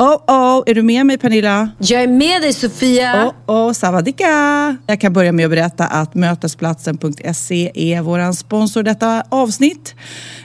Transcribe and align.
Oh, 0.00 0.14
oh, 0.26 0.62
är 0.66 0.74
du 0.74 0.82
med 0.82 1.06
mig 1.06 1.18
Pernilla? 1.18 1.70
Jag 1.78 2.02
är 2.02 2.08
med 2.08 2.42
dig 2.42 2.52
Sofia. 2.52 3.26
Oh, 3.26 3.32
oh, 3.46 3.72
savadika! 3.72 4.76
Jag 4.86 5.00
kan 5.00 5.12
börja 5.12 5.32
med 5.32 5.44
att 5.44 5.50
berätta 5.50 5.86
att 5.86 6.14
mötesplatsen.se 6.14 7.70
är 7.74 8.02
vår 8.02 8.32
sponsor 8.32 8.82
detta 8.82 9.22
avsnitt. 9.28 9.94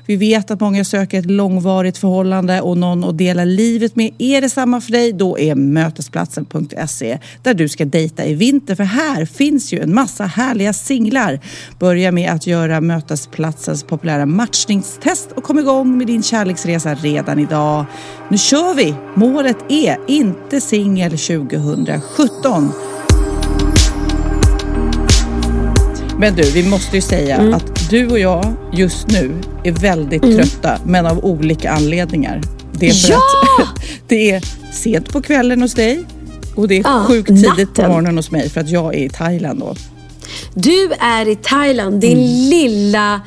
Vi 0.06 0.16
vet 0.16 0.52
att 0.52 0.60
många 0.60 0.84
söker 0.84 1.20
ett 1.20 1.26
långvarigt 1.26 1.98
förhållande 1.98 2.62
och 2.62 2.78
någon 2.78 3.04
att 3.04 3.18
dela 3.18 3.46
livet 3.46 3.96
med. 3.96 4.12
Är 4.18 4.42
det 4.42 4.50
samma 4.50 4.82
för 4.82 4.92
dig? 4.92 5.14
Då 5.14 5.40
är 5.40 5.56
mötesplatsen.se 5.56 7.20
där 7.44 7.54
du 7.54 7.70
ska 7.70 7.86
dejta 7.86 8.26
i 8.26 8.34
vinter. 8.34 8.76
För 8.76 8.84
här 8.84 9.26
finns 9.26 9.74
ju 9.74 9.80
en 9.80 9.96
massa 9.96 10.24
härliga 10.24 10.74
singlar. 10.74 11.40
Börja 11.80 12.12
med 12.12 12.32
att 12.32 12.48
göra 12.48 12.82
Mötesplatsens 12.82 13.84
populära 13.84 14.26
matchningstest 14.26 15.32
och 15.32 15.44
kom 15.44 15.60
igång 15.60 15.98
med 15.98 16.08
din 16.08 16.24
kärleksresa 16.24 16.94
redan 16.94 17.40
idag. 17.40 17.86
Nu 18.30 18.38
kör 18.38 18.74
vi! 18.74 18.96
Målet 19.44 19.72
är 19.72 19.98
inte 20.08 20.62
singel 20.62 21.12
2017. 21.12 22.72
Men 26.20 26.36
du, 26.36 26.52
vi 26.52 26.70
måste 26.70 26.96
ju 26.96 27.02
säga 27.02 27.36
mm. 27.36 27.54
att 27.54 27.90
du 27.90 28.10
och 28.10 28.20
jag 28.20 28.54
just 28.74 29.08
nu 29.08 29.42
är 29.64 29.72
väldigt 29.72 30.24
mm. 30.24 30.36
trötta, 30.36 30.80
men 30.86 31.06
av 31.06 31.26
olika 31.26 31.72
anledningar. 31.72 32.42
Det 32.72 32.90
är 32.90 32.94
för 32.94 33.12
ja! 33.12 33.20
att 33.60 33.84
det 34.08 34.32
är 34.32 34.44
sent 34.74 35.14
på 35.14 35.22
kvällen 35.22 35.62
hos 35.62 35.74
dig 35.74 36.04
och 36.56 36.68
det 36.68 36.76
är 36.76 36.84
ja, 36.84 37.04
sjukt 37.08 37.28
tidigt 37.28 37.58
natten. 37.58 37.68
på 37.76 37.82
morgonen 37.82 38.18
hos 38.18 38.32
mig 38.32 38.50
för 38.50 38.62
att 38.62 38.70
jag 38.70 38.96
är 38.96 39.00
i 39.00 39.10
Thailand 39.10 39.60
då. 39.60 39.76
Du 40.54 40.92
är 41.00 41.28
i 41.28 41.36
Thailand, 41.36 42.02
din 42.02 42.18
mm. 42.18 42.50
lilla 42.50 43.22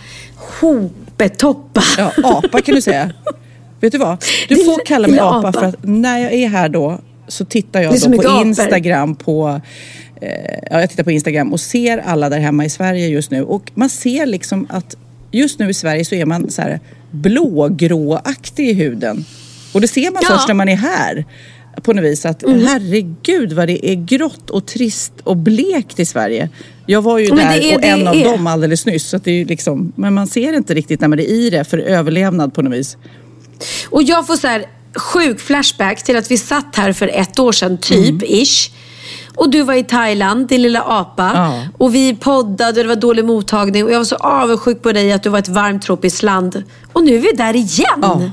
hopetoppa. 0.60 1.82
Ja, 1.98 2.12
apa 2.24 2.60
kan 2.60 2.74
du 2.74 2.82
säga. 2.82 3.12
Vet 3.86 3.92
du 3.92 3.98
vad? 3.98 4.24
Du 4.48 4.56
får 4.56 4.86
kalla 4.86 5.08
mig 5.08 5.18
apa, 5.18 5.48
apa 5.48 5.52
för 5.52 5.66
att 5.66 5.76
när 5.82 6.18
jag 6.18 6.32
är 6.32 6.48
här 6.48 6.68
då 6.68 7.00
så 7.28 7.44
tittar 7.44 7.82
jag 7.82 8.00
då 8.00 8.22
på 8.22 8.40
Instagram 8.42 9.14
på 9.14 9.60
eh, 10.20 10.28
ja, 10.70 10.80
jag 10.80 10.90
tittar 10.90 11.04
på 11.04 11.10
Instagram 11.10 11.52
och 11.52 11.60
ser 11.60 11.98
alla 11.98 12.28
där 12.28 12.38
hemma 12.38 12.64
i 12.64 12.70
Sverige 12.70 13.06
just 13.06 13.30
nu 13.30 13.42
och 13.42 13.70
man 13.74 13.88
ser 13.88 14.26
liksom 14.26 14.66
att 14.70 14.96
just 15.30 15.58
nu 15.58 15.70
i 15.70 15.74
Sverige 15.74 16.04
så 16.04 16.14
är 16.14 16.26
man 16.26 16.50
så 16.50 16.62
här 16.62 16.80
blågråaktig 17.10 18.68
i 18.68 18.72
huden. 18.72 19.24
Och 19.74 19.80
det 19.80 19.88
ser 19.88 20.10
man 20.10 20.22
ja. 20.22 20.28
först 20.28 20.48
när 20.48 20.54
man 20.54 20.68
är 20.68 20.76
här 20.76 21.24
på 21.82 21.92
något 21.92 22.04
vis 22.04 22.26
att 22.26 22.42
mm. 22.42 22.66
herregud 22.66 23.52
vad 23.52 23.68
det 23.68 23.90
är 23.90 23.94
grått 23.94 24.50
och 24.50 24.66
trist 24.66 25.12
och 25.24 25.36
blekt 25.36 26.00
i 26.00 26.04
Sverige. 26.04 26.48
Jag 26.86 27.02
var 27.02 27.18
ju 27.18 27.28
men 27.28 27.36
där 27.36 27.72
är, 27.72 27.76
och 27.76 27.84
en 27.84 28.08
av 28.08 28.14
är. 28.14 28.24
dem 28.24 28.46
alldeles 28.46 28.86
nyss. 28.86 29.04
Så 29.08 29.18
det 29.18 29.30
är 29.30 29.44
liksom, 29.44 29.92
men 29.96 30.14
man 30.14 30.26
ser 30.26 30.52
inte 30.52 30.74
riktigt 30.74 31.00
när 31.00 31.08
man 31.08 31.18
är 31.18 31.30
i 31.30 31.50
det 31.50 31.64
för 31.64 31.78
överlevnad 31.78 32.54
på 32.54 32.62
något 32.62 32.72
vis. 32.72 32.96
Och 33.90 34.02
jag 34.02 34.26
får 34.26 34.36
så 34.36 34.46
här 34.46 34.66
sjuk 34.96 35.40
flashback 35.40 36.02
till 36.04 36.16
att 36.16 36.30
vi 36.30 36.38
satt 36.38 36.76
här 36.76 36.92
för 36.92 37.08
ett 37.08 37.38
år 37.38 37.52
sedan, 37.52 37.78
typ, 37.78 38.22
mm. 38.22 38.22
ish. 38.24 38.70
Och 39.36 39.50
du 39.50 39.62
var 39.62 39.74
i 39.74 39.84
Thailand, 39.84 40.48
din 40.48 40.62
lilla 40.62 40.82
apa. 40.82 41.32
Ja. 41.34 41.66
Och 41.78 41.94
vi 41.94 42.16
poddade 42.16 42.80
och 42.80 42.84
det 42.84 42.88
var 42.88 42.96
dålig 42.96 43.24
mottagning. 43.24 43.84
Och 43.84 43.90
jag 43.90 43.98
var 43.98 44.04
så 44.04 44.16
avundsjuk 44.16 44.82
på 44.82 44.92
dig 44.92 45.12
att 45.12 45.22
du 45.22 45.28
var 45.28 45.38
ett 45.38 45.48
varmt 45.48 45.82
tropiskt 45.82 46.22
land. 46.22 46.62
Och 46.92 47.04
nu 47.04 47.14
är 47.14 47.20
vi 47.20 47.32
där 47.32 47.56
igen. 47.56 47.98
Ja. 48.02 48.30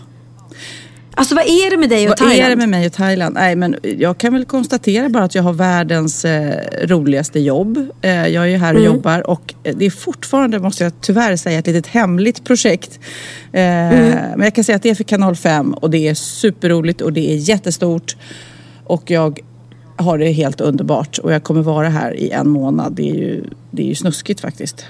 Alltså 1.15 1.35
vad 1.35 1.43
är 1.43 1.71
det 1.71 1.77
med 1.77 1.89
dig 1.89 2.03
och 2.03 2.09
vad 2.09 2.17
Thailand? 2.17 2.39
Vad 2.39 2.45
är 2.45 2.49
det 2.49 2.55
med 2.55 2.69
mig 2.69 2.85
och 2.85 2.93
Thailand? 2.93 3.35
Nej, 3.35 3.55
men 3.55 3.75
jag 3.83 4.17
kan 4.17 4.33
väl 4.33 4.45
konstatera 4.45 5.09
bara 5.09 5.23
att 5.23 5.35
jag 5.35 5.43
har 5.43 5.53
världens 5.53 6.25
eh, 6.25 6.87
roligaste 6.87 7.39
jobb. 7.39 7.77
Eh, 8.01 8.27
jag 8.27 8.43
är 8.43 8.47
ju 8.47 8.57
här 8.57 8.73
och 8.73 8.79
mm. 8.79 8.93
jobbar 8.93 9.29
och 9.29 9.53
det 9.63 9.85
är 9.85 9.89
fortfarande, 9.89 10.59
måste 10.59 10.83
jag 10.83 10.93
tyvärr 11.01 11.35
säga, 11.35 11.59
ett 11.59 11.67
litet 11.67 11.87
hemligt 11.87 12.43
projekt. 12.43 12.99
Eh, 13.51 13.61
mm. 13.61 14.09
Men 14.09 14.41
jag 14.41 14.55
kan 14.55 14.63
säga 14.63 14.75
att 14.75 14.83
det 14.83 14.89
är 14.89 14.95
för 14.95 15.03
kanal 15.03 15.35
5 15.35 15.73
och 15.73 15.89
det 15.89 16.07
är 16.07 16.13
superroligt 16.13 17.01
och 17.01 17.13
det 17.13 17.33
är 17.33 17.35
jättestort. 17.35 18.15
Och 18.83 19.11
jag 19.11 19.39
har 19.95 20.17
det 20.17 20.31
helt 20.31 20.61
underbart 20.61 21.17
och 21.17 21.33
jag 21.33 21.43
kommer 21.43 21.61
vara 21.61 21.89
här 21.89 22.13
i 22.13 22.29
en 22.29 22.49
månad. 22.49 22.93
Det 22.93 23.09
är 23.09 23.15
ju, 23.15 23.43
det 23.71 23.83
är 23.83 23.87
ju 23.87 23.95
snuskigt 23.95 24.41
faktiskt. 24.41 24.85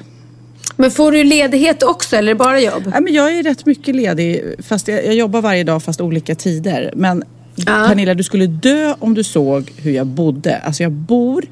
Men 0.76 0.92
får 0.92 1.12
du 1.12 1.24
ledighet 1.24 1.84
också 1.84 2.16
eller 2.16 2.36
bara 2.36 2.60
jobb? 2.60 2.92
Ja, 2.94 3.02
men 3.02 3.14
jag 3.14 3.38
är 3.38 3.44
rätt 3.44 3.66
mycket 3.66 3.96
ledig. 3.96 4.44
Fast 4.60 4.88
jag, 4.88 5.06
jag 5.06 5.14
jobbar 5.16 5.42
varje 5.42 5.64
dag 5.64 5.84
fast 5.84 6.02
olika 6.02 6.36
tider. 6.36 6.94
Men 6.96 7.24
ja. 7.56 7.86
Pernilla, 7.88 8.14
du 8.14 8.24
skulle 8.24 8.48
dö 8.48 8.96
om 9.00 9.14
du 9.14 9.24
såg 9.24 9.72
hur 9.78 9.92
jag 9.92 10.08
bodde. 10.08 10.58
Alltså 10.58 10.84
jag 10.84 10.92
bor 10.92 11.46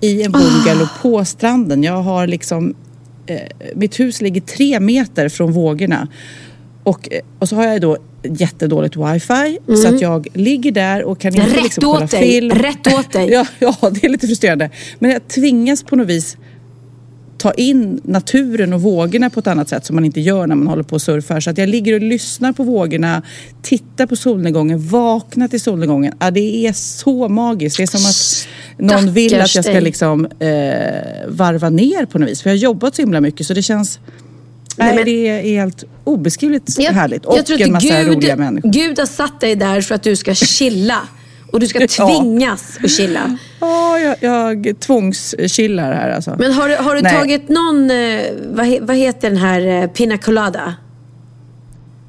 i 0.00 0.22
en 0.22 0.32
bungalow 0.32 0.82
oh. 0.82 1.02
på 1.02 1.24
stranden. 1.24 1.82
Jag 1.82 2.02
har 2.02 2.26
liksom... 2.26 2.74
Eh, 3.26 3.40
mitt 3.74 4.00
hus 4.00 4.20
ligger 4.20 4.40
tre 4.40 4.80
meter 4.80 5.28
från 5.28 5.52
vågorna. 5.52 6.08
Och, 6.82 7.12
eh, 7.12 7.20
och 7.38 7.48
så 7.48 7.56
har 7.56 7.64
jag 7.64 7.80
då 7.80 7.96
jättedåligt 8.22 8.96
wifi 8.96 9.58
mm. 9.68 9.76
så 9.76 9.88
att 9.88 10.00
jag 10.00 10.26
ligger 10.34 10.72
där 10.72 11.02
och 11.02 11.20
kan 11.20 11.34
inte 11.34 11.56
Rätt 11.56 11.62
liksom 11.62 11.84
kolla 11.84 12.06
dig. 12.06 12.22
film. 12.22 12.50
Rätt 12.50 12.86
åt 12.86 13.12
dig! 13.12 13.28
ja, 13.30 13.46
ja, 13.58 13.90
det 13.90 14.04
är 14.04 14.08
lite 14.08 14.26
frustrerande. 14.26 14.70
Men 14.98 15.10
jag 15.10 15.28
tvingas 15.28 15.82
på 15.82 15.96
något 15.96 16.06
vis 16.06 16.36
ta 17.40 17.52
in 17.52 18.00
naturen 18.04 18.72
och 18.72 18.82
vågorna 18.82 19.30
på 19.30 19.40
ett 19.40 19.46
annat 19.46 19.68
sätt 19.68 19.86
som 19.86 19.96
man 19.96 20.04
inte 20.04 20.20
gör 20.20 20.46
när 20.46 20.54
man 20.54 20.66
håller 20.66 20.82
på 20.82 20.94
och 20.94 21.02
surfar. 21.02 21.40
Så 21.40 21.50
att 21.50 21.58
jag 21.58 21.68
ligger 21.68 21.94
och 21.94 22.00
lyssnar 22.00 22.52
på 22.52 22.64
vågorna, 22.64 23.22
tittar 23.62 24.06
på 24.06 24.16
solnedgången, 24.16 24.88
vaknar 24.88 25.48
till 25.48 25.60
solnedgången. 25.60 26.14
Ja, 26.20 26.30
det 26.30 26.66
är 26.66 26.72
så 26.72 27.28
magiskt. 27.28 27.76
Det 27.76 27.82
är 27.82 27.98
som 27.98 28.06
att 28.06 28.48
någon 28.78 29.12
vill 29.12 29.40
att 29.40 29.54
jag 29.54 29.64
ska 29.64 29.80
liksom, 29.80 30.24
eh, 30.24 31.28
varva 31.28 31.70
ner 31.70 32.06
på 32.06 32.18
något 32.18 32.28
vis. 32.28 32.42
För 32.42 32.50
jag 32.50 32.56
har 32.56 32.60
jobbat 32.60 32.94
så 32.94 33.02
himla 33.02 33.20
mycket 33.20 33.46
så 33.46 33.54
det 33.54 33.62
känns 33.62 33.98
Nej, 34.76 34.94
men, 34.94 35.04
det 35.04 35.28
är 35.28 35.42
helt 35.42 35.84
obeskrivligt 36.04 36.78
jag, 36.78 36.92
härligt. 36.92 37.24
Och 37.24 37.38
jag 37.48 37.60
en 37.60 37.72
massa 37.72 38.02
Gud, 38.02 38.14
roliga 38.14 38.36
människor. 38.36 38.70
Gud 38.70 38.98
har 38.98 39.06
satt 39.06 39.40
dig 39.40 39.56
där 39.56 39.80
för 39.80 39.94
att 39.94 40.02
du 40.02 40.16
ska 40.16 40.34
chilla. 40.34 41.00
Och 41.52 41.60
du 41.60 41.66
ska 41.66 41.86
tvingas 41.86 42.78
ja. 42.78 42.84
att 42.84 42.90
chilla. 42.90 43.38
Ja, 43.60 43.98
jag, 43.98 44.16
jag 44.20 44.80
tvångschillar 44.80 45.92
här 45.92 46.10
alltså. 46.10 46.36
Men 46.38 46.52
har 46.52 46.68
du, 46.68 46.76
har 46.76 46.94
du 46.94 47.00
tagit 47.00 47.48
någon, 47.48 47.90
eh, 47.90 48.22
vad, 48.46 48.78
vad 48.80 48.96
heter 48.96 49.30
den 49.30 49.38
här, 49.38 49.66
eh, 49.66 49.86
pina 49.86 50.18
colada? 50.18 50.74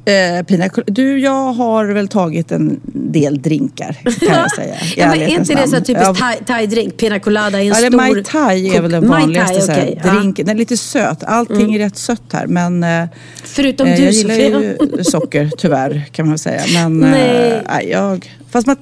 Eh, 0.06 0.46
pina, 0.46 0.69
du, 0.85 1.19
jag 1.19 1.53
har 1.53 1.85
väl 1.85 2.07
tagit 2.07 2.52
en 2.52 2.79
del 2.84 3.41
drinkar 3.41 3.94
kan 4.03 4.13
jag 4.41 4.52
säga. 4.52 4.75
ja, 4.96 5.07
men 5.07 5.22
är 5.22 5.28
inte 5.28 5.56
det 5.56 5.68
så 5.68 5.81
typiskt 5.81 6.47
thai-drink? 6.47 6.97
Pina 6.97 7.19
colada 7.19 7.62
i 7.62 7.62
en 7.62 7.68
ja, 7.68 7.76
stor... 7.76 7.90
Mai 7.90 8.23
tai 8.23 8.76
är 8.76 8.82
väl 8.82 8.91
den 8.91 9.08
vanligaste 9.08 9.67
thai, 9.67 9.97
okay. 9.99 10.11
drinken. 10.11 10.46
Den 10.46 10.55
är 10.55 10.59
lite 10.59 10.78
söt. 10.78 11.23
Allting 11.23 11.61
mm. 11.61 11.73
är 11.73 11.79
rätt 11.79 11.97
sött 11.97 12.34
här. 12.34 12.47
Men, 12.47 12.84
eh, 12.84 13.09
Förutom 13.52 13.88
eh, 13.88 13.96
du 13.96 14.03
Jag 14.03 14.14
gillar 14.14 14.36
ju 14.36 14.78
socker 15.03 15.52
tyvärr 15.58 16.03
kan 16.12 16.28
man 16.28 16.38
säga. 16.38 16.62
Men 16.74 17.03
eh, 17.03 17.09
Nej. 17.09 17.64
Eh, 17.82 17.90
jag 17.90 18.30
Fast 18.52 18.68
man, 18.68 18.76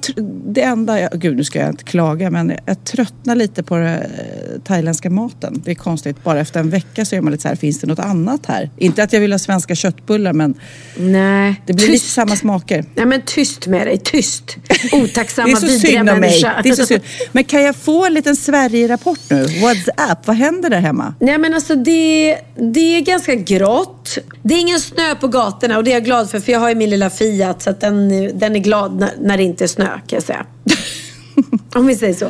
det 0.46 0.62
enda, 0.62 1.00
jag, 1.00 1.10
gud 1.12 1.36
nu 1.36 1.44
ska 1.44 1.58
jag 1.58 1.68
inte 1.68 1.84
klaga, 1.84 2.30
men 2.30 2.52
jag 2.66 2.84
tröttnar 2.84 3.34
lite 3.34 3.62
på 3.62 3.76
den 3.76 3.86
eh, 3.86 4.00
thailändska 4.64 5.10
maten. 5.10 5.62
Det 5.64 5.70
är 5.70 5.74
konstigt, 5.74 6.24
bara 6.24 6.40
efter 6.40 6.60
en 6.60 6.70
vecka 6.70 7.04
så 7.04 7.16
är 7.16 7.20
man 7.20 7.32
lite 7.32 7.42
så 7.42 7.48
här, 7.48 7.56
finns 7.56 7.80
det 7.80 7.86
något 7.86 7.98
annat 7.98 8.46
här? 8.46 8.70
Inte 8.76 9.02
att 9.02 9.12
jag 9.12 9.20
vill 9.20 9.32
ha 9.32 9.38
svenska 9.38 9.74
köttbullar 9.74 10.32
men 10.32 10.54
Nej, 10.96 11.62
det 11.66 11.72
blir 11.72 11.86
tyst. 11.86 11.92
lite 11.92 12.06
samma 12.06 12.36
smaker. 12.36 12.84
Nej 12.94 13.06
men 13.06 13.22
tyst 13.26 13.66
med 13.66 13.86
dig, 13.86 13.98
tyst! 13.98 14.56
Otacksamma, 14.92 15.58
vidriga 15.62 16.04
människa. 16.04 16.60
det 16.62 16.68
är 16.68 16.74
så 16.74 16.86
synd. 16.86 17.02
Men 17.32 17.44
kan 17.44 17.62
jag 17.62 17.76
få 17.76 18.06
en 18.06 18.14
liten 18.14 18.36
Sverige-rapport 18.36 19.20
nu? 19.28 19.46
What's 19.46 20.12
up? 20.12 20.18
Vad 20.24 20.36
händer 20.36 20.70
där 20.70 20.80
hemma? 20.80 21.14
Nej 21.20 21.38
men 21.38 21.54
alltså 21.54 21.74
det, 21.74 22.38
det 22.56 22.96
är 22.96 23.00
ganska 23.00 23.34
grått. 23.34 24.18
Det 24.42 24.54
ingen 24.60 24.80
snö 24.80 25.14
på 25.14 25.28
gatorna 25.28 25.76
och 25.76 25.84
det 25.84 25.90
är 25.90 25.94
jag 25.94 26.04
glad 26.04 26.30
för, 26.30 26.40
för 26.40 26.52
jag 26.52 26.60
har 26.60 26.68
ju 26.68 26.74
min 26.74 26.90
lilla 26.90 27.10
Fiat 27.10 27.62
så 27.62 27.72
den, 27.80 28.08
den 28.38 28.56
är 28.56 28.60
glad 28.60 29.00
när, 29.00 29.10
när 29.20 29.36
det 29.36 29.42
inte 29.42 29.60
inte 29.60 29.74
snö 29.74 29.86
kan 29.86 30.16
jag 30.16 30.22
säga. 30.22 30.46
Om 31.74 31.86
vi 31.86 31.96
säger 31.96 32.14
så. 32.14 32.24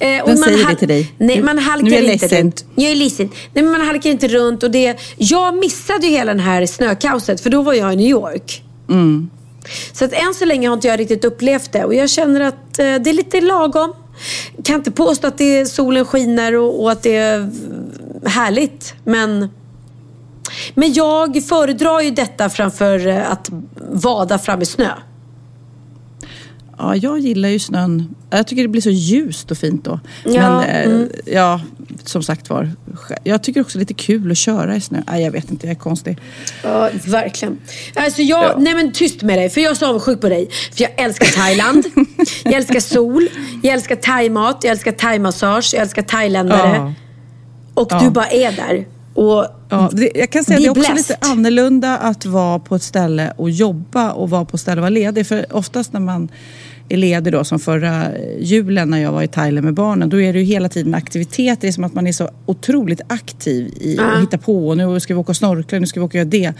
Eh, 0.00 0.22
och 0.22 0.28
man 0.28 0.36
säger 0.36 0.68
det 0.68 0.76
till 0.76 0.88
dig? 0.88 1.12
Nej, 1.18 1.42
man 1.42 1.58
halkar 1.58 1.90
nu 1.90 1.96
är 1.96 2.02
jag 2.02 2.12
inte 2.12 2.40
runt. 2.40 2.64
Jag 2.74 2.90
är 2.90 2.96
ledsen. 2.96 3.30
Nej, 3.52 3.64
men 3.64 3.72
man 3.72 3.80
halkar 3.80 4.10
inte 4.10 4.28
runt. 4.28 4.62
Och 4.62 4.70
det, 4.70 4.96
jag 5.16 5.56
missade 5.56 6.06
ju 6.06 6.12
hela 6.12 6.34
den 6.34 6.40
här 6.40 6.66
snökaoset 6.66 7.40
för 7.40 7.50
då 7.50 7.62
var 7.62 7.72
jag 7.72 7.92
i 7.92 7.96
New 7.96 8.06
York. 8.06 8.62
Mm. 8.88 9.30
Så 9.92 10.04
att 10.04 10.12
än 10.12 10.34
så 10.34 10.44
länge 10.44 10.68
har 10.68 10.74
inte 10.74 10.88
jag 10.88 11.00
riktigt 11.00 11.24
upplevt 11.24 11.72
det. 11.72 11.84
Och 11.84 11.94
jag 11.94 12.10
känner 12.10 12.40
att 12.40 12.78
eh, 12.78 12.84
det 12.84 13.10
är 13.10 13.12
lite 13.12 13.40
lagom. 13.40 13.92
Kan 14.64 14.76
inte 14.76 14.90
påstå 14.90 15.26
att 15.26 15.38
det 15.38 15.58
är 15.58 15.64
solen 15.64 16.04
skiner 16.04 16.54
och, 16.54 16.82
och 16.82 16.92
att 16.92 17.02
det 17.02 17.16
är 17.16 17.50
härligt. 18.24 18.94
Men, 19.04 19.48
men 20.74 20.92
jag 20.92 21.44
föredrar 21.44 22.00
ju 22.00 22.10
detta 22.10 22.50
framför 22.50 23.06
eh, 23.06 23.32
att 23.32 23.50
vada 23.92 24.38
fram 24.38 24.62
i 24.62 24.66
snö. 24.66 24.90
Ja, 26.80 26.96
jag 26.96 27.18
gillar 27.18 27.48
ju 27.48 27.58
snön. 27.58 28.14
Jag 28.30 28.46
tycker 28.46 28.62
det 28.62 28.68
blir 28.68 28.82
så 28.82 28.90
ljust 28.90 29.50
och 29.50 29.58
fint 29.58 29.84
då. 29.84 30.00
Ja, 30.24 30.30
Men 30.30 30.62
eh, 30.62 30.82
mm. 30.84 31.08
ja, 31.26 31.60
som 32.04 32.22
sagt 32.22 32.50
var. 32.50 32.70
Jag 33.24 33.42
tycker 33.42 33.60
också 33.60 33.78
det 33.78 33.80
är 33.82 33.82
lite 33.82 33.94
kul 33.94 34.30
att 34.30 34.38
köra 34.38 34.76
i 34.76 34.80
snö. 34.80 35.02
Nej, 35.06 35.22
jag 35.24 35.30
vet 35.30 35.50
inte, 35.50 35.66
jag 35.66 35.70
är 35.74 35.78
konstig. 35.78 36.18
Ja, 36.62 36.90
verkligen. 37.06 37.58
Alltså 37.96 38.22
jag, 38.22 38.44
Ja. 38.44 38.54
nej 38.58 38.74
men 38.74 38.92
tyst 38.92 39.22
med 39.22 39.38
dig, 39.38 39.50
för 39.50 39.60
jag 39.60 39.70
är 39.70 39.74
så 39.74 39.86
avundsjuk 39.86 40.20
på 40.20 40.28
dig. 40.28 40.48
För 40.74 40.82
jag 40.82 40.90
älskar 41.00 41.26
Thailand, 41.26 41.84
jag 42.44 42.54
älskar 42.54 42.80
sol, 42.80 43.28
jag 43.62 43.74
älskar 43.74 43.96
thaimat, 43.96 44.56
jag 44.64 44.70
älskar 44.70 44.92
thaimassage, 44.92 45.70
jag 45.74 45.82
älskar 45.82 46.02
thailändare. 46.02 46.76
Ja. 46.76 46.92
Och 47.74 47.88
Ja. 47.90 48.00
du 48.00 48.10
bara 48.10 48.26
är 48.28 48.52
där. 48.52 48.86
Och 49.18 49.46
Ja, 49.70 49.90
det, 49.92 50.10
jag 50.14 50.30
kan 50.30 50.44
säga 50.44 50.56
att 50.56 50.62
det 50.62 50.66
är 50.66 50.70
också 50.70 50.92
blessed. 50.92 51.16
lite 51.16 51.26
annorlunda 51.32 51.96
att 51.98 52.26
vara 52.26 52.58
på 52.58 52.74
ett 52.74 52.82
ställe 52.82 53.32
och 53.36 53.50
jobba 53.50 54.12
och 54.12 54.30
vara 54.30 54.44
på 54.44 54.54
ett 54.54 54.60
ställe 54.60 54.76
och 54.80 54.82
vara 54.82 54.90
ledig. 54.90 55.26
För 55.26 55.56
oftast 55.56 55.92
när 55.92 56.00
man 56.00 56.28
är 56.88 56.96
ledig 56.96 57.32
då, 57.32 57.44
som 57.44 57.58
förra 57.58 58.04
julen 58.40 58.90
när 58.90 58.98
jag 58.98 59.12
var 59.12 59.22
i 59.22 59.28
Thailand 59.28 59.64
med 59.64 59.74
barnen, 59.74 60.08
då 60.08 60.20
är 60.20 60.32
det 60.32 60.38
ju 60.38 60.44
hela 60.44 60.68
tiden 60.68 60.94
aktiviteter. 60.94 61.60
Det 61.60 61.68
är 61.68 61.72
som 61.72 61.84
att 61.84 61.94
man 61.94 62.06
är 62.06 62.12
så 62.12 62.28
otroligt 62.46 63.00
aktiv 63.08 63.72
i 63.80 63.98
att 63.98 64.22
hitta 64.22 64.38
på. 64.38 64.74
Nu 64.74 65.00
ska 65.00 65.14
vi 65.14 65.20
åka 65.20 65.32
och 65.32 65.36
snorkla, 65.36 65.78
nu 65.78 65.86
ska 65.86 66.00
vi 66.00 66.04
åka 66.06 66.10
och 66.10 66.14
göra 66.14 66.28
det. 66.28 66.52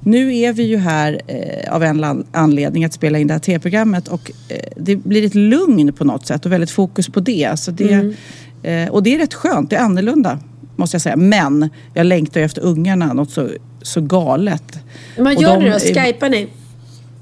Nu 0.00 0.36
är 0.38 0.52
vi 0.52 0.62
ju 0.62 0.76
här 0.76 1.20
eh, 1.26 1.74
av 1.74 1.82
en 1.82 2.24
anledning 2.32 2.84
att 2.84 2.92
spela 2.92 3.18
in 3.18 3.26
det 3.26 3.34
här 3.34 3.40
tv-programmet 3.40 4.08
och 4.08 4.30
eh, 4.48 4.56
det 4.76 4.96
blir 4.96 5.26
ett 5.26 5.34
lugn 5.34 5.92
på 5.92 6.04
något 6.04 6.26
sätt 6.26 6.46
och 6.46 6.52
väldigt 6.52 6.70
fokus 6.70 7.08
på 7.08 7.20
det. 7.20 7.58
Så 7.58 7.70
det 7.70 7.92
Mm. 7.92 8.14
eh, 8.62 8.92
och 8.92 9.02
det 9.02 9.14
är 9.14 9.18
rätt 9.18 9.34
skönt, 9.34 9.70
det 9.70 9.76
är 9.76 9.80
annorlunda 9.80 10.38
måste 10.82 10.94
jag 10.94 11.02
säga. 11.02 11.16
Men 11.16 11.70
jag 11.94 12.06
längtar 12.06 12.40
ju 12.40 12.46
efter 12.46 12.62
ungarna 12.62 13.12
något 13.12 13.30
så, 13.30 13.48
så 13.82 14.00
galet. 14.00 14.78
Och 15.18 15.34
gör 15.34 15.54
de 15.54 15.64
ni 15.64 15.70
då? 15.70 15.78
Skypar 15.78 16.30
ni? 16.30 16.48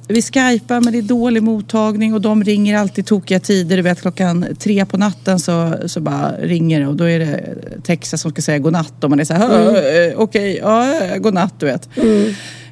Vi 0.09 0.23
skypar 0.23 0.81
men 0.81 0.93
det 0.93 0.99
är 0.99 1.03
dålig 1.03 1.43
mottagning 1.43 2.15
och 2.15 2.21
de 2.21 2.45
ringer 2.45 2.77
alltid 2.77 3.07
tokiga 3.07 3.41
tider. 3.41 3.77
Du 3.77 3.83
vet 3.83 4.01
klockan 4.01 4.47
tre 4.59 4.87
på 4.87 4.97
natten 4.97 5.39
så, 5.39 5.75
så 5.87 6.01
bara 6.01 6.33
ringer 6.41 6.81
det 6.81 6.87
och 6.87 6.97
då 6.97 7.05
är 7.05 7.19
det 7.19 7.57
Texas 7.85 8.21
som 8.21 8.31
ska 8.31 8.43
säga 8.43 8.59
godnatt 8.59 9.05
och 9.05 9.11
man 9.11 9.21
är 9.21 9.25
så 9.25 9.35
här, 9.35 9.69
mm. 9.69 10.15
okej, 10.17 10.59
ja, 10.63 10.95
godnatt 11.19 11.55
du 11.59 11.67
vet. 11.67 11.89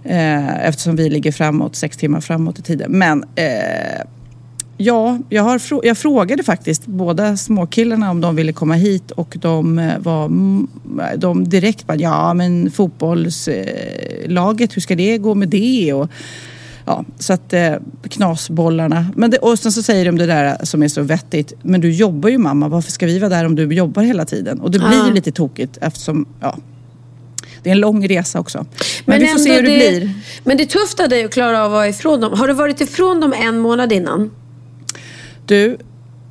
Eh, 0.04 0.66
eftersom 0.66 0.96
vi 0.96 1.10
ligger 1.10 1.32
framåt, 1.32 1.76
sex 1.76 1.96
timmar 1.96 2.20
framåt 2.20 2.58
i 2.58 2.62
tiden. 2.62 2.92
Men 2.92 3.24
eh, 3.34 4.06
Ja, 4.80 5.18
jag, 5.28 5.42
har, 5.42 5.58
frå- 5.58 5.80
jag 5.84 5.98
frågade 5.98 6.42
faktiskt 6.42 6.86
båda 6.86 7.36
småkillarna 7.36 8.10
om 8.10 8.20
de 8.20 8.36
ville 8.36 8.52
komma 8.52 8.74
hit 8.74 9.10
och 9.10 9.36
de 9.40 9.78
eh, 9.78 9.98
var 9.98 10.28
de 11.16 11.48
direkt 11.48 11.86
bara, 11.86 11.96
ja 11.96 12.34
men 12.34 12.70
fotbollslaget, 12.70 14.76
hur 14.76 14.80
ska 14.80 14.96
det 14.96 15.18
gå 15.18 15.34
med 15.34 15.48
det? 15.48 15.92
Och, 15.92 16.08
ja, 16.84 17.04
så 17.18 17.32
att 17.32 17.52
eh, 17.52 17.72
knasbollarna. 18.08 19.06
Men 19.16 19.30
det, 19.30 19.38
och 19.38 19.58
sen 19.58 19.72
så 19.72 19.82
säger 19.82 20.04
de 20.04 20.18
det 20.18 20.26
där 20.26 20.56
som 20.64 20.82
är 20.82 20.88
så 20.88 21.02
vettigt, 21.02 21.52
men 21.62 21.80
du 21.80 21.90
jobbar 21.92 22.28
ju 22.28 22.38
mamma, 22.38 22.68
varför 22.68 22.92
ska 22.92 23.06
vi 23.06 23.18
vara 23.18 23.30
där 23.30 23.44
om 23.44 23.54
du 23.54 23.74
jobbar 23.74 24.02
hela 24.02 24.24
tiden? 24.24 24.60
Och 24.60 24.70
det 24.70 24.78
blir 24.78 25.02
Ah. 25.02 25.06
ju 25.08 25.14
lite 25.14 25.32
tokigt 25.32 25.78
eftersom, 25.80 26.26
ja, 26.40 26.56
det 27.62 27.70
är 27.70 27.74
en 27.74 27.80
lång 27.80 28.08
resa 28.08 28.40
också. 28.40 28.66
Men, 29.04 29.20
vi 29.20 29.26
får 29.26 29.38
se 29.38 29.54
hur 29.56 29.62
det, 29.62 29.68
det 29.70 29.76
blir. 29.76 30.14
Men 30.44 30.56
det 30.56 30.62
är 30.62 30.66
tufft 30.66 31.00
av 31.00 31.08
dig 31.08 31.24
att 31.24 31.32
klara 31.32 31.58
av 31.60 31.64
att 31.64 31.70
vara 31.70 31.88
ifrån 31.88 32.20
dem. 32.20 32.38
Har 32.38 32.48
du 32.48 32.54
varit 32.54 32.80
ifrån 32.80 33.20
dem 33.20 33.32
en 33.32 33.58
månad 33.58 33.92
innan? 33.92 34.30
Du, 35.48 35.78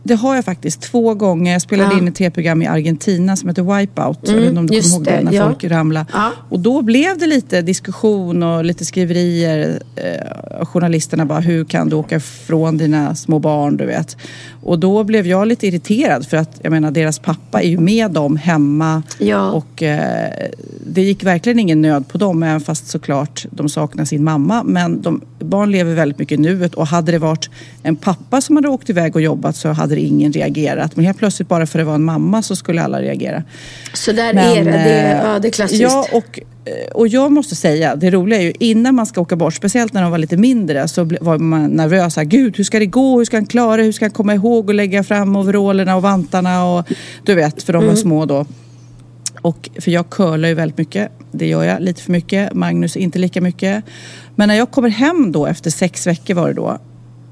det 0.07 0.15
har 0.15 0.35
jag 0.35 0.45
faktiskt 0.45 0.81
två 0.81 1.13
gånger. 1.13 1.51
Jag 1.53 1.61
spelade 1.61 1.89
Ja. 1.93 1.97
in 1.97 2.07
ett 2.07 2.15
tv-program 2.15 2.61
i 2.61 2.67
Argentina 2.67 3.35
som 3.35 3.49
heter 3.49 3.77
Wipeout. 3.79 4.19
jag 4.21 4.35
vet 4.35 4.43
inte 4.49 4.59
om 4.59 4.67
du 4.67 4.81
kommer 4.81 4.95
ihåg 4.95 5.03
det, 5.03 5.21
när 5.23 5.33
ja. 5.33 5.47
folk 5.47 5.63
ramlade. 5.63 6.05
Ja. 6.13 6.31
Och 6.49 6.59
då 6.59 6.81
blev 6.81 7.17
det 7.17 7.27
lite 7.27 7.61
diskussion 7.61 8.43
och 8.43 8.65
lite 8.65 8.85
skriverier. 8.85 9.81
Eh, 9.95 10.65
journalisterna 10.65 11.25
bara, 11.25 11.39
hur 11.39 11.65
kan 11.65 11.89
du 11.89 11.95
åka 11.95 12.15
ifrån 12.15 12.77
dina 12.77 13.15
små 13.15 13.39
barn, 13.39 13.77
du 13.77 13.85
vet. 13.85 14.17
Och 14.63 14.79
då 14.79 15.03
blev 15.03 15.27
jag 15.27 15.47
lite 15.47 15.67
irriterad 15.67 16.27
för 16.27 16.37
att 16.37 16.59
jag 16.61 16.71
menar 16.71 16.91
deras 16.91 17.19
pappa 17.19 17.61
är 17.61 17.67
ju 17.69 17.79
med 17.79 18.11
dem 18.11 18.37
hemma. 18.37 19.03
Ja. 19.19 19.51
Och 19.51 19.83
eh, 19.83 20.49
det 20.85 21.01
gick 21.01 21.23
verkligen 21.23 21.59
ingen 21.59 21.81
nöd 21.81 22.07
på 22.07 22.17
dem, 22.17 22.43
även 22.43 22.61
fast 22.61 22.87
såklart 22.87 23.45
de 23.51 23.69
saknar 23.69 24.05
sin 24.05 24.23
mamma. 24.23 24.63
Men 24.63 25.01
de, 25.01 25.21
barn 25.39 25.71
lever 25.71 25.93
väldigt 25.95 26.19
mycket 26.19 26.39
i 26.39 26.41
nuet 26.41 26.73
och 26.75 26.87
hade 26.87 27.11
det 27.11 27.19
varit 27.19 27.49
en 27.83 27.95
pappa 27.95 28.41
som 28.41 28.55
hade 28.55 28.67
åkt 28.67 28.89
iväg 28.89 29.15
och 29.15 29.21
jobbat 29.21 29.55
så 29.55 29.69
hade 29.69 29.95
det 29.97 30.03
ingen 30.07 30.33
reagerat. 30.33 30.95
Men 30.95 31.05
helt 31.05 31.17
plötsligt 31.17 31.47
bara 31.49 31.65
för 31.65 31.79
att 31.79 31.85
det 31.85 31.87
var 31.87 31.95
en 31.95 32.03
mamma 32.03 32.41
så 32.41 32.55
skulle 32.55 32.81
alla 32.81 33.01
reagera. 33.01 33.43
Så 33.93 34.11
där 34.11 34.33
Men, 34.33 34.57
är 34.57 34.65
det. 34.65 34.71
det, 34.71 34.77
eh, 34.77 35.11
är, 35.11 35.33
ja, 35.33 35.39
det 35.39 35.47
är 35.47 35.51
klassiskt. 35.51 35.81
Ja, 35.81 36.07
och, 36.11 36.39
eh, 36.65 36.91
och 36.93 37.07
jag 37.07 37.31
måste 37.31 37.55
säga, 37.55 37.95
det 37.95 38.11
roliga 38.11 38.39
är 38.39 38.43
ju 38.43 38.53
innan 38.59 38.95
man 38.95 39.05
ska 39.05 39.21
åka 39.21 39.35
bort, 39.35 39.53
speciellt 39.53 39.93
när 39.93 40.01
de 40.01 40.11
var 40.11 40.17
lite 40.17 40.37
mindre, 40.37 40.87
så 40.87 41.09
var 41.21 41.37
man 41.37 41.69
nervös. 41.69 42.15
Här, 42.15 42.23
Gud, 42.23 42.57
hur 42.57 42.63
ska 42.63 42.79
det 42.79 42.85
gå? 42.85 43.17
Hur 43.17 43.25
ska 43.25 43.37
han 43.37 43.45
klara? 43.45 43.81
Hur 43.81 43.91
ska 43.91 44.05
han 44.05 44.11
komma 44.11 44.33
ihåg 44.33 44.69
att 44.69 44.75
lägga 44.75 45.03
fram 45.03 45.35
overallerna 45.35 45.95
och 45.95 46.01
vantarna? 46.01 46.65
Och, 46.65 46.85
du 47.25 47.35
vet, 47.35 47.63
för 47.63 47.73
de 47.73 47.77
Mm. 47.79 47.89
var 47.89 47.95
små 47.95 48.25
då. 48.25 48.45
Och, 49.41 49.69
för 49.79 49.91
jag 49.91 50.09
curlar 50.09 50.49
ju 50.49 50.55
väldigt 50.55 50.77
mycket. 50.77 51.11
Det 51.31 51.47
gör 51.47 51.63
jag 51.63 51.81
lite 51.81 52.01
för 52.01 52.11
mycket. 52.11 52.53
Magnus 52.53 52.95
inte 52.97 53.19
lika 53.19 53.41
mycket. 53.41 53.83
Men 54.35 54.47
när 54.47 54.55
jag 54.55 54.71
kommer 54.71 54.89
hem 54.89 55.31
då 55.31 55.45
efter 55.45 55.69
sex 55.69 56.07
veckor 56.07 56.33
var 56.33 56.47
det 56.47 56.53
då. 56.53 56.77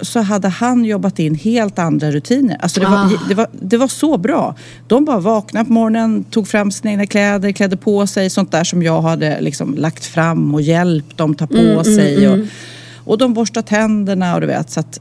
Så 0.01 0.19
hade 0.21 0.47
han 0.47 0.85
jobbat 0.85 1.19
in 1.19 1.35
helt 1.35 1.79
andra 1.79 2.11
rutiner. 2.11 2.57
Alltså 2.59 2.79
det, 2.79 2.85
var, 2.85 2.97
Ah. 2.97 3.09
det, 3.29 3.33
var, 3.35 3.47
det 3.51 3.77
var 3.77 3.87
så 3.87 4.17
bra. 4.17 4.55
De 4.87 5.05
bara 5.05 5.19
vaknade 5.19 5.65
på 5.65 5.73
morgonen, 5.73 6.23
tog 6.23 6.47
fram 6.47 6.71
sina 6.71 6.91
egna 6.91 7.05
kläder, 7.05 7.51
klädde 7.51 7.77
på 7.77 8.07
sig. 8.07 8.29
Sånt 8.29 8.51
där 8.51 8.63
som 8.63 8.83
jag 8.83 9.01
hade 9.01 9.41
liksom 9.41 9.75
lagt 9.77 10.05
fram 10.05 10.53
och 10.53 10.61
hjälpt 10.61 11.17
dem 11.17 11.35
ta 11.35 11.47
på 11.47 11.83
sig. 11.83 12.27
Och, 12.29 12.37
och 13.03 13.17
de 13.17 13.33
borstade 13.33 13.67
tänderna 13.67 14.35
och 14.35 14.41
du 14.41 14.47
vet. 14.47 14.69
Så 14.71 14.79
att, 14.79 14.99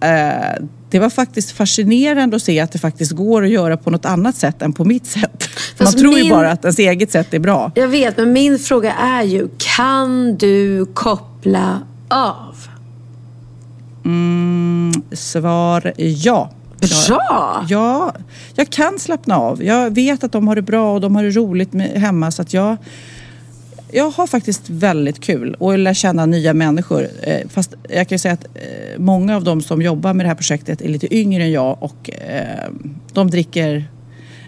eh, 0.00 0.64
det 0.90 0.98
var 0.98 1.10
faktiskt 1.10 1.50
fascinerande 1.50 2.36
att 2.36 2.42
se 2.42 2.60
att 2.60 2.72
det 2.72 2.78
faktiskt 2.78 3.12
går 3.12 3.44
att 3.44 3.50
göra 3.50 3.76
på 3.76 3.90
något 3.90 4.04
annat 4.04 4.36
sätt 4.36 4.62
än 4.62 4.72
på 4.72 4.84
mitt 4.84 5.06
sätt. 5.06 5.48
Man 5.78 5.86
Fast 5.86 5.98
tror 5.98 6.16
ju 6.16 6.22
min- 6.22 6.30
bara 6.32 6.50
att 6.52 6.64
ens 6.64 6.78
eget 6.78 7.12
sätt 7.12 7.34
är 7.34 7.38
bra. 7.38 7.72
Jag 7.74 7.88
vet, 7.88 8.16
men 8.16 8.32
min 8.32 8.58
fråga 8.58 8.92
är 8.92 9.22
ju, 9.22 9.48
kan 9.76 10.36
du 10.36 10.86
koppla 10.94 11.80
av? 12.08 12.54
Mm, 14.08 14.92
svar 15.12 15.92
ja. 15.96 16.50
Bra! 16.80 17.66
Ja, 17.68 18.14
jag 18.54 18.70
kan 18.70 18.98
slappna 18.98 19.36
av. 19.36 19.64
Jag 19.64 19.94
vet 19.94 20.24
att 20.24 20.32
de 20.32 20.48
har 20.48 20.56
det 20.56 20.62
bra 20.62 20.94
och 20.94 21.00
de 21.00 21.16
har 21.16 21.22
det 21.22 21.30
roligt 21.30 21.74
hemma 21.74 22.30
så 22.30 22.42
att 22.42 22.54
jag 22.54 22.76
jag 23.92 24.10
har 24.10 24.26
faktiskt 24.26 24.70
väldigt 24.70 25.20
kul 25.20 25.54
och 25.54 25.78
lär 25.78 25.94
känna 25.94 26.26
nya 26.26 26.54
människor. 26.54 27.08
Eh, 27.22 27.48
fast 27.48 27.74
jag 27.88 28.08
kan 28.08 28.14
ju 28.14 28.18
säga 28.18 28.34
att 28.34 28.44
eh, 28.44 28.98
många 28.98 29.36
av 29.36 29.44
dem 29.44 29.62
som 29.62 29.82
jobbar 29.82 30.14
med 30.14 30.24
det 30.24 30.28
här 30.28 30.36
projektet 30.36 30.80
är 30.80 30.88
lite 30.88 31.14
yngre 31.16 31.42
än 31.42 31.50
jag 31.50 31.82
och 31.82 32.10
eh, 32.10 32.70
de 33.12 33.30
dricker 33.30 33.84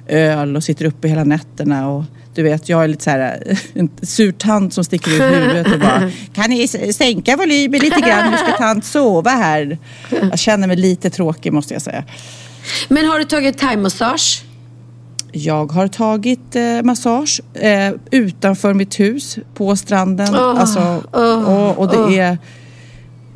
öl 0.08 0.56
och 0.56 0.64
sitter 0.64 0.84
uppe 0.84 1.08
hela 1.08 1.24
nätterna. 1.24 1.90
Och, 1.90 2.04
du 2.34 2.42
vet, 2.42 2.68
jag 2.68 2.84
är 2.84 2.88
lite 2.88 3.04
så 3.04 3.10
här, 3.10 3.58
en 3.74 3.90
sur 4.02 4.32
tant 4.32 4.74
som 4.74 4.84
sticker 4.84 5.10
ut 5.10 5.20
huvudet 5.20 5.72
och 5.72 5.80
bara 5.80 6.10
Kan 6.34 6.50
ni 6.50 6.68
sänka 6.94 7.36
volymen 7.36 7.80
lite 7.80 8.00
grann? 8.00 8.30
Nu 8.30 8.36
ska 8.36 8.52
tant 8.52 8.84
sova 8.84 9.30
här. 9.30 9.78
Jag 10.10 10.38
känner 10.38 10.66
mig 10.66 10.76
lite 10.76 11.10
tråkig 11.10 11.52
måste 11.52 11.74
jag 11.74 11.82
säga. 11.82 12.04
Men 12.88 13.06
har 13.06 13.18
du 13.18 13.24
tagit 13.24 13.58
thaimassage? 13.58 14.42
Jag 15.32 15.72
har 15.72 15.88
tagit 15.88 16.56
eh, 16.56 16.82
massage 16.82 17.40
eh, 17.54 17.92
utanför 18.10 18.74
mitt 18.74 19.00
hus 19.00 19.38
på 19.54 19.76
stranden. 19.76 20.34
Åh, 20.34 20.60
alltså, 20.60 21.02
åh, 21.12 21.42
och, 21.44 21.78
och 21.78 21.88
det 21.88 21.98
åh. 21.98 22.14
är... 22.14 22.38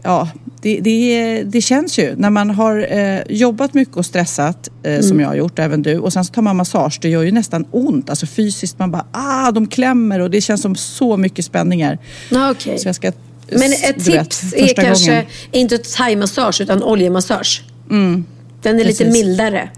Ja, 0.02 0.28
det, 0.64 0.80
det, 0.80 1.42
det 1.42 1.60
känns 1.60 1.98
ju. 1.98 2.14
När 2.16 2.30
man 2.30 2.50
har 2.50 2.86
eh, 2.98 3.20
jobbat 3.28 3.74
mycket 3.74 3.96
och 3.96 4.06
stressat, 4.06 4.68
eh, 4.82 4.90
Mm. 4.92 5.02
som 5.02 5.20
jag 5.20 5.28
har 5.28 5.34
gjort, 5.34 5.58
även 5.58 5.82
du, 5.82 5.98
och 5.98 6.12
sen 6.12 6.24
så 6.24 6.32
tar 6.32 6.42
man 6.42 6.56
massage, 6.56 6.98
det 7.02 7.08
gör 7.08 7.22
ju 7.22 7.32
nästan 7.32 7.64
ont. 7.70 8.10
Alltså 8.10 8.26
fysiskt, 8.26 8.78
man 8.78 8.90
bara 8.90 9.06
ah, 9.12 9.50
de 9.50 9.66
klämmer 9.66 10.20
och 10.20 10.30
det 10.30 10.40
känns 10.40 10.62
som 10.62 10.76
så 10.76 11.16
mycket 11.16 11.44
spänningar. 11.44 11.98
Ja, 12.30 12.50
okej. 12.50 12.78
Så 12.78 12.88
jag 12.88 12.94
ska... 12.94 13.12
Men 13.50 13.72
ett 13.72 14.04
du 14.04 14.10
vet, 14.12 14.30
tips 14.30 14.54
är 14.54 14.74
kanske 14.74 15.10
gången. 15.10 15.24
inte 15.52 15.78
thaimassage 15.78 16.60
utan 16.60 16.82
oljemassage. 16.82 17.62
Den 17.88 18.80
är 18.80 18.84
lite 18.84 19.04
precis. 19.04 19.12
mildare. 19.24 19.68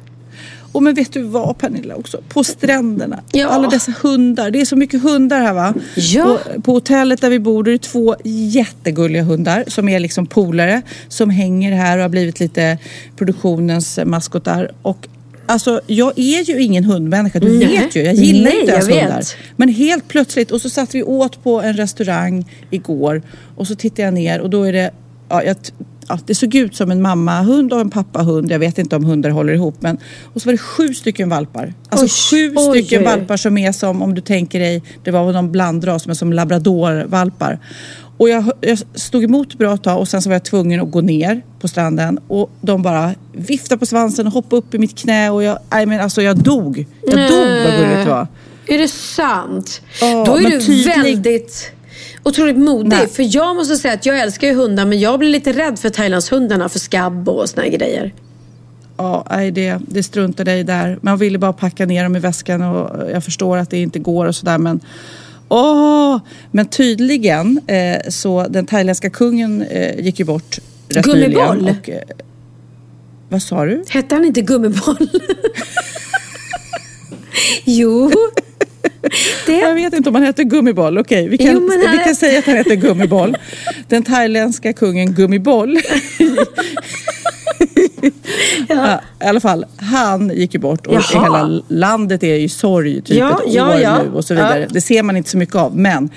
Och 0.73 0.82
men 0.82 0.94
vet 0.94 1.12
du 1.12 1.23
vad 1.23 1.58
Pernilla 1.58 1.94
också? 1.94 2.20
På 2.28 2.44
stränderna. 2.44 3.20
Ja. 3.32 3.49
Alla 3.49 3.68
dessa 3.68 3.92
hundar. 4.02 4.50
Det 4.50 4.61
är 4.61 4.64
så 4.64 4.76
mycket 4.76 5.02
hundar 5.02 5.40
här 5.40 5.54
va? 5.54 5.75
Ja. 5.96 6.25
Och 6.25 6.64
på 6.64 6.73
hotellet 6.73 7.20
där 7.20 7.30
vi 7.30 7.38
bor 7.38 7.64
det 7.64 7.73
är 7.73 7.78
två 7.78 8.16
jättegulliga 8.25 9.23
hundar 9.23 9.64
som 9.66 9.88
är 9.88 10.00
liksom 10.00 10.26
polare. 10.26 10.82
Som 11.08 11.30
hänger 11.30 11.73
här 11.73 11.96
och 11.96 12.02
har 12.02 12.08
blivit 12.08 12.40
lite 12.40 12.78
produktionens 13.16 13.99
maskotar. 14.04 14.70
Och 14.82 15.08
Alltså 15.49 15.80
jag 15.87 16.18
är 16.18 16.42
ju 16.42 16.62
ingen 16.62 16.85
hundmänniska, 16.85 17.40
du 17.40 17.58
Nej. 17.58 17.66
vet 17.66 17.96
ju. 17.96 18.02
Jag 18.02 18.14
gillar 18.14 18.50
Nej, 18.50 18.61
inte 18.61 18.73
ens 18.73 18.88
hundar. 18.88 19.23
Men 19.56 19.68
helt 19.68 20.08
plötsligt, 20.08 20.50
och 20.50 20.61
så 20.61 20.70
satt 20.70 20.94
vi 20.94 21.02
åt 21.02 21.44
på 21.44 21.62
en 21.62 21.76
restaurang 21.76 22.44
igår 22.70 23.23
och 23.56 23.66
så 23.66 23.75
tittade 23.75 24.02
jag 24.02 24.14
ner 24.14 24.40
och 24.40 24.50
då 24.50 24.62
är 24.62 24.73
det, 24.73 24.90
ja, 25.28 25.42
jag, 25.42 25.56
ja, 26.08 26.18
det 26.26 26.34
såg 26.34 26.54
ut 26.54 26.76
som 26.76 26.90
en 26.90 27.02
mammahund 27.02 27.72
och 27.72 27.80
en 27.80 27.90
pappahund. 27.90 28.50
Jag 28.52 28.58
vet 28.58 28.78
inte 28.78 28.96
om 28.96 29.04
hundar 29.04 29.30
håller 29.30 29.52
ihop 29.52 29.75
men. 29.80 29.98
Och 30.34 30.42
så 30.42 30.46
var 30.48 30.52
det 30.52 30.58
sju 30.58 30.94
stycken 30.94 31.28
valpar. 31.28 31.75
Alltså 31.88 32.06
Oj, 32.06 32.10
sju 32.50 32.54
oj, 32.56 32.70
stycken 32.70 32.98
oj. 33.00 33.04
valpar 33.04 33.36
som 33.36 33.58
är 33.58 33.72
som, 33.72 34.02
om 34.02 34.14
du 34.14 34.20
tänker 34.20 34.60
dig, 34.60 34.82
det 35.04 35.10
var 35.10 35.32
någon 35.32 35.52
blandras 35.52 36.06
men 36.06 36.16
som 36.16 36.32
labradorvalpar. 36.32 37.58
Och 38.18 38.28
jag, 38.28 38.50
jag 38.60 38.78
stod 38.94 39.25
emot 39.25 39.54
bra 39.58 39.76
tag 39.76 39.98
och 40.00 40.08
sen 40.08 40.22
så 40.22 40.28
var 40.28 40.34
jag 40.34 40.44
tvungen 40.44 40.80
att 40.80 40.90
gå 40.90 41.00
ner 41.00 41.42
på 41.60 41.68
stranden 41.68 42.18
och 42.28 42.50
de 42.60 42.82
bara 42.82 43.14
viftade 43.32 43.78
på 43.78 43.86
svansen 43.86 44.26
och 44.26 44.32
hoppade 44.32 44.56
upp 44.56 44.75
i 44.75 44.78
mitt 44.78 44.98
knä 44.98 45.30
och 45.30 45.42
jag, 45.42 45.58
nej 45.70 45.86
men 45.86 46.00
alltså 46.00 46.22
jag 46.22 46.36
dog. 46.38 46.86
Jag 47.06 47.16
dog 47.30 47.46
vad 47.64 47.78
gulligt 47.80 48.04
det 48.04 48.10
var. 48.10 48.26
Är 48.68 48.78
det 48.78 48.88
sant? 48.88 49.82
Ja, 50.00 50.25
Då 50.26 50.36
är 50.36 50.40
du 50.50 50.60
tydlig- 50.60 50.86
väldigt 50.86 51.72
otroligt 52.26 52.56
modig. 52.56 52.88
Nej. 52.88 53.09
För 53.09 53.37
jag 53.37 53.56
måste 53.56 53.76
säga 53.76 53.95
att 53.95 54.06
jag 54.06 54.18
älskar 54.18 54.49
ju 54.49 54.54
hundar 54.54 54.85
men 54.85 55.00
jag 55.00 55.18
blir 55.18 55.28
lite 55.28 55.52
rädd 55.52 55.78
för 55.78 55.90
Thailandshundarna 55.90 56.68
för 56.68 56.78
skabb 56.78 57.28
och 57.28 57.49
såna 57.49 57.62
här 57.62 57.71
grejer. 57.71 58.14
Ja, 58.97 59.26
nej, 59.30 59.50
det, 59.50 59.78
det 59.88 60.02
struntade 60.02 60.50
jag 60.50 60.61
i 60.61 60.62
där. 60.62 60.99
Man 61.02 61.18
ville 61.18 61.38
bara 61.38 61.52
packa 61.52 61.87
ner 61.87 62.02
dem 62.02 62.16
i 62.16 62.18
väskan 62.18 62.62
och 62.62 63.11
jag 63.11 63.25
förstår 63.25 63.56
att 63.56 63.71
det 63.71 63.78
inte 63.78 63.99
går 63.99 64.26
och 64.26 64.37
sådär 64.37 64.59
men 64.59 64.80
Åh! 65.49 66.18
Men 66.50 66.66
tydligen 66.66 67.61
eh, 67.66 68.09
så 68.09 68.47
den 68.49 68.66
thailändska 68.66 69.11
kungen 69.11 69.62
eh, 69.62 70.00
gick 70.00 70.18
ju 70.18 70.25
bort 70.25 70.59
rätt 70.88 71.04
Gummiboll? 71.04 71.56
nyligen. 71.56 71.76
Och, 71.80 71.90
eh, 71.90 72.02
vad 73.28 73.42
sa 73.42 73.64
du? 73.64 73.85
Hette 73.88 74.14
han 74.14 74.25
inte 74.25 74.40
Gummiboll? 74.40 75.09
jo. 77.64 78.11
Jag 79.46 79.68
Det, 79.68 79.75
vet 79.75 79.94
inte 79.94 80.08
om 80.08 80.14
han 80.14 80.25
heter 80.25 80.44
Gummiboll. 80.44 80.98
Okej, 80.98 81.28
vi 81.28 81.38
kan, 81.38 81.46
Jo, 81.54 81.70
vi 81.92 81.98
kan 82.04 82.14
säga 82.14 82.38
att 82.38 82.44
han 82.46 82.56
heter 82.56 82.75
Gummiboll. 82.75 83.36
Den 83.88 84.02
thailändska 84.02 84.72
kungen 84.72 85.12
Gummiboll. 85.14 85.78
ja. 88.68 89.00
I 89.20 89.25
alla 89.25 89.40
fall, 89.40 89.64
han 89.76 90.30
gick 90.34 90.54
ju 90.54 90.60
bort 90.60 90.86
och 90.86 90.94
Jaha. 90.94 91.22
hela 91.22 91.62
landet 91.68 92.22
är 92.22 92.34
i 92.34 92.48
sorg 92.48 93.02
typ 93.02 93.16
Ja, 93.18 93.30
ett 93.46 93.52
ja, 93.54 93.68
år 93.75 93.80
ja. 93.80 94.02
nu 94.02 94.10
och 94.12 94.25
så 94.25 94.34
vidare. 94.34 94.60
Ja. 94.60 94.66
Det 94.70 94.80
ser 94.80 95.02
man 95.02 95.16
inte 95.16 95.30
så 95.30 95.38
mycket 95.38 95.54
av. 95.54 95.76
Men 95.76 96.10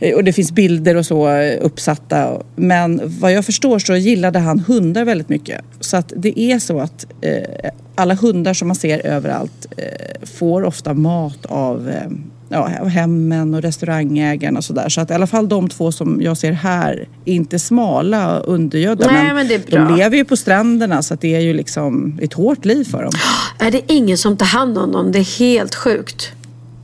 och 0.00 0.24
det 0.24 0.32
finns 0.32 0.52
bilder 0.52 0.96
och 0.96 1.06
så 1.06 1.28
eh, 1.28 1.58
uppsatta. 1.60 2.42
Men 2.56 3.00
vad 3.04 3.32
jag 3.32 3.44
förstår 3.44 3.78
så 3.78 3.96
gillade 3.96 4.38
han 4.38 4.60
hundar 4.60 5.04
väldigt 5.04 5.28
mycket. 5.28 5.60
Så 5.80 5.96
att 5.96 6.12
det 6.16 6.40
är 6.40 6.58
så 6.58 6.80
att 6.80 7.06
eh, 7.20 7.70
alla 7.94 8.14
hundar 8.14 8.54
som 8.54 8.68
man 8.68 8.74
ser 8.74 9.06
överallt 9.06 9.66
eh, 9.76 10.28
får 10.36 10.64
ofta 10.64 10.94
mat 10.94 11.46
av 11.46 11.88
eh, 11.88 12.10
ja, 12.48 12.66
hemmen 12.66 13.54
och 13.54 13.62
restaurangägarna 13.62 14.58
och 14.58 14.64
sådär. 14.64 14.88
Så 14.88 15.00
att 15.00 15.10
i 15.10 15.14
alla 15.14 15.26
fall 15.26 15.48
de 15.48 15.68
två 15.68 15.92
som 15.92 16.22
jag 16.22 16.36
ser 16.36 16.52
här 16.52 17.08
är 17.24 17.32
inte 17.32 17.58
smala 17.58 18.40
och 18.40 18.54
undergödda. 18.54 19.06
Nej, 19.06 19.34
men 19.34 19.48
det 19.48 19.54
är 19.54 19.70
bra. 19.70 19.84
de 19.84 19.96
lever 19.96 20.16
ju 20.16 20.24
på 20.24 20.36
stränderna 20.36 21.02
så 21.02 21.14
att 21.14 21.20
det 21.20 21.34
är 21.34 21.40
ju 21.40 21.52
liksom 21.52 22.18
ett 22.22 22.32
hårt 22.32 22.64
liv 22.64 22.84
för 22.84 23.02
dem. 23.02 23.12
är 23.58 23.70
det 23.70 23.92
ingen 23.92 24.18
som 24.18 24.36
tar 24.36 24.46
hand 24.46 24.78
om 24.78 24.92
dem? 24.92 25.12
Det 25.12 25.18
är 25.18 25.38
helt 25.38 25.74
sjukt. 25.74 26.32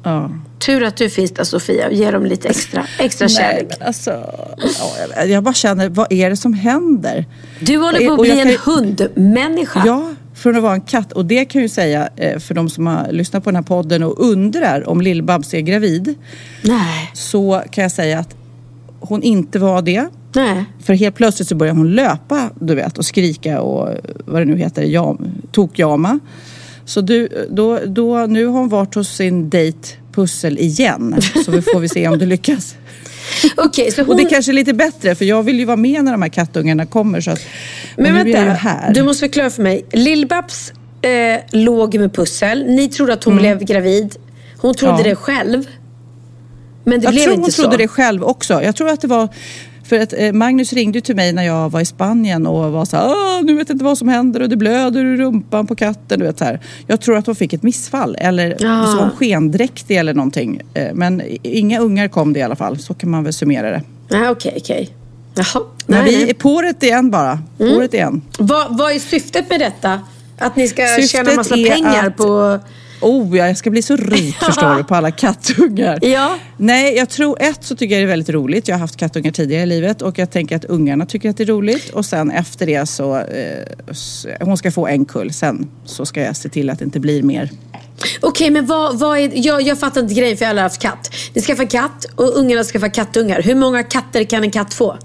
Ja. 0.03 0.31
Tur 0.67 0.83
att 0.83 0.97
du 0.97 1.11
finns 1.11 1.31
där 1.31 1.45
Sofia 1.45 1.87
och 1.87 1.93
ger 1.93 2.13
dem 2.13 2.25
lite 2.27 2.49
extra, 2.49 2.87
extra 2.99 3.25
Nej, 3.27 3.35
kärlek. 3.37 3.67
men 3.79 3.87
alltså, 3.89 4.11
ja, 5.17 5.25
jag- 5.25 5.43
bara 5.45 5.55
känner, 5.55 5.89
vad 5.89 6.13
är 6.13 6.31
det 6.31 6.37
som 6.37 6.55
händer? 6.55 7.27
Du 7.61 7.77
håller 7.79 8.07
på 8.07 8.13
att 8.13 8.21
bli 8.21 8.29
jag 8.31 8.39
en 8.51 8.57
kan- 8.57 8.75
hundmänniska. 8.75 9.83
Ja, 9.87 10.11
från 10.35 10.57
att 10.57 10.63
vara 10.63 10.75
en 10.75 10.81
katt. 10.81 11.13
Och 11.13 11.25
det 11.27 11.45
kan 11.45 11.59
jag 11.61 11.63
ju 11.65 11.69
säga 11.69 12.09
eh, 12.17 12.39
för 12.39 12.55
de 12.55 12.71
som 12.71 12.87
har 12.87 13.13
lyssnat 13.13 13.45
på 13.45 13.51
den 13.51 13.57
här 13.57 13.63
podden 13.63 14.03
och 14.03 14.15
undrar 14.31 14.89
om 14.89 15.01
Lill-Babs 15.03 15.55
är 15.57 15.61
gravid. 15.61 16.15
Nej, 16.63 17.11
Så 17.15 17.63
kan 17.71 17.83
jag 17.83 17.93
säga 17.93 18.19
att 18.19 18.37
hon 19.01 19.23
inte 19.23 19.59
var 19.59 19.83
det. 19.83 20.07
nej. 20.35 20.65
För 20.85 20.93
helt 20.95 21.15
plötsligt 21.17 21.49
så 21.49 21.55
börjar 21.55 21.75
hon 21.75 21.93
löpa, 21.95 22.51
du 22.61 22.75
vet, 22.75 22.99
och 22.99 23.05
skrika 23.05 23.61
och 23.61 23.89
vad 24.25 24.41
det 24.43 24.45
nu 24.45 24.57
heter, 24.57 24.83
jam, 24.83 25.27
tokjama. 25.53 26.19
Så 26.85 27.01
du, 27.01 27.29
då, 27.51 27.79
då, 27.87 28.27
nu 28.27 28.47
har 28.47 28.59
hon 28.61 28.69
varit 28.69 28.95
hos 28.95 29.09
sin 29.09 29.51
dejt 29.51 29.89
Pussel 30.15 30.59
igen. 30.59 31.17
Så 31.45 31.51
vi 31.51 31.63
får 31.63 31.81
vi 31.81 31.89
se 31.89 32.09
om 32.09 32.19
det 32.19 32.27
lyckas. 32.27 32.77
Så 33.95 34.03
hon... 34.03 34.09
Och 34.11 34.17
det 34.17 34.25
kanske 34.25 34.53
är 34.53 34.55
lite 34.55 34.73
bättre 34.75 35.15
för 35.15 35.25
jag 35.25 35.43
vill 35.43 35.59
ju 35.59 35.65
vara 35.65 35.77
med 35.77 36.05
när 36.05 36.13
de 36.13 36.23
här 36.23 36.29
kattungarna 36.29 36.87
kommer. 36.87 37.21
Så 37.21 37.31
att, 37.31 37.41
Men 37.97 38.07
jag 38.17 38.25
vänta, 38.25 38.39
här. 38.39 38.93
du 38.95 39.03
måste 39.03 39.21
förklara 39.21 39.51
för 39.51 39.63
mig. 39.63 39.85
Lill-Babs 39.93 40.73
eh, 41.03 41.41
låg 41.51 41.95
med 41.99 42.15
pussel. 42.15 42.65
Ni 42.67 42.89
trodde 42.89 43.13
att 43.13 43.25
hon 43.25 43.37
blev 43.37 43.65
gravid. 43.65 44.17
Hon 44.59 44.75
trodde 44.75 44.95
Mm. 44.95 45.05
Ja. 45.07 45.11
det 45.11 45.17
själv. 45.17 45.67
Men 46.85 47.01
det 47.01 47.05
Jag 47.05 47.13
blev 47.13 47.23
tror 47.23 47.35
inte 47.35 47.45
hon 47.45 47.53
så. 47.53 47.63
trodde 47.63 47.77
det 47.77 47.89
själv 47.89 48.25
också. 48.25 48.63
Jag 48.63 48.77
tror 48.77 48.89
att 48.89 49.01
det 49.01 49.07
var 49.07 49.29
för 49.85 49.99
att 50.01 50.13
eh, 50.17 50.33
Magnus 50.33 50.73
ringde 50.73 50.97
ju 50.99 51.01
till 51.01 51.17
mig 51.17 51.33
när 51.33 51.43
jag 51.43 51.71
var 51.71 51.81
i 51.81 51.85
Spanien 51.85 52.47
och 52.47 52.73
var 52.73 52.85
så 52.85 52.97
här, 52.97 53.07
"Åh, 53.09 53.43
nu 53.45 53.55
vet 53.55 53.69
jag 53.69 53.75
inte 53.75 53.85
vad 53.85 53.99
som 53.99 54.09
händer 54.09 54.43
och 54.43 54.49
det 54.49 54.57
blöder 54.57 55.05
ur 55.05 55.17
rumpan 55.17 55.67
på 55.67 55.75
katten. 55.75 56.19
Du 56.19 56.25
vet, 56.27 56.39
så 56.39 56.45
här. 56.45 56.61
Jag 56.87 57.01
tror 57.01 57.17
att 57.17 57.27
hon 57.27 57.35
fick 57.37 57.53
ett 57.53 57.63
missfall 57.63 58.17
eller 58.21 58.49
Ja. 58.51 58.57
så 58.87 58.97
var 58.97 59.03
hon 59.03 59.11
skendräktig 59.11 59.97
eller 59.97 60.15
någonting. 60.15 60.61
Eh, 60.75 60.95
Men 60.95 61.23
inga 61.43 61.79
ungar 61.81 62.09
kom 62.09 62.33
det 62.33 62.39
i 62.39 62.43
alla 62.43 62.57
fall, 62.57 62.79
så 62.79 62.95
kan 62.95 63.11
man 63.11 63.25
väl 63.25 63.33
summera 63.33 63.71
det. 63.71 63.83
Okej, 64.31 64.55
okej. 64.57 64.91
Jaha. 65.35 65.63
Men 65.87 66.05
Nej, 66.05 66.11
vi 66.11 66.17
nej. 66.21 66.31
är 66.31 66.35
på 66.35 66.63
det 66.63 66.83
igen 66.87 67.11
bara. 67.11 67.39
På 67.59 67.65
det 67.65 67.95
igen. 67.95 68.23
Vad, 68.39 68.79
vad 68.79 68.93
är 68.93 68.99
syftet 68.99 69.51
med 69.51 69.61
detta? 69.61 70.01
Att 70.39 70.57
ni 70.57 70.69
ska 70.69 70.87
Syftet 70.87 71.11
tjäna 71.11 71.35
massa 71.37 71.55
pengar 71.55 72.07
att- 72.07 72.17
på... 72.17 72.59
Oh, 73.05 73.37
ja, 73.37 73.47
jag 73.47 73.57
ska 73.57 73.71
bli 73.71 73.83
så 73.83 73.97
rik 73.97 74.37
förstår 74.37 74.77
du 74.77 74.85
på 74.85 74.95
alla 74.95 75.11
kattungar. 75.11 75.99
Ja. 76.15 76.39
Nej, 76.57 76.97
jag 76.97 77.09
tror 77.09 77.37
ett 77.41 77.65
så 77.65 77.77
tycker 77.77 77.95
jag 77.95 78.03
det 78.03 78.07
är 78.07 78.09
väldigt 78.09 78.29
roligt. 78.29 78.69
Jag 78.69 78.75
har 78.75 78.81
haft 78.81 78.97
kattungar 78.97 79.31
tidigare 79.31 79.63
i 79.63 79.67
livet 79.67 80.03
och 80.03 80.19
jag 80.19 80.31
tänker 80.31 80.57
att 80.57 80.65
ungarna 80.65 81.07
tycker 81.07 81.31
att 81.31 81.37
det 81.37 81.45
är 81.45 81.47
roligt. 81.47 81.91
Och 81.91 82.05
sen 82.07 82.31
efter 82.31 82.67
det 82.67 82.87
så, 82.87 83.19
eh, 83.19 84.37
hon 84.41 84.57
ska 84.57 84.71
få 84.71 84.87
en 84.87 85.05
kull. 85.05 85.33
Sen 85.33 85.71
så 85.85 86.07
ska 86.07 86.21
jag 86.21 86.37
se 86.37 86.49
till 86.49 86.71
att 86.71 86.79
det 86.79 86.85
inte 86.85 87.01
blir 87.01 87.23
mer. 87.23 87.51
Okej, 88.21 88.51
men 88.51 88.67
vad, 88.67 88.99
vad 88.99 89.19
är... 89.19 89.31
Jag, 89.35 89.63
jag 89.63 89.79
fattar 89.79 90.01
inte 90.01 90.15
grejen 90.15 90.37
för 90.37 90.45
jag 90.45 90.55
har 90.55 90.63
haft 90.63 90.83
katt. 90.83 91.15
Ni 91.35 91.43
skaffar 91.43 91.71
katt 91.71 92.07
och 92.15 92.39
ungarna 92.39 92.65
skaffar 92.65 92.89
kattungar. 92.89 93.43
Hur 93.43 93.55
många 93.55 93.83
katter 93.83 94.25
kan 94.25 94.43
en 94.43 94.51
katt 94.51 94.75
få? 94.75 94.99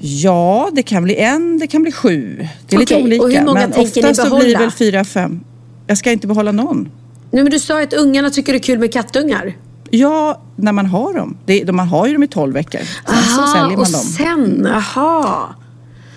Ja, 0.00 0.70
det 0.72 0.82
kan 0.82 1.04
bli 1.04 1.16
en, 1.16 1.58
det 1.58 1.66
kan 1.66 1.82
bli 1.82 1.92
sju. 1.92 2.48
Det 2.68 2.76
är 2.76 2.80
lite 2.80 2.94
Okej, 2.94 3.18
och 3.18 3.24
olika. 3.24 3.38
hur 3.40 3.46
många 3.46 3.60
men 3.60 3.72
tänker 3.72 4.02
ni 4.02 4.10
ofta 4.10 4.24
så 4.24 4.36
blir 4.36 4.46
det 4.46 4.52
behålla? 4.52 4.58
väl 4.58 4.70
fyra, 4.70 5.04
fem. 5.04 5.40
Jag 5.86 5.98
ska 5.98 6.12
inte 6.12 6.26
behålla 6.26 6.52
någon. 6.52 6.88
Nej, 7.30 7.42
men 7.42 7.50
du 7.52 7.58
sa 7.58 7.82
att 7.82 7.92
ungarna 7.92 8.30
tycker 8.30 8.52
det 8.52 8.56
är 8.58 8.62
kul 8.62 8.78
med 8.78 8.92
kattungar. 8.92 9.56
Ja, 9.90 10.40
när 10.56 10.72
man 10.72 10.86
har 10.86 11.14
dem. 11.14 11.36
Det, 11.46 11.64
de- 11.64 11.76
man 11.76 11.88
har 11.88 12.06
ju 12.06 12.12
dem 12.12 12.22
i 12.22 12.28
12 12.28 12.54
veckor. 12.54 12.80
Sen 12.80 13.16
så 13.36 13.46
säljer 13.46 13.76
man 13.76 13.78
och 13.86 13.92
dem. 13.92 14.00
sen, 14.02 14.66
aha. 14.66 15.48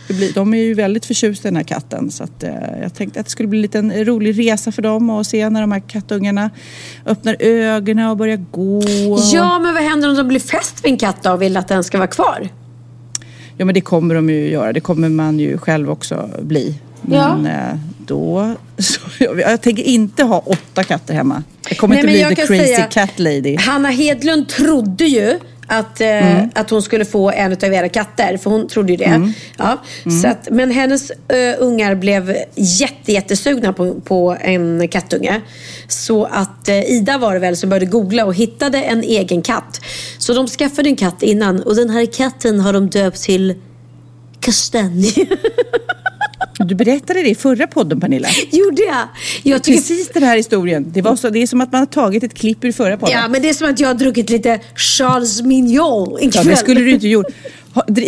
Blir, 0.08 0.34
de 0.34 0.54
är 0.54 0.58
ju 0.64 0.74
väldigt 0.74 1.06
förtjusta 1.06 1.48
i 1.48 1.52
den 1.52 1.56
här 1.56 1.64
katten 1.64 2.12
så 2.12 2.24
att, 2.24 2.44
eh, 2.44 2.54
jag 2.82 2.94
tänkte 2.94 3.20
att 3.20 3.26
det 3.26 3.32
skulle 3.32 3.50
bli 3.50 3.58
en 3.58 3.62
liten 3.62 4.06
rolig 4.06 4.40
resa 4.40 4.72
för 4.72 4.82
dem 4.82 5.10
att 5.10 5.28
se 5.28 5.50
när 5.50 5.62
de 5.62 5.72
här 5.72 5.80
kattungarna 5.80 6.50
öppnar 7.06 7.36
ögonen 7.40 8.10
och 8.10 8.18
börjar 8.18 8.46
gå. 8.52 8.82
Ja, 9.34 9.60
men 9.60 9.74
vad 9.74 9.84
händer 9.84 10.10
om 10.10 10.16
de 10.16 10.28
blir 10.28 10.40
fäst 10.40 10.86
vid 10.86 10.92
en 10.92 10.98
katt 10.98 11.24
då 11.24 11.32
och 11.32 11.42
vill 11.42 11.58
att 11.58 11.68
den 11.68 11.84
ska 11.84 11.98
vara 11.98 12.08
kvar? 12.08 12.50
Ja 13.58 13.66
men 13.66 13.74
det 13.76 13.82
kommer 13.82 14.16
de 14.16 14.30
ju 14.30 14.50
göra. 14.50 14.74
Det 14.74 14.80
kommer 14.80 15.10
man 15.10 15.40
ju 15.40 15.58
själv 15.58 15.90
också 15.90 16.30
bli. 16.42 16.76
Ja. 17.12 17.38
Men 17.38 17.46
eh, 17.72 17.80
då... 17.98 18.56
Så, 18.78 19.00
jag, 19.20 19.40
jag 19.40 19.62
tänker 19.62 19.84
inte 19.84 20.24
ha 20.24 20.40
åtta 20.40 20.84
katter 20.84 21.14
hemma. 21.14 21.44
Jag 21.70 21.78
kommer 21.78 21.96
Nej, 21.96 22.20
inte 22.22 22.28
bli 22.28 22.36
the 22.36 22.42
crazy 22.48 22.66
säga- 22.74 22.88
cat 22.88 23.20
lady. 23.20 23.56
Hanna 23.58 23.90
Hedlund 23.90 24.48
trodde 24.50 25.06
ju 25.06 25.40
att, 25.68 26.02
eh, 26.02 26.08
Mm. 26.08 26.50
att 26.56 26.70
hon 26.70 26.82
skulle 26.82 27.06
få 27.06 27.32
en 27.32 27.52
av 27.52 27.64
era 27.74 27.90
katter, 27.90 28.38
för 28.38 28.50
hon 28.50 28.68
trodde 28.68 28.92
ju 28.92 28.98
det. 28.98 29.04
Mm. 29.06 29.34
Ja, 29.58 29.78
Så 30.22 30.28
att, 30.28 30.48
men 30.52 30.72
hennes 30.72 31.10
eh, 31.12 31.56
ungar 31.60 31.96
blev 31.96 32.36
jätte, 32.56 33.12
jättesugna 33.12 33.74
på, 33.74 33.94
på 34.02 34.38
en 34.42 34.88
kattunge. 34.88 35.42
Så 35.88 36.26
att 36.26 36.70
eh, 36.70 36.80
Ida 36.92 37.18
var 37.18 37.34
det 37.34 37.40
väl 37.40 37.58
som 37.58 37.70
började 37.70 37.86
googla 37.86 38.26
och 38.26 38.36
hittade 38.36 38.84
en 38.84 39.04
egen 39.04 39.42
katt. 39.42 39.82
Så 40.18 40.34
de 40.34 40.48
skaffade 40.48 40.90
en 40.90 40.96
katt 40.96 41.24
innan 41.24 41.62
och 41.64 41.76
den 41.76 41.90
här 41.90 42.06
katten 42.06 42.60
har 42.60 42.74
de 42.74 42.90
döpt 42.90 43.22
till 43.24 43.56
Kastanj. 44.40 45.14
Du 46.66 46.76
berättade 46.76 47.22
det 47.22 47.30
i 47.30 47.36
förra 47.36 47.68
podden 47.68 48.00
Pernilla. 48.00 48.28
Gjorde 48.52 48.82
jag? 48.82 49.08
jag 49.44 49.64
tycker 49.64 49.80
Precis 49.80 50.10
den 50.14 50.24
här 50.24 50.38
historien. 50.38 50.92
Det, 50.94 51.02
var 51.02 51.16
så, 51.16 51.30
det 51.30 51.40
är 51.42 51.48
som 51.48 51.62
att 51.62 51.72
man 51.72 51.80
har 51.80 51.86
tagit 51.86 52.24
ett 52.24 52.34
klipp 52.34 52.64
ur 52.64 52.72
förra 52.72 52.98
podden. 52.98 53.16
Ja, 53.16 53.28
men 53.28 53.42
det 53.42 53.50
är 53.50 53.54
som 53.54 53.70
att 53.70 53.80
jag 53.80 53.88
har 53.88 53.94
druckit 53.94 54.30
lite 54.30 54.60
Charles 54.76 55.42
Mignon 55.42 56.10
Ja, 56.12 56.20
ikväll. 56.28 56.46
det 56.46 56.56
skulle 56.56 56.82
du 56.82 56.92
inte 56.92 57.08
gjort. 57.08 57.26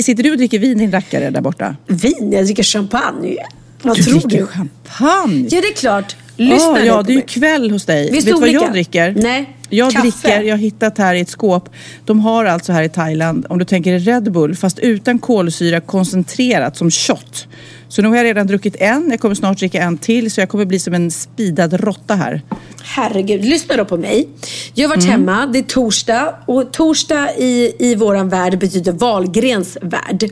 Sitter 0.01 0.23
du 0.23 0.31
och 0.31 0.37
dricker 0.37 0.59
vin 0.59 0.77
din 0.77 0.91
rackare 0.91 1.29
där 1.29 1.41
borta? 1.41 1.75
Vin? 1.87 2.31
Jag 2.31 2.45
dricker 2.45 2.63
champagne. 2.63 3.37
Vad 3.81 3.97
du 3.97 4.03
tror 4.03 4.19
dricker 4.19 4.37
du? 4.37 4.47
champagne? 4.47 5.47
Ja, 5.51 5.61
det 5.61 5.67
är 5.67 5.73
klart. 5.73 6.15
Lyssna 6.37 6.67
ah, 6.67 6.73
nu 6.73 6.85
Ja, 6.85 6.97
på 6.97 7.03
det 7.03 7.13
är 7.13 7.15
ju 7.15 7.21
kväll 7.21 7.71
hos 7.71 7.85
dig. 7.85 8.11
Visst 8.11 8.27
Vet 8.27 8.35
du 8.35 8.41
vad 8.41 8.49
jag 8.49 8.71
dricker? 8.71 9.15
Nej. 9.17 9.57
Jag 9.71 9.91
Kaffe. 9.91 10.01
dricker, 10.01 10.41
jag 10.41 10.53
har 10.53 10.61
hittat 10.61 10.97
här 10.97 11.15
i 11.15 11.19
ett 11.19 11.29
skåp. 11.29 11.69
De 12.05 12.19
har 12.19 12.45
alltså 12.45 12.71
här 12.71 12.83
i 12.83 12.89
Thailand, 12.89 13.45
om 13.49 13.59
du 13.59 13.65
tänker 13.65 13.99
Red 13.99 14.31
Bull, 14.31 14.55
fast 14.55 14.79
utan 14.79 15.19
kolsyra 15.19 15.81
koncentrerat 15.81 16.77
som 16.77 16.91
shot. 16.91 17.47
Så 17.87 18.01
nu 18.01 18.07
har 18.07 18.15
jag 18.15 18.23
redan 18.23 18.47
druckit 18.47 18.75
en, 18.79 19.07
jag 19.11 19.19
kommer 19.19 19.35
snart 19.35 19.57
dricka 19.57 19.81
en 19.81 19.97
till, 19.97 20.31
så 20.31 20.41
jag 20.41 20.49
kommer 20.49 20.65
bli 20.65 20.79
som 20.79 20.93
en 20.93 21.11
speedad 21.11 21.73
råtta 21.73 22.15
här. 22.15 22.41
Herregud, 22.83 23.45
lyssna 23.45 23.75
då 23.77 23.85
på 23.85 23.97
mig. 23.97 24.27
Jag 24.73 24.89
har 24.89 24.95
varit 24.95 25.03
Mm. 25.05 25.11
hemma, 25.19 25.45
det 25.45 25.59
är 25.59 25.63
torsdag 25.63 26.35
och 26.45 26.73
torsdag 26.73 27.29
i, 27.37 27.73
i 27.79 27.95
våran 27.95 28.29
värld 28.29 28.59
betyder 28.59 28.91
Wahlgrens 28.91 29.77
värld. 29.81 30.29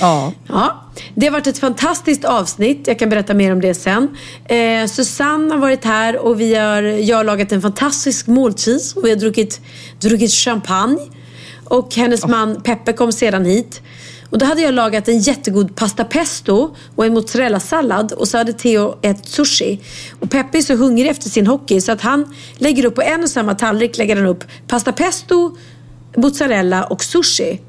Ja. 0.00 0.32
Ja, 0.48 0.84
det 1.14 1.26
har 1.26 1.32
varit 1.32 1.46
ett 1.46 1.58
fantastiskt 1.58 2.24
avsnitt. 2.24 2.86
Jag 2.86 2.98
kan 2.98 3.08
berätta 3.08 3.34
mer 3.34 3.52
om 3.52 3.60
det 3.60 3.74
sen. 3.74 4.16
Eh, 4.44 4.86
Susanne 4.86 5.54
har 5.54 5.58
varit 5.60 5.84
här 5.84 6.16
och 6.16 6.40
vi 6.40 6.54
har, 6.54 6.82
jag 6.82 7.16
har 7.16 7.24
lagat 7.24 7.52
en 7.52 7.62
fantastisk 7.62 8.26
måltid 8.26 8.80
och 8.96 9.04
vi 9.04 9.10
har 9.10 9.16
druckit, 9.16 9.60
druckit 10.00 10.32
champagne. 10.32 10.98
Och 11.64 11.94
hennes 11.94 12.26
man 12.26 12.62
Peppe 12.62 12.92
kom 12.92 13.12
sedan 13.12 13.44
hit. 13.44 13.82
Och 14.30 14.38
då 14.38 14.46
hade 14.46 14.60
jag 14.60 14.74
lagat 14.74 15.08
en 15.08 15.18
jättegod 15.18 15.76
pasta 15.76 16.04
pesto 16.04 16.74
och 16.96 17.06
en 17.06 17.14
mozzarella-sallad 17.14 18.12
och 18.12 18.28
så 18.28 18.38
hade 18.38 18.52
Theo 18.52 18.98
ett 19.02 19.28
sushi. 19.28 19.80
Och 20.20 20.30
Peppe 20.30 20.58
är 20.58 20.62
så 20.62 20.74
hungrig 20.74 21.10
efter 21.10 21.30
sin 21.30 21.46
hockey 21.46 21.80
så 21.80 21.92
att 21.92 22.00
han 22.00 22.34
lägger 22.58 22.84
upp 22.84 22.94
på 22.94 23.02
en 23.02 23.22
och 23.22 23.30
samma 23.30 23.54
tallrik 23.54 23.98
lägger 23.98 24.16
han 24.16 24.26
upp 24.26 24.44
pasta 24.68 24.92
pesto, 24.92 25.56
mozzarella 26.16 26.84
och 26.84 27.04
sushi. 27.04 27.60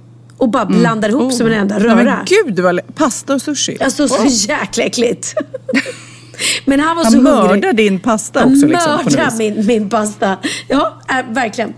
Och 0.41 0.50
bara 0.50 0.65
blandar 0.65 1.10
ihop 1.10 1.33
som 1.33 1.48
en 1.48 1.53
enda 1.53 1.79
röra. 1.79 1.95
Men 1.95 2.25
gud 2.25 2.60
vad 2.60 2.75
lä- 2.75 2.81
Pasta 2.95 3.33
och 3.33 3.41
sushi. 3.41 3.77
Alltså 3.83 4.07
så 4.07 4.25
jäkla 4.50 4.83
äckligt. 4.83 5.36
Men 6.65 6.79
han 6.79 6.95
var 6.95 7.03
Han 7.03 7.13
så 7.13 7.19
hungrig. 7.48 7.75
din 7.75 8.00
pasta 8.00 8.39
Han 8.39 8.53
också. 8.53 8.65
Liksom, 8.67 8.98
på 8.98 9.03
något 9.03 9.13
mördar 9.13 9.29
vis. 9.29 9.38
min, 9.39 9.65
min 9.65 9.89
pasta. 9.89 10.38
Ja, 10.67 11.01
äh, 11.10 11.33
verkligen. 11.33 11.69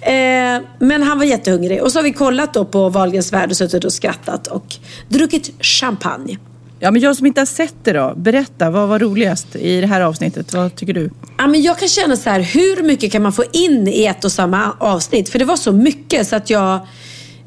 Eh, 0.00 0.62
men 0.78 1.02
han 1.02 1.18
var 1.18 1.24
jättehungrig. 1.24 1.82
Och 1.82 1.92
så 1.92 1.98
har 1.98 2.04
vi 2.04 2.12
kollat 2.12 2.54
då 2.54 2.64
på 2.64 2.88
Wahlgrens 2.88 3.32
värld 3.32 3.50
och 3.50 3.56
suttit 3.56 3.84
och 3.84 3.92
skrattat 3.92 4.46
och 4.46 4.76
druckit 5.08 5.50
champagne. 5.64 6.38
Ja, 6.80 6.90
men 6.90 7.02
jag 7.02 7.16
som 7.16 7.26
inte 7.26 7.40
har 7.40 7.46
sett 7.46 7.74
det 7.84 7.92
då, 7.92 8.14
berätta, 8.16 8.70
vad 8.70 8.88
var 8.88 8.98
roligast 8.98 9.56
i 9.56 9.80
det 9.80 9.86
här 9.86 10.00
avsnittet? 10.00 10.54
Vad 10.54 10.76
tycker 10.76 10.92
du? 10.92 11.10
Ja, 11.38 11.46
men 11.46 11.62
jag 11.62 11.78
kan 11.78 11.88
känna 11.88 12.16
så 12.16 12.30
här, 12.30 12.40
hur 12.40 12.82
mycket 12.82 13.12
kan 13.12 13.22
man 13.22 13.32
få 13.32 13.44
in 13.52 13.88
i 13.88 14.04
ett 14.04 14.24
och 14.24 14.32
samma 14.32 14.72
avsnitt? 14.78 15.28
För 15.28 15.38
det 15.38 15.44
var 15.44 15.56
så 15.56 15.72
mycket 15.72 16.26
så 16.26 16.36
att 16.36 16.50
jag 16.50 16.80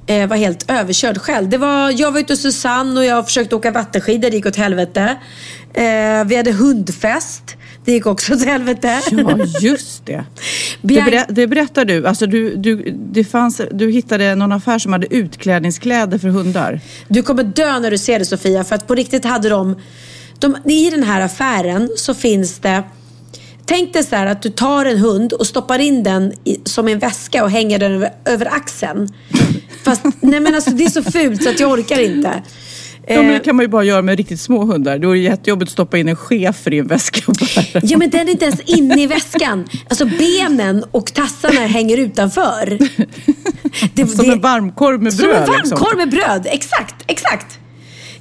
eh, 0.07 0.27
var 0.27 0.35
helt 0.37 0.71
överkörd 0.71 1.17
själv. 1.17 1.49
Det 1.49 1.57
var, 1.57 1.91
jag 1.91 2.11
var 2.11 2.19
ute 2.19 2.33
hos 2.33 2.41
Susanne 2.41 2.99
och 2.99 3.05
jag 3.05 3.25
försökte 3.25 3.55
åka 3.55 3.71
vattenskidor, 3.71 4.29
det 4.29 4.35
gick 4.35 4.45
åt 4.45 4.55
helvete. 4.55 5.17
Eh, 5.73 6.25
vi 6.25 6.35
hade 6.35 6.51
hundfest, 6.51 7.55
det 7.85 7.91
gick 7.91 8.05
också 8.05 8.33
åt 8.33 8.45
helvete. 8.45 8.99
Ja, 9.11 9.37
just 9.61 10.05
det. 10.05 10.25
Det, 10.81 10.93
Bian- 10.93 11.25
det 11.29 11.47
berättar 11.47 11.85
du. 11.85 12.07
Alltså 12.07 12.25
du, 12.25 12.55
du, 12.55 12.95
det 13.11 13.23
fanns, 13.23 13.61
du 13.71 13.91
hittade 13.91 14.35
någon 14.35 14.51
affär 14.51 14.79
som 14.79 14.93
hade 14.93 15.13
utklädningskläder 15.15 16.17
för 16.17 16.27
hundar. 16.27 16.79
Du 17.07 17.23
kommer 17.23 17.43
dö 17.43 17.79
när 17.79 17.91
du 17.91 17.97
ser 17.97 18.19
det 18.19 18.25
Sofia, 18.25 18.63
för 18.63 18.75
att 18.75 18.87
på 18.87 18.95
riktigt 18.95 19.25
hade 19.25 19.49
de, 19.49 19.75
de 20.39 20.57
I 20.65 20.89
den 20.89 21.03
här 21.03 21.21
affären 21.21 21.89
så 21.95 22.13
finns 22.13 22.59
det 22.59 22.83
Tänk 23.65 23.93
dig 23.93 24.03
så 24.03 24.15
här 24.15 24.25
att 24.25 24.41
du 24.41 24.49
tar 24.49 24.85
en 24.85 24.97
hund 24.97 25.33
och 25.33 25.47
stoppar 25.47 25.79
in 25.79 26.03
den 26.03 26.33
i, 26.43 26.61
som 26.65 26.87
en 26.87 26.99
väska 26.99 27.43
och 27.43 27.51
hänger 27.51 27.79
den 27.79 27.91
över, 27.91 28.11
över 28.25 28.45
axeln. 28.45 29.13
Fast 29.83 30.01
nej 30.19 30.39
men 30.39 30.55
alltså 30.55 30.69
det 30.71 30.85
är 30.85 30.89
så 30.89 31.03
fult 31.03 31.43
så 31.43 31.49
att 31.49 31.59
jag 31.59 31.71
orkar 31.71 31.99
inte. 31.99 32.41
Ja, 33.07 33.15
men 33.15 33.27
det 33.27 33.33
Eh, 33.35 33.41
kan 33.41 33.55
man 33.55 33.63
ju 33.63 33.69
bara 33.69 33.83
göra 33.83 34.01
med 34.01 34.17
riktigt 34.17 34.39
små 34.41 34.65
hundar. 34.65 34.97
Då 34.97 35.09
är 35.09 35.13
det 35.15 35.19
jättejobbigt 35.21 35.69
att 35.69 35.73
stoppa 35.73 35.97
in 35.97 36.07
en 36.09 36.15
chefer 36.15 36.73
i 36.73 36.79
en 36.79 36.87
väska 36.87 37.31
bära. 37.31 37.81
Ja 37.83 37.97
men 37.97 38.09
den 38.09 38.27
är 38.27 38.31
inte 38.31 38.45
ens 38.45 38.59
inne 38.61 39.01
i 39.03 39.07
väskan. 39.07 39.65
Alltså 39.89 40.05
benen 40.05 40.83
och 40.91 41.13
tassarna 41.13 41.59
hänger 41.59 41.97
utanför. 41.97 42.77
Det, 43.93 44.07
Som 44.07 44.31
en 44.31 44.41
varmkorv 44.41 45.01
med 45.01 45.13
Som 45.13 45.25
bröd. 45.25 45.35
en 45.49 45.53
liksom. 45.55 45.69
varmkorv 45.79 45.97
med 45.97 46.09
bröd, 46.09 46.47
exakt, 46.51 46.95
exakt. 47.07 47.59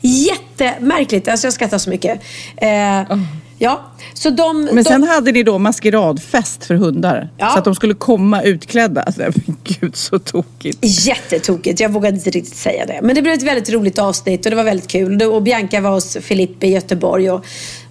Jättemärkligt, 0.00 1.28
alltså 1.28 1.46
jag 1.46 1.54
skrattar 1.54 1.78
så 1.78 1.90
mycket. 1.90 2.22
Eh, 2.56 3.18
Ja, 3.62 3.80
så 4.14 4.30
de... 4.30 4.64
Men 4.64 4.76
de, 4.76 4.84
sen 4.84 5.02
hade 5.02 5.32
ni 5.32 5.42
då 5.42 5.58
maskeradfest 5.58 6.64
för 6.64 6.74
hundar. 6.74 7.28
Ja. 7.38 7.50
Så 7.50 7.58
att 7.58 7.64
de 7.64 7.74
skulle 7.74 7.94
komma 7.94 8.42
utklädda. 8.42 9.02
Alltså, 9.02 9.20
men 9.20 9.56
gud, 9.64 9.96
så 9.96 10.18
tokigt. 10.18 10.78
Jättetokigt, 10.80 11.80
jag 11.80 11.92
vågade 11.92 12.16
inte 12.16 12.30
riktigt 12.30 12.56
säga 12.56 12.86
det. 12.86 13.00
Men 13.02 13.14
det 13.14 13.22
blev 13.22 13.34
ett 13.34 13.42
väldigt 13.42 13.70
roligt 13.70 13.98
avsnitt 13.98 14.46
och 14.46 14.50
det 14.50 14.56
var 14.56 14.64
väldigt 14.64 14.88
kul. 14.88 15.22
Och 15.22 15.42
Bianca 15.42 15.80
var 15.80 15.90
hos 15.90 16.16
Filippa 16.20 16.66
i 16.66 16.72
Göteborg. 16.72 17.30
Och, 17.30 17.46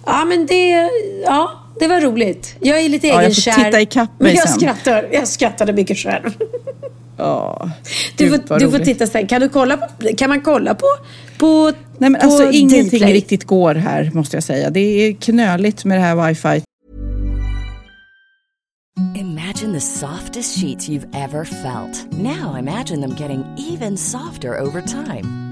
ja, 0.06 0.24
men 0.24 0.46
det, 0.46 0.88
ja, 1.24 1.61
det 1.82 1.88
var 1.88 2.00
roligt. 2.00 2.56
Jag 2.60 2.80
är 2.80 2.88
lite 2.88 3.06
Ja, 3.06 3.22
jag 3.22 3.34
får 3.34 3.48
egenkär. 3.50 3.64
titta 3.64 3.80
ikapp 3.80 4.10
men 4.18 4.24
mig 4.26 4.34
jag 4.34 4.48
sen. 4.48 4.60
skrattar, 4.60 5.08
jag 5.12 5.28
skrattade 5.28 5.72
mycket 5.72 5.98
själv. 5.98 6.30
Ja, 7.18 7.70
Du 8.16 8.28
får, 8.30 8.58
du 8.58 8.70
får 8.70 8.78
titta 8.78 9.06
sen. 9.06 9.26
Kan, 9.26 9.40
du 9.40 9.48
kolla 9.48 9.76
på, 9.76 9.86
kan 10.16 10.28
man 10.30 10.40
kolla 10.40 10.74
på, 10.74 10.86
på 11.38 11.72
Nej, 11.98 12.10
men 12.10 12.20
på 12.20 12.26
alltså, 12.26 12.50
ingenting 12.50 12.98
Dplay? 13.00 13.12
riktigt 13.12 13.44
går 13.44 13.74
här, 13.74 14.10
måste 14.14 14.36
jag 14.36 14.44
säga. 14.44 14.70
Det 14.70 14.80
är 14.80 15.12
knöligt 15.12 15.84
med 15.84 15.98
det 15.98 16.02
här 16.02 16.28
wifi. 16.28 16.62
Imagine 19.14 19.72
the 19.72 19.80
softest 19.80 20.58
sheets 20.60 20.88
you've 20.88 21.06
ever 21.14 21.44
felt. 21.44 22.06
Now 22.12 22.58
imagine 22.58 23.00
them 23.00 23.14
getting 23.18 23.44
even 23.72 23.96
softer 23.96 24.48
over 24.60 24.80
time. 24.82 25.51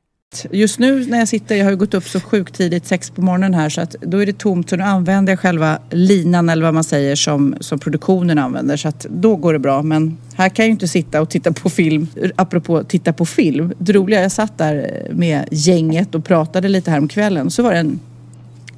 Just 0.51 0.79
nu 0.79 1.05
när 1.05 1.19
jag 1.19 1.27
sitter, 1.27 1.55
jag 1.55 1.65
har 1.65 1.71
ju 1.71 1.77
gått 1.77 1.93
upp 1.93 2.07
så 2.07 2.19
sjukt 2.19 2.55
tidigt, 2.55 2.85
sex 2.85 3.09
på 3.09 3.21
morgonen 3.21 3.53
här, 3.53 3.69
så 3.69 3.81
att 3.81 3.95
då 4.01 4.17
är 4.17 4.25
det 4.25 4.37
tomt. 4.37 4.69
Så 4.69 4.75
nu 4.75 4.83
använder 4.83 5.31
jag 5.31 5.39
själva 5.39 5.79
linan 5.89 6.49
eller 6.49 6.63
vad 6.63 6.73
man 6.73 6.83
säger 6.83 7.15
som, 7.15 7.55
som 7.59 7.79
produktionen 7.79 8.37
använder. 8.37 8.77
Så 8.77 8.87
att 8.87 9.05
då 9.09 9.35
går 9.35 9.53
det 9.53 9.59
bra. 9.59 9.81
Men 9.83 10.17
här 10.35 10.49
kan 10.49 10.63
jag 10.63 10.67
ju 10.67 10.71
inte 10.71 10.87
sitta 10.87 11.21
och 11.21 11.29
titta 11.29 11.51
på 11.51 11.69
film. 11.69 12.07
Apropå 12.35 12.83
titta 12.83 13.13
på 13.13 13.25
film. 13.25 13.73
Det 13.77 13.93
roliga, 13.93 14.21
jag 14.21 14.31
satt 14.31 14.57
där 14.57 15.07
med 15.11 15.47
gänget 15.51 16.15
och 16.15 16.25
pratade 16.25 16.69
lite 16.69 16.91
här 16.91 16.99
om 16.99 17.07
kvällen. 17.07 17.51
Så 17.51 17.63
var 17.63 17.73
det 17.73 17.79
en 17.79 17.99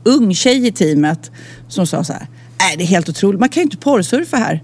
ung 0.03 0.33
tjej 0.33 0.67
i 0.67 0.71
teamet 0.71 1.31
som 1.67 1.87
sa 1.87 2.03
så 2.03 2.13
här. 2.13 2.27
Nej, 2.59 2.77
det 2.77 2.83
är 2.83 2.87
helt 2.87 3.09
otroligt. 3.09 3.39
Man 3.39 3.49
kan 3.49 3.61
ju 3.61 3.63
inte 3.63 3.77
porrsurfa 3.77 4.37
här. 4.37 4.61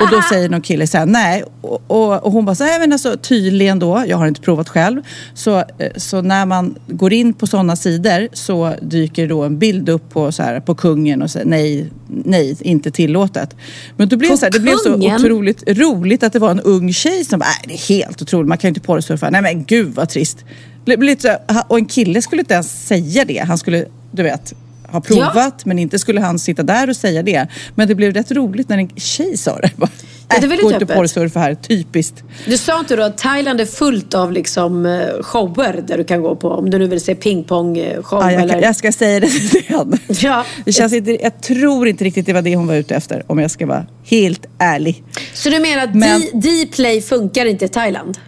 Och 0.00 0.10
då 0.10 0.22
säger 0.22 0.48
någon 0.48 0.60
kille 0.60 0.86
så 0.86 0.98
här, 0.98 1.06
nej. 1.06 1.44
Och, 1.60 1.82
och, 1.86 2.24
och 2.24 2.32
hon 2.32 2.44
bara, 2.44 2.54
så 2.54 2.64
här, 2.64 2.80
men 2.80 2.92
alltså 2.92 3.16
tydligen 3.16 3.78
då, 3.78 4.04
jag 4.06 4.16
har 4.16 4.26
inte 4.26 4.40
provat 4.40 4.68
själv. 4.68 5.02
Så, 5.34 5.58
eh, 5.58 5.64
så 5.96 6.22
när 6.22 6.46
man 6.46 6.74
går 6.86 7.12
in 7.12 7.34
på 7.34 7.46
sådana 7.46 7.76
sidor 7.76 8.28
så 8.32 8.74
dyker 8.82 9.28
då 9.28 9.42
en 9.42 9.58
bild 9.58 9.88
upp 9.88 10.10
på, 10.10 10.32
så 10.32 10.42
här, 10.42 10.60
på 10.60 10.74
kungen 10.74 11.22
och 11.22 11.30
säger 11.30 11.46
nej, 11.46 11.90
nej, 12.06 12.56
inte 12.60 12.90
tillåtet. 12.90 13.56
Men 13.96 14.08
då 14.08 14.16
blev 14.16 14.30
det, 14.30 14.36
så 14.36 14.46
här, 14.46 14.52
det 14.52 14.60
blev 14.60 14.76
så 14.76 14.94
otroligt 14.94 15.62
roligt 15.78 16.22
att 16.22 16.32
det 16.32 16.38
var 16.38 16.50
en 16.50 16.60
ung 16.60 16.92
tjej 16.92 17.24
som 17.24 17.38
bara, 17.38 17.48
nej 17.48 17.64
det 17.66 17.74
är 17.74 17.98
helt 17.98 18.22
otroligt, 18.22 18.48
man 18.48 18.58
kan 18.58 18.68
ju 18.68 18.70
inte 18.70 18.80
porrsurfa. 18.80 19.30
Nej 19.30 19.42
men 19.42 19.64
gud 19.64 19.94
vad 19.94 20.08
trist. 20.08 20.44
Och 21.68 21.78
en 21.78 21.86
kille 21.86 22.22
skulle 22.22 22.40
inte 22.40 22.54
ens 22.54 22.86
säga 22.86 23.24
det. 23.24 23.38
Han 23.38 23.58
skulle, 23.58 23.84
du 24.10 24.22
vet, 24.22 24.54
har 24.88 25.00
provat 25.00 25.34
ja. 25.34 25.62
men 25.64 25.78
inte 25.78 25.98
skulle 25.98 26.20
han 26.20 26.38
sitta 26.38 26.62
där 26.62 26.90
och 26.90 26.96
säga 26.96 27.22
det. 27.22 27.46
Men 27.74 27.88
det 27.88 27.94
blev 27.94 28.12
rätt 28.12 28.32
roligt 28.32 28.68
när 28.68 28.78
en 28.78 28.88
tjej 28.88 29.36
sa 29.36 29.58
det. 29.58 29.70
Bara, 29.76 29.90
ja, 30.28 30.36
det 30.40 30.46
är 30.46 30.48
väldigt 30.48 30.72
inte 30.72 30.86
porrsurfa 30.86 31.40
här, 31.40 31.54
typiskt. 31.54 32.22
Du 32.46 32.58
sa 32.58 32.78
inte 32.78 32.96
då 32.96 33.02
att 33.02 33.18
Thailand 33.18 33.60
är 33.60 33.66
fullt 33.66 34.14
av 34.14 34.32
liksom 34.32 34.86
eh, 34.86 35.22
shower 35.22 35.84
där 35.86 35.98
du 35.98 36.04
kan 36.04 36.22
gå 36.22 36.36
på? 36.36 36.48
Om 36.48 36.70
du 36.70 36.78
nu 36.78 36.86
vill 36.86 37.00
se 37.00 37.14
pingpong-show 37.14 38.22
ja, 38.22 38.32
jag, 38.32 38.42
eller? 38.42 38.62
jag 38.62 38.76
ska 38.76 38.92
säga 38.92 39.20
det 39.20 39.26
till. 39.26 39.62
Ja. 40.22 40.44
Det 40.64 40.72
känns 40.72 40.92
inte, 40.92 41.22
jag 41.22 41.40
tror 41.42 41.88
inte 41.88 42.04
riktigt 42.04 42.26
det 42.26 42.32
var 42.32 42.42
det 42.42 42.56
hon 42.56 42.66
var 42.66 42.74
ute 42.74 42.94
efter 42.94 43.22
om 43.26 43.38
jag 43.38 43.50
ska 43.50 43.66
vara 43.66 43.86
helt 44.04 44.46
ärlig. 44.58 45.04
Så 45.34 45.50
du 45.50 45.58
menar 45.60 45.84
att 45.84 45.94
men... 45.94 46.20
D-play 46.32 47.00
funkar 47.00 47.46
inte 47.46 47.64
i 47.64 47.68
Thailand? 47.68 48.18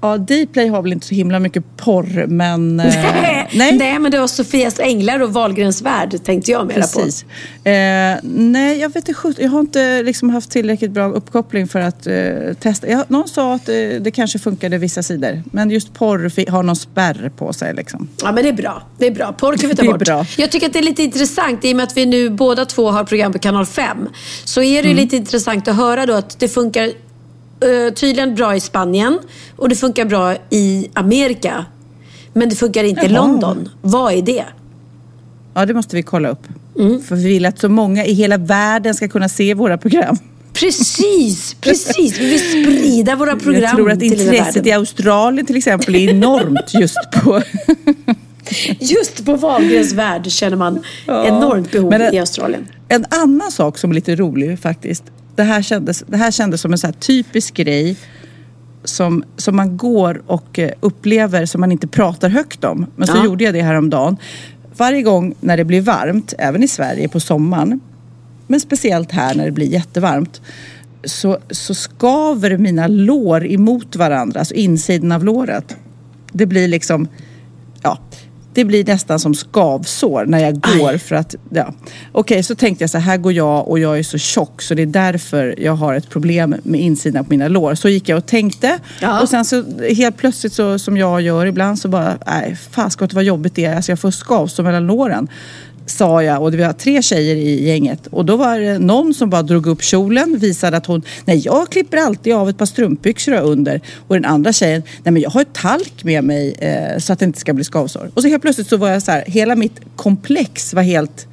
Ja, 0.00 0.18
Dplay 0.18 0.68
har 0.68 0.82
väl 0.82 0.92
inte 0.92 1.06
så 1.06 1.14
himla 1.14 1.38
mycket 1.38 1.64
porr, 1.76 2.26
men... 2.26 2.76
nej. 2.76 3.48
nej. 3.52 3.78
nej, 3.78 3.98
men 3.98 4.10
det 4.10 4.18
var 4.18 4.26
Sofias 4.26 4.80
Änglar 4.80 5.20
och 5.20 5.32
Wahlgrens 5.32 5.82
Värld 5.82 6.24
tänkte 6.24 6.50
jag 6.50 6.66
mera 6.66 6.76
Precis. 6.76 7.22
på. 7.22 7.68
Eh, 7.68 8.16
nej, 8.22 8.78
jag 8.78 8.92
vet 8.92 9.08
inte. 9.08 9.42
Jag 9.42 9.50
har 9.50 9.60
inte 9.60 10.02
liksom 10.02 10.30
haft 10.30 10.50
tillräckligt 10.50 10.90
bra 10.90 11.08
uppkoppling 11.08 11.68
för 11.68 11.80
att 11.80 12.06
eh, 12.06 12.14
testa. 12.60 12.88
Jag, 12.88 13.10
någon 13.10 13.28
sa 13.28 13.54
att 13.54 13.68
eh, 13.68 13.74
det 14.00 14.10
kanske 14.10 14.38
funkade 14.38 14.78
vissa 14.78 15.02
sidor, 15.02 15.42
men 15.52 15.70
just 15.70 15.94
porr 15.94 16.50
har 16.50 16.62
någon 16.62 16.76
spärr 16.76 17.32
på 17.36 17.52
sig. 17.52 17.74
Liksom. 17.74 18.08
Ja, 18.22 18.32
men 18.32 18.42
det 18.42 18.48
är 18.48 18.52
bra. 18.52 18.82
Det 18.98 19.06
är 19.06 19.10
bra. 19.10 19.32
Porr 19.32 19.56
kan 19.56 19.70
vi 19.70 19.76
ta 19.76 19.84
bort. 19.84 19.98
Bra. 19.98 20.26
Jag 20.36 20.50
tycker 20.50 20.66
att 20.66 20.72
det 20.72 20.78
är 20.78 20.82
lite 20.82 21.02
intressant, 21.02 21.64
i 21.64 21.72
och 21.72 21.76
med 21.76 21.84
att 21.84 21.96
vi 21.96 22.06
nu 22.06 22.30
båda 22.30 22.64
två 22.64 22.90
har 22.90 23.04
program 23.04 23.32
på 23.32 23.38
kanal 23.38 23.66
5, 23.66 24.08
så 24.44 24.62
är 24.62 24.82
det 24.82 24.88
mm. 24.88 24.96
lite 24.96 25.16
intressant 25.16 25.68
att 25.68 25.76
höra 25.76 26.06
då 26.06 26.14
att 26.14 26.38
det 26.38 26.48
funkar 26.48 26.92
uh, 27.64 27.92
tydligen 27.94 28.34
bra 28.34 28.56
i 28.56 28.60
Spanien 28.60 29.18
och 29.56 29.68
det 29.68 29.76
funkar 29.76 30.04
bra 30.04 30.36
i 30.50 30.88
Amerika. 30.94 31.64
Men 32.32 32.48
det 32.48 32.56
funkar 32.56 32.84
inte 32.84 33.00
Jaha. 33.00 33.10
i 33.10 33.12
London. 33.12 33.68
Vad 33.82 34.12
är 34.12 34.22
det? 34.22 34.44
Ja, 35.54 35.66
det 35.66 35.74
måste 35.74 35.96
vi 35.96 36.02
kolla 36.02 36.28
upp. 36.28 36.46
Mm. 36.78 37.02
För 37.02 37.16
vi 37.16 37.28
vill 37.28 37.46
att 37.46 37.58
så 37.58 37.68
många 37.68 38.04
i 38.04 38.12
hela 38.12 38.38
världen 38.38 38.94
ska 38.94 39.08
kunna 39.08 39.28
se 39.28 39.54
våra 39.54 39.78
program. 39.78 40.16
Precis, 40.52 41.54
precis. 41.60 42.18
Vi 42.18 42.28
vill 42.28 42.50
sprida 42.50 43.16
våra 43.16 43.36
program 43.36 43.62
Jag 43.62 43.76
tror 43.76 43.90
att 43.90 44.02
intresset 44.02 44.66
i 44.66 44.72
Australien 44.72 45.46
till 45.46 45.56
exempel 45.56 45.94
är 45.94 46.10
enormt 46.10 46.74
just 46.74 47.10
på 47.12 47.42
Just 48.78 49.24
på 49.24 49.36
Wahlgrens 49.36 49.92
värld 49.92 50.30
känner 50.30 50.56
man 50.56 50.82
ja. 51.06 51.26
enormt 51.26 51.72
behov 51.72 51.92
en, 51.92 52.14
i 52.14 52.18
Australien. 52.18 52.68
En 52.88 53.06
annan 53.10 53.50
sak 53.50 53.78
som 53.78 53.90
är 53.90 53.94
lite 53.94 54.16
rolig 54.16 54.58
faktiskt. 54.58 55.04
Det 55.40 55.44
här 55.44 55.62
kändes, 55.62 56.04
det 56.06 56.16
här 56.16 56.30
kändes 56.30 56.60
som 56.60 56.72
en 56.72 56.78
så 56.78 56.92
typisk 56.92 57.54
grej 57.54 57.96
som, 58.84 59.24
som 59.36 59.56
man 59.56 59.76
går 59.76 60.22
och 60.26 60.58
eh, 60.58 60.70
upplever 60.80 61.46
som 61.46 61.60
man 61.60 61.72
inte 61.72 61.86
pratar 61.86 62.28
högt 62.28 62.64
om. 62.64 62.86
Men 62.96 63.06
så 63.06 63.16
ja. 63.16 63.24
gjorde 63.24 63.44
jag 63.44 63.54
det 63.54 63.62
häromdagen. 63.62 64.16
Varje 64.76 65.02
gång 65.02 65.34
när 65.40 65.56
det 65.56 65.64
blir 65.64 65.80
varmt, 65.80 66.34
även 66.38 66.62
i 66.62 66.68
Sverige 66.68 67.08
på 67.08 67.20
sommaren, 67.20 67.80
men 68.46 68.60
speciellt 68.60 69.12
här 69.12 69.34
när 69.34 69.44
det 69.44 69.50
blir 69.50 69.66
jättevarmt, 69.66 70.40
så, 71.04 71.38
så 71.50 71.74
skaver 71.74 72.56
mina 72.56 72.86
lår 72.86 73.46
emot 73.46 73.96
varandra, 73.96 74.40
alltså 74.40 74.54
insidan 74.54 75.12
av 75.12 75.24
låret. 75.24 75.76
Det 76.32 76.46
blir 76.46 76.68
liksom, 76.68 77.08
ja, 77.82 77.98
det 78.54 78.64
blir 78.64 78.84
nästan 78.84 79.20
som 79.20 79.34
skavsår 79.34 80.26
när 80.26 80.38
jag 80.38 80.60
går 80.60 80.88
Aj. 80.88 80.98
för 80.98 81.14
att, 81.14 81.34
ja. 81.50 81.62
Okej, 81.68 82.20
okay, 82.20 82.42
så 82.42 82.54
tänkte 82.54 82.82
jag 82.82 82.90
så 82.90 82.98
här 82.98 83.16
går 83.16 83.32
jag 83.32 83.68
och 83.68 83.78
jag 83.78 83.98
är 83.98 84.02
så 84.02 84.18
tjock 84.18 84.62
så 84.62 84.74
det 84.74 84.82
är 84.82 84.86
därför 84.86 85.54
jag 85.58 85.72
har 85.72 85.94
ett 85.94 86.10
problem 86.10 86.54
med 86.62 86.80
insidan 86.80 87.24
på 87.24 87.30
mina 87.30 87.48
lår. 87.48 87.74
Så 87.74 87.88
gick 87.88 88.08
jag 88.08 88.16
och 88.16 88.26
tänkte 88.26 88.78
ja. 89.00 89.20
och 89.20 89.28
sen 89.28 89.44
så 89.44 89.64
helt 89.94 90.16
plötsligt 90.16 90.52
så 90.52 90.78
som 90.78 90.96
jag 90.96 91.20
gör 91.20 91.46
ibland 91.46 91.78
så 91.78 91.88
bara, 91.88 92.18
nej, 92.26 92.56
det 93.10 93.14
vad 93.14 93.24
jobbigt 93.24 93.54
det 93.54 93.64
är. 93.64 93.76
Alltså 93.76 93.92
jag 93.92 93.98
får 93.98 94.10
skavsår 94.10 94.62
mellan 94.62 94.86
låren 94.86 95.28
sa 96.00 96.22
jag 96.22 96.42
och 96.42 96.52
det 96.52 96.66
var 96.66 96.72
tre 96.72 97.02
tjejer 97.02 97.36
i 97.36 97.68
gänget 97.68 98.06
och 98.06 98.24
då 98.24 98.36
var 98.36 98.58
det 98.58 98.78
någon 98.78 99.14
som 99.14 99.30
bara 99.30 99.42
drog 99.42 99.66
upp 99.66 99.82
kjolen, 99.82 100.38
visade 100.38 100.76
att 100.76 100.86
hon, 100.86 101.02
nej 101.24 101.42
jag 101.44 101.70
klipper 101.70 101.96
alltid 101.96 102.34
av 102.34 102.48
ett 102.48 102.58
par 102.58 102.66
strumpbyxor 102.66 103.34
under 103.34 103.80
och 104.08 104.14
den 104.14 104.24
andra 104.24 104.52
tjejen, 104.52 104.82
nej 105.02 105.12
men 105.12 105.22
jag 105.22 105.30
har 105.30 105.40
ett 105.40 105.52
talk 105.52 106.04
med 106.04 106.24
mig 106.24 106.54
eh, 106.58 106.98
så 106.98 107.12
att 107.12 107.18
det 107.18 107.24
inte 107.24 107.40
ska 107.40 107.52
bli 107.52 107.64
skavsår. 107.64 108.10
Och 108.14 108.22
så 108.22 108.28
helt 108.28 108.42
plötsligt 108.42 108.68
så 108.68 108.76
var 108.76 108.88
jag 108.88 109.02
så 109.02 109.10
här, 109.10 109.24
hela 109.26 109.56
mitt 109.56 109.80
komplex 109.96 110.74
var 110.74 110.82
helt 110.82 111.26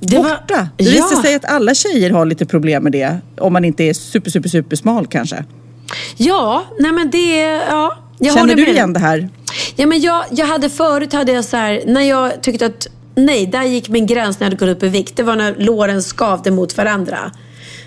det 0.00 0.16
borta. 0.16 0.38
Var, 0.48 0.68
det 0.76 0.84
visade 0.84 1.14
ja. 1.14 1.22
sig 1.22 1.34
att 1.34 1.44
alla 1.44 1.74
tjejer 1.74 2.10
har 2.10 2.26
lite 2.26 2.46
problem 2.46 2.82
med 2.82 2.92
det 2.92 3.18
om 3.38 3.52
man 3.52 3.64
inte 3.64 3.84
är 3.84 3.92
super, 3.92 4.30
super, 4.30 4.48
super 4.48 4.76
smal 4.76 5.06
kanske. 5.06 5.44
Ja, 6.16 6.64
nej 6.78 6.92
men 6.92 7.10
det, 7.10 7.40
ja. 7.70 7.98
Jag 8.18 8.34
Känner 8.34 8.54
du 8.54 8.66
igen 8.66 8.92
det 8.92 9.00
här? 9.00 9.28
Ja, 9.76 9.86
men 9.86 10.00
jag, 10.00 10.24
jag 10.30 10.46
hade 10.46 10.70
förut 10.70 11.12
hade 11.12 11.32
jag 11.32 11.44
så 11.44 11.56
här, 11.56 11.82
när 11.86 12.02
jag 12.02 12.42
tyckte 12.42 12.66
att 12.66 12.86
nej, 13.24 13.46
där 13.46 13.62
gick 13.62 13.88
min 13.88 14.06
gräns 14.06 14.40
när 14.40 14.46
jag 14.46 14.50
hade 14.50 14.66
gått 14.66 14.76
upp 14.76 14.82
i 14.82 14.88
vikt. 14.88 15.16
Det 15.16 15.22
var 15.22 15.36
när 15.36 15.54
låren 15.58 16.02
skavde 16.02 16.50
mot 16.50 16.76
varandra. 16.76 17.32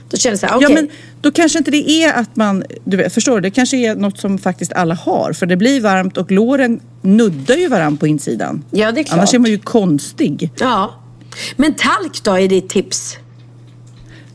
Då 0.09 0.17
kände 0.17 0.33
jag 0.33 0.39
så 0.39 0.47
här, 0.47 0.57
okay. 0.57 0.69
Ja, 0.69 0.75
men 0.75 0.89
då 1.21 1.31
kanske 1.31 1.57
inte 1.57 1.71
det 1.71 1.89
är 1.89 2.13
att 2.13 2.35
man, 2.35 2.63
du 2.83 2.97
vet, 2.97 3.13
förstår 3.13 3.35
du? 3.35 3.41
Det 3.41 3.51
kanske 3.51 3.77
är 3.77 3.95
något 3.95 4.19
som 4.19 4.37
faktiskt 4.37 4.73
alla 4.73 4.95
har. 4.95 5.33
För 5.33 5.45
det 5.45 5.57
blir 5.57 5.81
varmt 5.81 6.17
och 6.17 6.31
låren 6.31 6.79
nuddar 7.01 7.55
ju 7.55 7.67
varandra 7.67 7.99
på 7.99 8.07
insidan. 8.07 8.63
Ja, 8.71 8.91
det 8.91 8.99
är 8.99 9.03
klart. 9.03 9.17
Annars 9.17 9.33
är 9.33 9.39
man 9.39 9.51
ju 9.51 9.57
konstig. 9.57 10.51
Ja. 10.59 10.93
Men 11.55 11.73
talk 11.73 12.23
då 12.23 12.31
är 12.31 12.47
ditt 12.47 12.69
tips? 12.69 13.17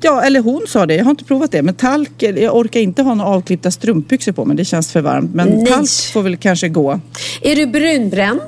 Ja, 0.01 0.23
eller 0.23 0.41
hon 0.41 0.63
sa 0.69 0.87
det. 0.87 0.95
Jag 0.95 1.05
har 1.05 1.11
inte 1.11 1.25
provat 1.25 1.53
det. 1.53 1.63
Men 1.63 1.75
talk, 1.75 2.11
jag 2.19 2.57
orkar 2.57 2.81
inte 2.81 3.03
ha 3.03 3.15
några 3.15 3.31
avklippta 3.31 3.71
strumpbyxor 3.71 4.33
på 4.33 4.45
mig. 4.45 4.57
Det 4.57 4.65
känns 4.65 4.93
för 4.93 5.01
varmt. 5.01 5.35
Men 5.35 5.49
Nej. 5.49 5.67
talk 5.67 5.89
får 6.13 6.23
väl 6.23 6.37
kanske 6.37 6.69
gå. 6.69 7.01
Är 7.43 7.57
du 7.57 7.67
brunbränd? 7.67 8.41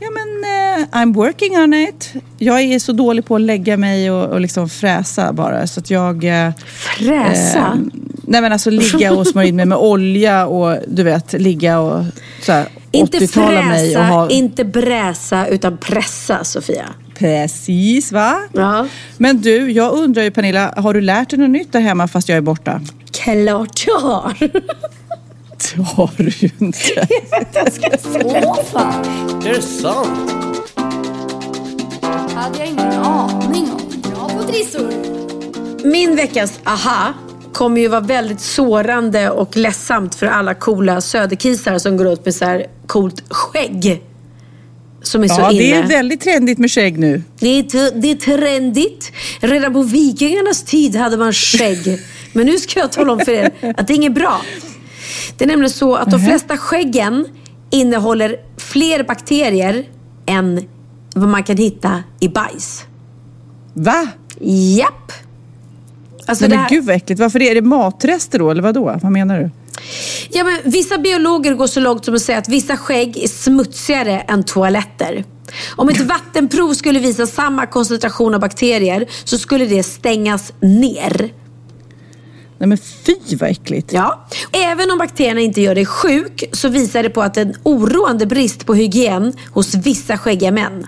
Ja 0.00 0.08
men 0.10 0.28
uh, 0.28 0.86
I'm 0.90 1.14
working 1.14 1.56
on 1.56 1.74
it. 1.74 2.12
Jag 2.38 2.60
är 2.60 2.78
så 2.78 2.92
dålig 2.92 3.24
på 3.24 3.34
att 3.34 3.40
lägga 3.40 3.76
mig 3.76 4.10
och, 4.10 4.24
och 4.24 4.40
liksom 4.40 4.68
fräsa 4.68 5.32
bara 5.32 5.66
så 5.66 5.80
att 5.80 5.90
jag... 5.90 6.24
Uh, 6.24 6.50
fräsa? 6.98 7.58
Uh, 7.58 7.80
nej 8.22 8.40
men 8.40 8.52
alltså 8.52 8.70
ligga 8.70 9.12
och 9.12 9.26
smörja 9.26 9.48
in 9.48 9.56
mig 9.56 9.66
med 9.66 9.78
olja 9.78 10.46
och 10.46 10.78
du 10.88 11.02
vet 11.02 11.32
ligga 11.32 11.80
och 11.80 12.04
så 12.42 12.52
här, 12.52 12.68
Inte 12.90 13.28
fräsa, 13.28 13.62
mig 13.62 13.98
och 13.98 14.04
ha... 14.04 14.30
inte 14.30 14.64
bräsa 14.64 15.46
utan 15.46 15.78
pressa 15.78 16.44
Sofia. 16.44 16.88
Precis 17.14 18.12
va? 18.12 18.36
Ja. 18.52 18.86
Men 19.16 19.40
du, 19.40 19.70
jag 19.70 19.92
undrar 19.92 20.22
ju 20.22 20.30
Pernilla, 20.30 20.74
har 20.76 20.94
du 20.94 21.00
lärt 21.00 21.30
dig 21.30 21.38
något 21.38 21.50
nytt 21.50 21.72
där 21.72 21.80
hemma 21.80 22.08
fast 22.08 22.28
jag 22.28 22.38
är 22.38 22.42
borta? 22.42 22.80
Klart 23.12 23.84
jag 23.86 23.98
har. 23.98 24.34
Det 25.58 25.82
har 25.82 26.10
du 26.16 26.28
ju 26.28 26.50
inte. 26.58 26.78
jag 27.52 27.72
ska 27.72 27.98
säga. 27.98 28.54
fan. 28.72 29.04
Är 29.46 29.54
det 29.54 29.62
sant? 29.62 30.38
hade 32.38 32.58
jag 32.58 32.68
ingen 32.68 32.92
aning 32.92 33.70
om. 33.72 34.00
Bra 34.02 34.28
på 34.28 34.42
trissor. 34.42 34.92
Min 35.84 36.16
veckas 36.16 36.60
aha 36.64 37.14
kommer 37.52 37.80
ju 37.80 37.88
vara 37.88 38.00
väldigt 38.00 38.40
sårande 38.40 39.30
och 39.30 39.56
ledsamt 39.56 40.14
för 40.14 40.26
alla 40.26 40.54
coola 40.54 41.00
söderkisar 41.00 41.78
som 41.78 41.96
går 41.96 42.12
ut 42.12 42.24
med 42.24 42.34
så 42.34 42.44
här 42.44 42.66
coolt 42.86 43.22
skägg. 43.30 44.02
Som 45.02 45.24
är 45.24 45.28
ja, 45.28 45.34
så 45.34 45.50
inne. 45.50 45.60
det 45.60 45.72
är 45.72 45.86
väldigt 45.86 46.20
trendigt 46.20 46.58
med 46.58 46.70
skägg 46.70 46.98
nu. 46.98 47.22
Det 47.38 47.48
är, 47.48 48.00
det 48.00 48.10
är 48.10 48.14
trendigt. 48.14 49.12
Redan 49.40 49.72
på 49.72 49.82
vikingarnas 49.82 50.62
tid 50.62 50.96
hade 50.96 51.16
man 51.16 51.32
skägg. 51.32 51.98
Men 52.32 52.46
nu 52.46 52.58
ska 52.58 52.80
jag 52.80 52.92
tala 52.92 53.12
om 53.12 53.20
för 53.20 53.32
er 53.32 53.74
att 53.76 53.86
det 53.86 53.92
är 53.92 53.96
inget 53.96 54.14
bra. 54.14 54.40
Det 55.38 55.44
är 55.44 55.48
nämligen 55.48 55.70
så 55.70 55.94
att 55.94 56.10
de 56.10 56.20
flesta 56.20 56.56
skäggen 56.56 57.26
innehåller 57.70 58.36
fler 58.56 59.02
bakterier 59.02 59.84
än 60.26 60.68
vad 61.14 61.28
man 61.28 61.42
kan 61.42 61.56
hitta 61.56 62.02
i 62.20 62.28
bajs. 62.28 62.84
Va? 63.74 64.08
Japp. 64.40 65.12
Alltså 66.26 66.44
Nej, 66.44 66.50
men 66.50 66.58
här... 66.58 66.68
gud 66.68 66.84
vad 66.84 66.96
äckligt. 66.96 67.20
Varför 67.20 67.42
är 67.42 67.54
det 67.54 67.62
matrester 67.62 68.38
då, 68.38 68.50
eller 68.50 68.62
vad 68.62 68.74
då? 68.74 68.98
Vad 69.02 69.12
menar 69.12 69.38
du? 69.38 69.50
Ja, 70.30 70.44
men 70.44 70.60
vissa 70.64 70.98
biologer 70.98 71.54
går 71.54 71.66
så 71.66 71.80
långt 71.80 72.04
som 72.04 72.14
att 72.14 72.22
säga 72.22 72.38
att 72.38 72.48
vissa 72.48 72.76
skägg 72.76 73.16
är 73.16 73.28
smutsigare 73.28 74.20
än 74.20 74.44
toaletter. 74.44 75.24
Om 75.76 75.88
ett 75.88 76.00
vattenprov 76.00 76.74
skulle 76.74 76.98
visa 76.98 77.26
samma 77.26 77.66
koncentration 77.66 78.34
av 78.34 78.40
bakterier 78.40 79.06
så 79.24 79.38
skulle 79.38 79.66
det 79.66 79.82
stängas 79.82 80.52
ner. 80.60 81.32
Nej 82.58 82.68
men 82.68 82.78
fy 82.78 83.36
vad 83.36 83.50
äckligt. 83.50 83.92
Ja. 83.92 84.26
Även 84.52 84.90
om 84.90 84.98
bakterierna 84.98 85.40
inte 85.40 85.60
gör 85.60 85.74
dig 85.74 85.86
sjuk 85.86 86.44
så 86.52 86.68
visar 86.68 87.02
det 87.02 87.10
på 87.10 87.22
att 87.22 87.36
en 87.36 87.54
oroande 87.62 88.26
brist 88.26 88.66
på 88.66 88.74
hygien 88.74 89.32
hos 89.50 89.74
vissa 89.74 90.18
skäggiga 90.18 90.50
män 90.50 90.86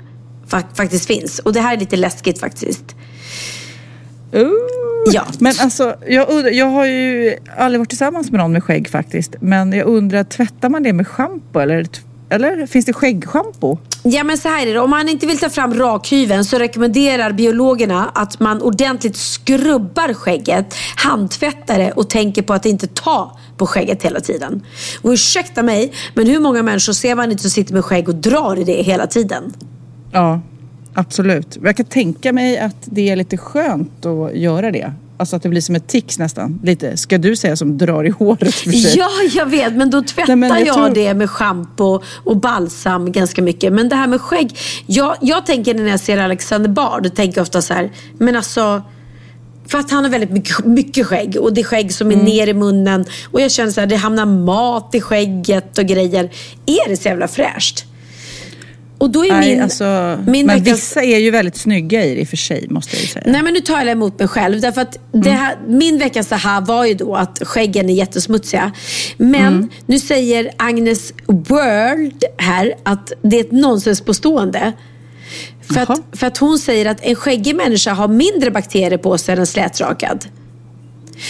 faktiskt 0.74 1.06
finns. 1.06 1.38
Och 1.38 1.52
det 1.52 1.60
här 1.60 1.76
är 1.76 1.80
lite 1.80 1.96
läskigt 1.96 2.40
faktiskt. 2.40 2.96
Uh. 4.34 4.50
Ja. 5.12 5.26
Men 5.38 5.54
alltså, 5.60 5.96
jag, 6.06 6.28
undrar, 6.28 6.50
jag 6.50 6.66
har 6.66 6.86
ju 6.86 7.36
aldrig 7.56 7.80
varit 7.80 7.88
tillsammans 7.88 8.30
med 8.30 8.40
någon 8.40 8.52
med 8.52 8.64
skägg 8.64 8.88
faktiskt. 8.88 9.34
Men 9.40 9.72
jag 9.72 9.86
undrar, 9.86 10.24
tvättar 10.24 10.68
man 10.68 10.82
det 10.82 10.92
med 10.92 11.08
schampo 11.08 11.58
eller 11.58 11.86
eller 12.30 12.66
finns 12.66 12.86
det 12.86 12.92
skäggschampo? 12.92 13.78
Ja 14.02 14.24
men 14.24 14.38
så 14.38 14.48
här 14.48 14.66
är 14.66 14.74
det. 14.74 14.80
Om 14.80 14.90
man 14.90 15.08
inte 15.08 15.26
vill 15.26 15.38
ta 15.38 15.50
fram 15.50 15.74
rakhyveln 15.74 16.44
så 16.44 16.58
rekommenderar 16.58 17.32
biologerna 17.32 18.10
att 18.14 18.40
man 18.40 18.62
ordentligt 18.62 19.16
skrubbar 19.16 20.14
skägget, 20.14 20.74
handtvättar 20.96 21.78
det 21.78 21.92
och 21.92 22.10
tänker 22.10 22.42
på 22.42 22.52
att 22.52 22.66
inte 22.66 22.86
ta 22.86 23.38
på 23.56 23.66
skägget 23.66 24.02
hela 24.02 24.20
tiden. 24.20 24.62
Och 25.02 25.10
ursäkta 25.10 25.62
mig, 25.62 25.92
men 26.14 26.26
hur 26.26 26.40
många 26.40 26.62
människor 26.62 26.92
ser 26.92 27.14
man 27.14 27.30
inte 27.30 27.42
som 27.42 27.50
sitter 27.50 27.74
med 27.74 27.84
skägg 27.84 28.08
och 28.08 28.14
drar 28.14 28.58
i 28.58 28.64
det 28.64 28.82
hela 28.82 29.06
tiden? 29.06 29.52
Ja, 30.12 30.40
absolut. 30.94 31.58
Jag 31.62 31.76
kan 31.76 31.86
tänka 31.86 32.32
mig 32.32 32.58
att 32.58 32.76
det 32.84 33.08
är 33.08 33.16
lite 33.16 33.36
skönt 33.36 34.06
att 34.06 34.34
göra 34.34 34.70
det. 34.70 34.92
Alltså 35.20 35.36
att 35.36 35.42
det 35.42 35.48
blir 35.48 35.60
som 35.60 35.74
ett 35.74 35.88
tics 35.88 36.18
nästan. 36.18 36.60
Lite, 36.62 36.96
ska 36.96 37.18
du 37.18 37.36
säga, 37.36 37.56
som 37.56 37.78
drar 37.78 38.04
i 38.04 38.08
håret 38.08 38.54
för 38.54 38.70
sig. 38.70 38.98
Ja, 38.98 39.08
jag 39.34 39.46
vet. 39.46 39.72
Men 39.72 39.90
då 39.90 40.02
tvättar 40.02 40.36
Nej, 40.36 40.36
men 40.36 40.48
jag, 40.50 40.66
jag 40.66 40.74
tror... 40.74 40.94
det 40.94 41.14
med 41.14 41.30
schampo 41.30 42.00
och 42.24 42.36
balsam 42.36 43.12
ganska 43.12 43.42
mycket. 43.42 43.72
Men 43.72 43.88
det 43.88 43.96
här 43.96 44.06
med 44.06 44.20
skägg. 44.20 44.58
Jag, 44.86 45.16
jag 45.20 45.46
tänker 45.46 45.74
när 45.74 45.90
jag 45.90 46.00
ser 46.00 46.18
Alexander 46.18 46.70
Bard, 46.70 47.02
då 47.02 47.08
tänker 47.08 47.38
jag 47.38 47.42
ofta 47.42 47.62
så 47.62 47.74
här, 47.74 47.92
men 48.18 48.36
alltså 48.36 48.82
för 49.66 49.78
att 49.78 49.90
han 49.90 50.04
har 50.04 50.10
väldigt 50.10 50.30
mycket, 50.30 50.64
mycket 50.64 51.06
skägg 51.06 51.36
och 51.40 51.52
det 51.52 51.60
är 51.60 51.64
skägg 51.64 51.94
som 51.94 52.08
är 52.10 52.14
mm. 52.14 52.24
ner 52.24 52.46
i 52.46 52.54
munnen. 52.54 53.04
Och 53.30 53.40
jag 53.40 53.50
känner 53.50 53.70
så 53.70 53.80
här, 53.80 53.86
det 53.86 53.96
hamnar 53.96 54.26
mat 54.26 54.94
i 54.94 55.00
skägget 55.00 55.78
och 55.78 55.84
grejer. 55.84 56.24
Är 56.66 56.88
det 56.88 56.96
så 56.96 57.08
jävla 57.08 57.28
fräscht? 57.28 57.84
Och 59.00 59.10
då 59.10 59.24
är 59.24 59.28
Nej, 59.28 59.50
min, 59.50 59.62
alltså, 59.62 60.18
min 60.26 60.46
men 60.46 60.58
veckans... 60.58 60.78
vissa 60.78 61.02
är 61.02 61.18
ju 61.18 61.30
väldigt 61.30 61.56
snygga 61.56 62.04
i 62.04 62.14
det 62.14 62.20
i 62.20 62.24
och 62.24 62.28
för 62.28 62.36
sig, 62.36 62.66
måste 62.70 62.96
jag 62.96 63.02
ju 63.02 63.08
säga. 63.08 63.24
Nej, 63.28 63.42
men 63.42 63.54
nu 63.54 63.60
talar 63.60 63.80
jag 63.80 63.90
emot 63.90 64.18
mig 64.18 64.28
själv. 64.28 64.60
Därför 64.60 64.80
att 64.80 65.14
mm. 65.14 65.36
här, 65.36 65.56
min 65.66 65.98
veckans 65.98 66.32
aha 66.32 66.60
var 66.60 66.84
ju 66.84 66.94
då 66.94 67.14
att 67.14 67.38
skäggen 67.42 67.90
är 67.90 67.94
jättesmutsiga. 67.94 68.72
Men 69.16 69.54
mm. 69.54 69.70
nu 69.86 69.98
säger 69.98 70.50
Agnes 70.56 71.12
World 71.26 72.24
här 72.38 72.74
att 72.82 73.12
det 73.22 73.36
är 73.36 73.40
ett 73.40 73.52
nonsenspåstående. 73.52 74.72
För 75.74 75.80
att, 75.80 76.00
för 76.12 76.26
att 76.26 76.38
hon 76.38 76.58
säger 76.58 76.86
att 76.86 77.00
en 77.00 77.14
skäggig 77.14 77.56
människa 77.56 77.92
har 77.92 78.08
mindre 78.08 78.50
bakterier 78.50 78.98
på 78.98 79.18
sig 79.18 79.32
än 79.32 79.38
en 79.38 79.46
slätrakad. 79.46 80.24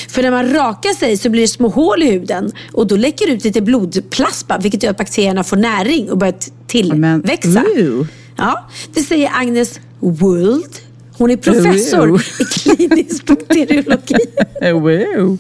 För 0.08 0.22
när 0.22 0.30
man 0.30 0.52
rakar 0.52 0.94
sig 0.94 1.16
så 1.16 1.30
blir 1.30 1.42
det 1.42 1.48
små 1.48 1.68
hål 1.68 2.02
i 2.02 2.10
huden 2.10 2.52
och 2.72 2.86
då 2.86 2.96
läcker 2.96 3.30
ut 3.30 3.44
lite 3.44 3.60
blodplasma 3.60 4.58
vilket 4.58 4.82
gör 4.82 4.90
att 4.90 4.98
bakterierna 4.98 5.44
får 5.44 5.56
näring 5.56 6.10
och 6.10 6.18
börjar 6.18 6.34
tillväxa. 6.66 7.64
Men, 7.76 8.08
ja, 8.36 8.68
det 8.94 9.02
säger 9.02 9.30
Agnes 9.34 9.80
World. 10.00 10.76
Hon 11.18 11.30
är 11.30 11.36
professor 11.36 12.22
i 12.40 12.44
klinisk 12.44 13.26
bakteriologi. 13.26 14.16
wow. 14.72 15.38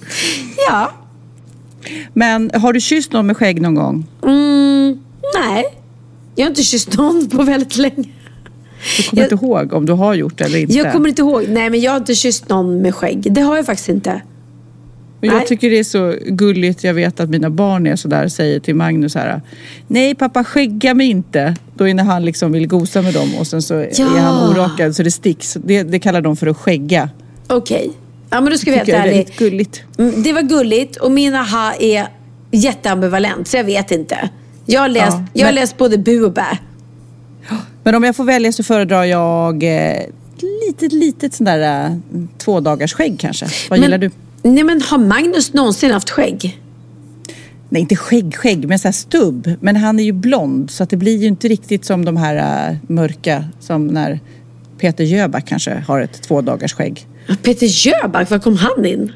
Ja. 0.68 0.92
Men 2.14 2.50
har 2.54 2.72
du 2.72 2.80
kysst 2.80 3.12
någon 3.12 3.26
med 3.26 3.36
skägg 3.36 3.62
någon 3.62 3.74
gång? 3.74 4.06
Mm, 4.22 4.98
nej. 5.38 5.64
Jag 6.34 6.44
har 6.44 6.50
inte 6.50 6.62
kysst 6.62 6.96
någon 6.96 7.28
på 7.28 7.42
väldigt 7.42 7.76
länge. 7.76 8.08
Du 8.96 9.02
kommer 9.08 9.22
jag, 9.22 9.32
inte 9.32 9.46
ihåg 9.46 9.72
om 9.72 9.86
du 9.86 9.92
har 9.92 10.14
gjort 10.14 10.38
det 10.38 10.44
eller 10.44 10.58
inte? 10.58 10.74
Jag 10.74 10.92
kommer 10.92 11.08
inte 11.08 11.22
ihåg. 11.22 11.44
Nej, 11.48 11.70
men 11.70 11.80
jag 11.80 11.92
har 11.92 11.98
inte 11.98 12.14
kysst 12.14 12.48
någon 12.48 12.78
med 12.78 12.94
skägg. 12.94 13.32
Det 13.34 13.40
har 13.40 13.56
jag 13.56 13.66
faktiskt 13.66 13.88
inte. 13.88 14.22
Och 15.20 15.26
jag 15.26 15.46
tycker 15.46 15.70
det 15.70 15.78
är 15.78 15.84
så 15.84 16.14
gulligt. 16.26 16.84
Jag 16.84 16.94
vet 16.94 17.20
att 17.20 17.30
mina 17.30 17.50
barn 17.50 17.86
är 17.86 17.96
sådär, 17.96 18.28
säger 18.28 18.60
till 18.60 18.74
Magnus 18.74 19.14
här. 19.14 19.40
Nej 19.86 20.14
pappa, 20.14 20.44
skägga 20.44 20.94
mig 20.94 21.10
inte. 21.10 21.56
Då 21.74 21.88
är 21.88 21.94
när 21.94 22.04
han 22.04 22.24
liksom 22.24 22.52
vill 22.52 22.66
gosa 22.66 23.02
med 23.02 23.14
dem 23.14 23.34
och 23.38 23.46
sen 23.46 23.62
så 23.62 23.74
ja. 23.74 24.16
är 24.16 24.20
han 24.20 24.50
orakad 24.50 24.96
så 24.96 25.02
det 25.02 25.10
sticks. 25.10 25.56
Det, 25.64 25.82
det 25.82 25.98
kallar 25.98 26.20
de 26.20 26.36
för 26.36 26.46
att 26.46 26.56
skägga. 26.56 27.10
Okej. 27.46 27.78
Okay. 27.78 27.90
Ja 28.30 28.40
men 28.40 28.52
då 28.52 28.58
ska 28.58 28.70
vi 28.70 28.76
helt 28.76 28.88
ärlig. 28.88 29.26
Det 29.26 29.42
är 29.44 29.50
gulligt. 29.50 29.82
Mm, 29.98 30.22
det 30.22 30.32
var 30.32 30.42
gulligt 30.42 30.96
och 30.96 31.12
min 31.12 31.34
aha 31.34 31.72
är 31.80 32.06
jätteambivalent 32.50 33.48
så 33.48 33.56
jag 33.56 33.64
vet 33.64 33.90
inte. 33.90 34.30
Jag 34.66 34.80
har 34.80 34.88
läst, 34.88 35.16
ja, 35.16 35.26
jag 35.32 35.46
har 35.46 35.52
läst 35.52 35.78
både 35.78 35.98
bu 35.98 36.24
och 36.24 36.32
bä. 36.32 36.58
Men 37.82 37.94
om 37.94 38.04
jag 38.04 38.16
får 38.16 38.24
välja 38.24 38.52
så 38.52 38.62
föredrar 38.62 39.04
jag 39.04 39.62
eh, 39.62 40.02
litet, 40.66 40.92
litet 40.92 41.34
sån 41.34 41.44
där 41.44 41.84
eh, 41.84 41.96
två 42.38 42.60
dagars 42.60 42.94
skägg 42.94 43.20
kanske. 43.20 43.46
Vad 43.70 43.78
men, 43.78 43.82
gillar 43.82 43.98
du? 43.98 44.10
Nej 44.42 44.64
men 44.64 44.82
har 44.82 44.98
Magnus 44.98 45.52
någonsin 45.52 45.90
haft 45.90 46.10
skägg? 46.10 46.60
Nej, 47.68 47.82
inte 47.82 47.96
skägg, 47.96 48.36
skägg, 48.36 48.68
men 48.68 48.78
så 48.78 48.88
här 48.88 48.92
stubb. 48.92 49.50
Men 49.60 49.76
han 49.76 50.00
är 50.00 50.04
ju 50.04 50.12
blond 50.12 50.70
så 50.70 50.82
att 50.82 50.90
det 50.90 50.96
blir 50.96 51.16
ju 51.16 51.26
inte 51.26 51.48
riktigt 51.48 51.84
som 51.84 52.04
de 52.04 52.16
här 52.16 52.70
uh, 52.70 52.76
mörka 52.86 53.44
som 53.60 53.86
när 53.86 54.20
Peter 54.78 55.04
Jöback 55.04 55.46
kanske 55.46 55.84
har 55.86 56.00
ett 56.00 56.22
två 56.22 56.40
dagars 56.40 56.74
skägg. 56.74 57.06
Peter 57.42 57.66
Jöback, 57.86 58.30
var 58.30 58.38
kom 58.38 58.56
han 58.56 58.86
in? 58.86 59.12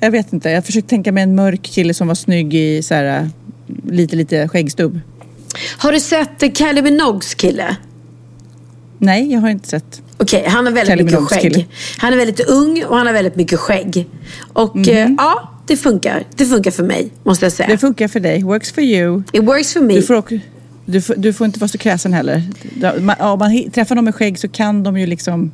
Jag 0.00 0.10
vet 0.10 0.32
inte. 0.32 0.50
Jag 0.50 0.64
försökte 0.66 0.90
tänka 0.90 1.12
mig 1.12 1.22
en 1.22 1.34
mörk 1.34 1.62
kille 1.62 1.94
som 1.94 2.08
var 2.08 2.14
snygg 2.14 2.54
i 2.54 2.82
så 2.82 2.94
här, 2.94 3.22
uh, 3.22 3.28
lite, 3.86 4.16
lite 4.16 4.48
skäggstubb. 4.48 5.00
Har 5.78 5.92
du 5.92 6.00
sett 6.00 6.58
Kylie 6.58 6.82
Minogues 6.82 7.34
kille? 7.34 7.76
Nej, 8.98 9.32
jag 9.32 9.40
har 9.40 9.50
inte 9.50 9.68
sett. 9.68 10.02
Okej, 10.22 10.40
okay, 10.40 10.50
han 10.50 10.66
har 10.66 10.72
väldigt 10.72 10.92
Kelly 10.92 11.04
mycket 11.04 11.20
skägg. 11.20 11.40
Kille. 11.40 11.64
Han 11.98 12.12
är 12.12 12.16
väldigt 12.16 12.40
ung 12.40 12.84
och 12.84 12.96
han 12.96 13.06
har 13.06 13.14
väldigt 13.14 13.36
mycket 13.36 13.60
skägg. 13.60 14.06
Och 14.52 14.76
mm 14.76 15.08
-hmm. 15.08 15.14
ja, 15.18 15.50
det 15.66 15.76
funkar. 15.76 16.24
Det 16.36 16.46
funkar 16.46 16.70
för 16.70 16.82
mig, 16.82 17.10
måste 17.24 17.44
jag 17.44 17.52
säga. 17.52 17.68
Det 17.68 17.78
funkar 17.78 18.08
för 18.08 18.20
dig. 18.20 18.42
Works 18.42 18.72
for 18.72 18.84
you. 18.84 19.22
It 19.32 19.42
works 19.42 19.72
for 19.72 19.80
me. 19.80 19.94
Du 19.94 20.02
får, 20.02 20.14
också, 20.14 20.34
du 20.84 21.02
får, 21.02 21.14
du 21.14 21.32
får 21.32 21.44
inte 21.44 21.58
vara 21.58 21.68
så 21.68 21.78
kräsen 21.78 22.12
heller. 22.12 22.42
Om 23.18 23.38
man 23.38 23.70
träffar 23.70 23.94
någon 23.94 24.04
med 24.04 24.14
skägg 24.14 24.38
så 24.38 24.48
kan 24.48 24.82
de 24.82 24.98
ju 24.98 25.06
liksom 25.06 25.52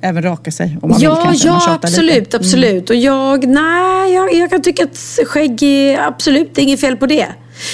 även 0.00 0.22
raka 0.22 0.50
sig. 0.50 0.78
Om 0.82 0.90
man 0.90 1.00
ja, 1.00 1.14
vill, 1.14 1.24
kanske, 1.24 1.48
ja 1.48 1.78
absolut. 1.82 2.14
Lite. 2.14 2.36
absolut. 2.36 2.90
Mm. 2.90 2.98
Och 2.98 3.04
jag, 3.04 3.48
nej, 3.48 4.14
jag, 4.14 4.34
jag 4.34 4.50
kan 4.50 4.62
tycka 4.62 4.84
att 4.84 5.18
skägg 5.26 5.62
är 5.62 5.98
absolut, 5.98 6.54
det 6.54 6.60
är 6.60 6.62
inget 6.62 6.80
fel 6.80 6.96
på 6.96 7.06
det. 7.06 7.26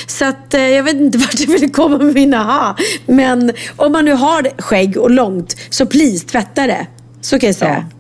Så 0.07 0.25
att, 0.25 0.55
eh, 0.55 0.61
jag 0.61 0.83
vet 0.83 0.95
inte 0.95 1.19
vart 1.19 1.41
jag 1.41 1.47
ville 1.47 1.69
komma 1.69 1.99
med 1.99 2.15
min 2.15 2.35
aha. 2.35 2.77
Men 3.07 3.53
om 3.77 3.93
man 3.93 4.05
nu 4.05 4.13
har 4.13 4.51
skägg 4.59 4.97
och 4.97 5.11
långt, 5.11 5.57
så 5.71 5.87
please 5.87 6.27
tvätta 6.27 6.67
det. 6.67 6.87
Så 7.21 7.39
kan 7.39 7.47
jag 7.47 7.57
säga. 7.57 7.87
Ja. 7.91 7.97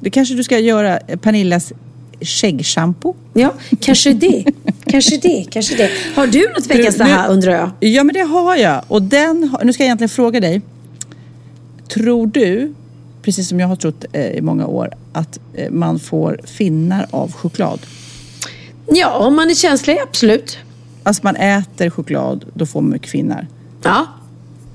Det 0.00 0.10
kanske 0.10 0.34
du 0.34 0.44
ska 0.44 0.58
göra 0.58 0.98
Pernillas 1.22 1.72
skäggschampo? 2.20 3.14
Ja, 3.32 3.54
kanske 3.80 4.12
det. 4.12 4.44
kanske 4.86 5.16
det, 5.16 5.46
kanske 5.50 5.76
det. 5.76 5.90
Har 6.14 6.26
du 6.26 6.48
något 6.48 6.66
veckans 6.66 7.00
aha 7.00 7.26
undrar 7.26 7.52
jag? 7.52 7.70
Ja, 7.90 8.04
men 8.04 8.14
det 8.14 8.20
har 8.20 8.56
jag. 8.56 8.84
Och 8.88 9.02
den, 9.02 9.56
nu 9.64 9.72
ska 9.72 9.82
jag 9.82 9.86
egentligen 9.86 10.08
fråga 10.08 10.40
dig. 10.40 10.62
Tror 11.88 12.26
du, 12.26 12.74
precis 13.22 13.48
som 13.48 13.60
jag 13.60 13.68
har 13.68 13.76
trott 13.76 14.04
eh, 14.12 14.26
i 14.26 14.40
många 14.40 14.66
år, 14.66 14.94
att 15.12 15.38
eh, 15.54 15.70
man 15.70 15.98
får 15.98 16.40
finnar 16.44 17.06
av 17.10 17.32
choklad? 17.32 17.80
Ja, 18.86 19.18
om 19.18 19.36
man 19.36 19.50
är 19.50 19.54
känslig, 19.54 19.98
absolut. 19.98 20.58
Alltså 21.02 21.20
man 21.24 21.36
äter 21.36 21.90
choklad, 21.90 22.44
då 22.54 22.66
får 22.66 22.80
man 22.80 22.90
mycket 22.90 23.10
finnar. 23.10 23.46
Ja. 23.82 24.06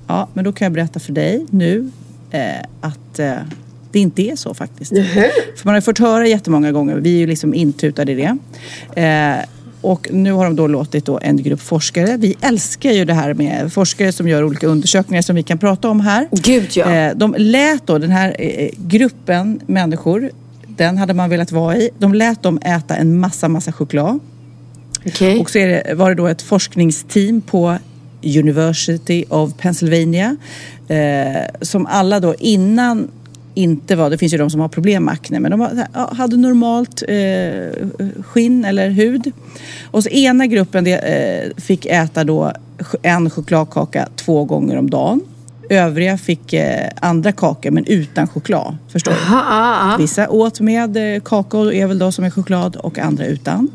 Ja, 0.07 0.27
men 0.33 0.45
då 0.45 0.51
kan 0.51 0.65
jag 0.65 0.71
berätta 0.71 0.99
för 0.99 1.13
dig 1.13 1.45
nu 1.49 1.91
eh, 2.31 2.41
att 2.81 3.19
eh, 3.19 3.35
det 3.91 3.99
inte 3.99 4.21
är 4.21 4.35
så 4.35 4.53
faktiskt. 4.53 4.91
Mm 4.91 5.03
-hmm. 5.03 5.29
För 5.55 5.65
man 5.65 5.73
har 5.73 5.81
fått 5.81 5.99
höra 5.99 6.27
jättemånga 6.27 6.71
gånger, 6.71 6.95
vi 6.95 7.15
är 7.15 7.17
ju 7.17 7.27
liksom 7.27 7.53
intutade 7.53 8.11
i 8.11 8.15
det. 8.15 8.37
Eh, 9.01 9.45
och 9.81 10.07
nu 10.11 10.31
har 10.31 10.45
de 10.45 10.55
då 10.55 10.67
låtit 10.67 11.05
då 11.05 11.19
en 11.21 11.37
grupp 11.37 11.61
forskare, 11.61 12.17
vi 12.17 12.35
älskar 12.41 12.91
ju 12.91 13.05
det 13.05 13.13
här 13.13 13.33
med 13.33 13.73
forskare 13.73 14.11
som 14.11 14.27
gör 14.27 14.43
olika 14.43 14.67
undersökningar 14.67 15.21
som 15.21 15.35
vi 15.35 15.43
kan 15.43 15.57
prata 15.57 15.89
om 15.89 15.99
här. 15.99 16.27
Gud 16.31 16.67
ja. 16.75 16.91
Eh, 16.91 17.15
de 17.15 17.35
lät 17.37 17.87
då 17.87 17.97
den 17.97 18.11
här 18.11 18.35
eh, 18.39 18.69
gruppen 18.77 19.59
människor, 19.65 20.31
den 20.67 20.97
hade 20.97 21.13
man 21.13 21.29
velat 21.29 21.51
vara 21.51 21.77
i, 21.77 21.89
de 21.97 22.13
lät 22.13 22.43
dem 22.43 22.59
äta 22.61 22.95
en 22.95 23.19
massa, 23.19 23.47
massa 23.47 23.71
choklad. 23.71 24.19
Okay. 25.05 25.39
Och 25.39 25.49
så 25.49 25.57
det, 25.57 25.93
var 25.95 26.09
det 26.09 26.15
då 26.15 26.27
ett 26.27 26.41
forskningsteam 26.41 27.41
på 27.41 27.77
University 28.23 29.25
of 29.29 29.53
Pennsylvania 29.57 30.37
eh, 30.87 31.41
som 31.61 31.85
alla 31.85 32.19
då 32.19 32.35
innan 32.39 33.11
inte 33.53 33.95
var, 33.95 34.09
det 34.09 34.17
finns 34.17 34.33
ju 34.33 34.37
de 34.37 34.49
som 34.49 34.61
har 34.61 34.67
problem 34.67 35.03
med 35.03 35.13
akne, 35.13 35.39
men 35.39 35.51
de 35.51 35.85
hade 35.93 36.37
normalt 36.37 37.03
eh, 37.07 37.87
skinn 38.23 38.65
eller 38.65 38.89
hud. 38.89 39.31
Och 39.91 40.03
så 40.03 40.09
ena 40.09 40.47
gruppen 40.47 40.83
det, 40.83 40.97
eh, 40.97 41.61
fick 41.63 41.85
äta 41.85 42.23
då 42.23 42.51
en 43.01 43.29
chokladkaka 43.29 44.07
två 44.15 44.45
gånger 44.45 44.77
om 44.77 44.89
dagen. 44.89 45.21
Övriga 45.69 46.17
fick 46.17 46.53
eh, 46.53 46.89
andra 47.01 47.31
kakor 47.31 47.71
men 47.71 47.85
utan 47.85 48.27
choklad. 48.27 48.77
Förstår 48.87 49.11
du? 49.11 50.03
Vissa 50.03 50.29
åt 50.29 50.59
med 50.59 51.15
eh, 51.15 51.21
kakao, 51.21 51.71
är 51.71 51.87
väl 51.87 51.99
då 51.99 52.11
som 52.11 52.25
är 52.25 52.29
choklad 52.29 52.75
och 52.75 52.99
andra 52.99 53.25
utan. 53.25 53.71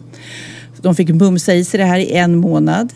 De 0.83 0.95
fick 0.95 1.09
mumsa 1.09 1.55
i 1.55 1.65
sig 1.65 1.79
det 1.79 1.85
här 1.85 1.99
i 1.99 2.13
en 2.13 2.37
månad. 2.37 2.93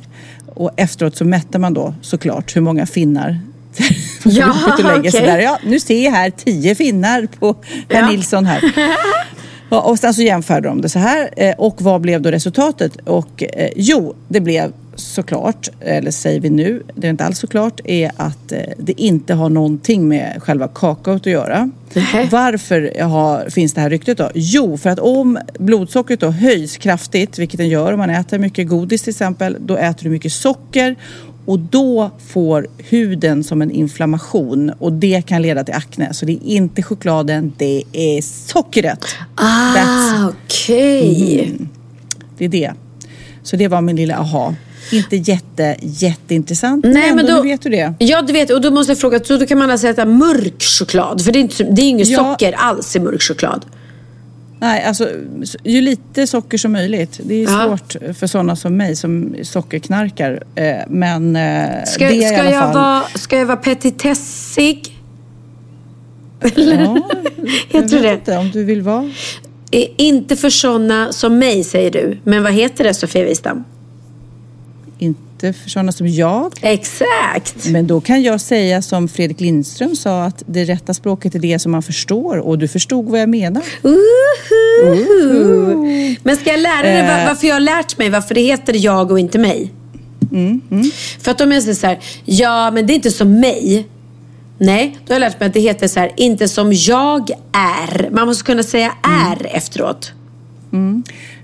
Och 0.46 0.70
efteråt 0.76 1.16
så 1.16 1.24
mätte 1.24 1.58
man 1.58 1.74
då 1.74 1.94
såklart 2.00 2.56
hur 2.56 2.60
många 2.60 2.86
finnar 2.86 3.40
Ja, 4.24 4.54
okay. 4.98 5.10
där. 5.10 5.38
Ja, 5.38 5.58
nu 5.64 5.80
ser 5.80 6.04
jag 6.04 6.12
här 6.12 6.30
tio 6.30 6.74
finnar 6.74 7.26
på 7.38 7.56
herr 7.88 8.00
ja. 8.00 8.10
Nilsson 8.10 8.46
här. 8.46 8.62
Och 9.68 9.98
sen 9.98 10.14
så 10.14 10.22
jämförde 10.22 10.68
de 10.68 10.80
det 10.80 10.88
så 10.88 10.98
här. 10.98 11.30
Eh, 11.36 11.54
och 11.58 11.82
vad 11.82 12.00
blev 12.00 12.22
då 12.22 12.30
resultatet? 12.30 12.96
Och 12.96 13.42
eh, 13.42 13.70
jo, 13.76 14.14
det 14.28 14.40
blev 14.40 14.72
såklart, 14.96 15.68
eller 15.80 16.10
säger 16.10 16.40
vi 16.40 16.50
nu, 16.50 16.82
det 16.94 17.06
är 17.06 17.10
inte 17.10 17.24
alls 17.24 17.38
såklart, 17.38 17.80
är 17.84 18.10
att 18.16 18.52
eh, 18.52 18.58
det 18.78 19.00
inte 19.00 19.34
har 19.34 19.48
någonting 19.48 20.08
med 20.08 20.42
själva 20.42 20.68
kakaot 20.68 21.20
att 21.20 21.26
göra. 21.26 21.70
Mm. 21.94 22.28
Varför 22.30 23.02
har, 23.02 23.50
finns 23.50 23.74
det 23.74 23.80
här 23.80 23.90
ryktet 23.90 24.18
då? 24.18 24.30
Jo, 24.34 24.76
för 24.76 24.90
att 24.90 24.98
om 24.98 25.38
blodsockret 25.58 26.20
då 26.20 26.30
höjs 26.30 26.76
kraftigt, 26.76 27.38
vilket 27.38 27.58
den 27.58 27.68
gör 27.68 27.92
om 27.92 27.98
man 27.98 28.10
äter 28.10 28.38
mycket 28.38 28.68
godis 28.68 29.02
till 29.02 29.10
exempel, 29.10 29.56
då 29.60 29.76
äter 29.76 30.04
du 30.04 30.10
mycket 30.10 30.32
socker 30.32 30.96
och 31.46 31.58
då 31.58 32.10
får 32.26 32.66
huden 32.78 33.44
som 33.44 33.62
en 33.62 33.70
inflammation 33.70 34.70
och 34.78 34.92
det 34.92 35.26
kan 35.26 35.42
leda 35.42 35.64
till 35.64 35.74
akne. 35.74 36.14
Så 36.14 36.26
det 36.26 36.32
är 36.32 36.44
inte 36.44 36.82
chokladen, 36.82 37.52
det 37.56 37.82
är 37.92 38.22
sockret. 38.22 39.06
Ah, 39.34 40.28
okej. 40.28 41.10
Okay. 41.10 41.44
Mm. 41.44 41.68
Det 42.38 42.44
är 42.44 42.48
det. 42.48 42.72
Så 43.42 43.56
det 43.56 43.68
var 43.68 43.80
min 43.80 43.96
lilla 43.96 44.16
aha. 44.16 44.54
Inte 44.92 45.16
jätte, 45.16 45.76
jätteintressant. 45.80 46.84
Nej, 46.84 47.14
men 47.14 47.26
då, 47.26 47.42
vet 47.42 47.62
du 47.62 47.68
det. 47.68 47.94
Ja, 47.98 48.22
du 48.22 48.32
vet. 48.32 48.50
Och 48.50 48.60
då 48.60 48.70
måste 48.70 48.90
jag 48.90 48.98
fråga, 48.98 49.24
så 49.24 49.36
då 49.36 49.46
kan 49.46 49.58
man 49.58 49.70
alltså 49.70 49.88
äta 49.88 50.04
mörk 50.04 50.62
choklad? 50.62 51.24
För 51.24 51.32
det 51.32 51.38
är, 51.38 51.40
inte, 51.40 51.64
det 51.64 51.82
är 51.82 51.88
inget 51.88 52.08
ja. 52.08 52.18
socker 52.18 52.52
alls 52.52 52.96
i 52.96 53.00
mörk 53.00 53.22
choklad. 53.22 53.64
Nej, 54.60 54.84
alltså 54.84 55.08
ju 55.64 55.80
lite 55.80 56.26
socker 56.26 56.58
som 56.58 56.72
möjligt. 56.72 57.20
Det 57.22 57.34
är 57.34 57.42
ja. 57.42 57.66
svårt 57.66 58.16
för 58.18 58.26
sådana 58.26 58.56
som 58.56 58.76
mig 58.76 58.96
som 58.96 59.34
sockerknarkar. 59.42 60.42
Eh, 60.54 60.74
men 60.88 61.36
eh, 61.36 61.84
ska, 61.86 62.06
det 62.06 62.24
är 62.24 62.28
ska, 62.28 62.36
i 62.36 62.40
alla 62.40 62.50
jag 62.50 62.62
fall... 62.62 62.74
vara, 62.74 63.02
ska 63.14 63.38
jag 63.38 63.46
vara 63.46 63.56
petitessig? 63.56 65.00
Eller? 66.40 66.84
Ja, 66.84 67.10
jag 67.70 67.82
vet 67.88 68.02
det? 68.02 68.12
inte 68.12 68.36
om 68.36 68.50
du 68.50 68.64
vill 68.64 68.82
vara. 68.82 69.10
Inte 69.96 70.36
för 70.36 70.50
sådana 70.50 71.12
som 71.12 71.38
mig, 71.38 71.64
säger 71.64 71.90
du. 71.90 72.18
Men 72.24 72.42
vad 72.42 72.52
heter 72.52 72.84
det, 72.84 72.94
Sofia 72.94 73.24
Wistam? 73.24 73.64
Inte 74.98 75.52
för 75.52 75.70
sådana 75.70 75.92
som 75.92 76.08
jag. 76.08 76.52
Exakt. 76.60 77.66
Men 77.66 77.86
då 77.86 78.00
kan 78.00 78.22
jag 78.22 78.40
säga 78.40 78.82
som 78.82 79.08
Fredrik 79.08 79.40
Lindström 79.40 79.96
sa 79.96 80.24
att 80.24 80.42
det 80.46 80.64
rätta 80.64 80.94
språket 80.94 81.34
är 81.34 81.38
det 81.38 81.58
som 81.58 81.72
man 81.72 81.82
förstår 81.82 82.36
och 82.36 82.58
du 82.58 82.68
förstod 82.68 83.04
vad 83.04 83.20
jag 83.20 83.28
menar. 83.28 83.62
Uh-huh. 83.82 84.96
Men 86.22 86.36
ska 86.36 86.50
jag 86.50 86.60
lära 86.60 86.82
dig 86.82 87.00
uh. 87.00 87.26
varför 87.26 87.46
jag 87.46 87.54
har 87.54 87.60
lärt 87.60 87.98
mig 87.98 88.10
varför 88.10 88.34
det 88.34 88.40
heter 88.40 88.76
jag 88.84 89.10
och 89.10 89.18
inte 89.18 89.38
mig? 89.38 89.72
Mm, 90.32 90.60
mm. 90.70 90.90
För 91.20 91.30
att 91.30 91.40
om 91.40 91.52
jag 91.52 91.62
säger 91.62 91.74
så 91.74 91.86
här, 91.86 91.98
ja 92.24 92.70
men 92.70 92.86
det 92.86 92.92
är 92.92 92.94
inte 92.94 93.10
som 93.10 93.40
mig. 93.40 93.86
Nej, 94.58 94.98
då 95.06 95.14
har 95.14 95.20
jag 95.20 95.20
lärt 95.20 95.40
mig 95.40 95.46
att 95.46 95.54
det 95.54 95.60
heter 95.60 95.88
så 95.88 96.00
här, 96.00 96.12
inte 96.16 96.48
som 96.48 96.72
jag 96.72 97.30
är. 97.52 98.10
Man 98.10 98.26
måste 98.26 98.44
kunna 98.44 98.62
säga 98.62 98.92
är 99.02 99.40
mm. 99.40 99.56
efteråt. 99.56 100.12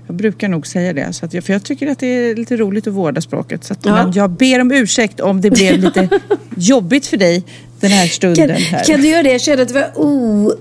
Jag 0.07 0.15
brukar 0.15 0.47
nog 0.47 0.67
säga 0.67 0.93
det, 0.93 1.13
så 1.13 1.25
att 1.25 1.33
jag, 1.33 1.43
för 1.43 1.53
jag 1.53 1.63
tycker 1.63 1.87
att 1.87 1.99
det 1.99 2.07
är 2.07 2.35
lite 2.35 2.57
roligt 2.57 2.87
att 2.87 2.93
vårda 2.93 3.21
språket. 3.21 3.63
Så 3.63 3.75
ja. 3.83 4.11
Jag 4.15 4.29
ber 4.29 4.61
om 4.61 4.71
ursäkt 4.71 5.19
om 5.19 5.41
det 5.41 5.51
blev 5.51 5.79
lite 5.79 6.09
jobbigt 6.55 7.07
för 7.07 7.17
dig 7.17 7.43
den 7.81 7.91
här 7.91 8.07
stunden. 8.07 8.47
Kan, 8.47 8.55
här. 8.55 8.83
kan 8.83 9.01
du 9.01 9.07
göra 9.07 9.23
det? 9.23 9.31
Jag 9.31 9.41
kände 9.41 9.63
att 9.63 9.67
det 9.67 9.73
var 9.73 9.91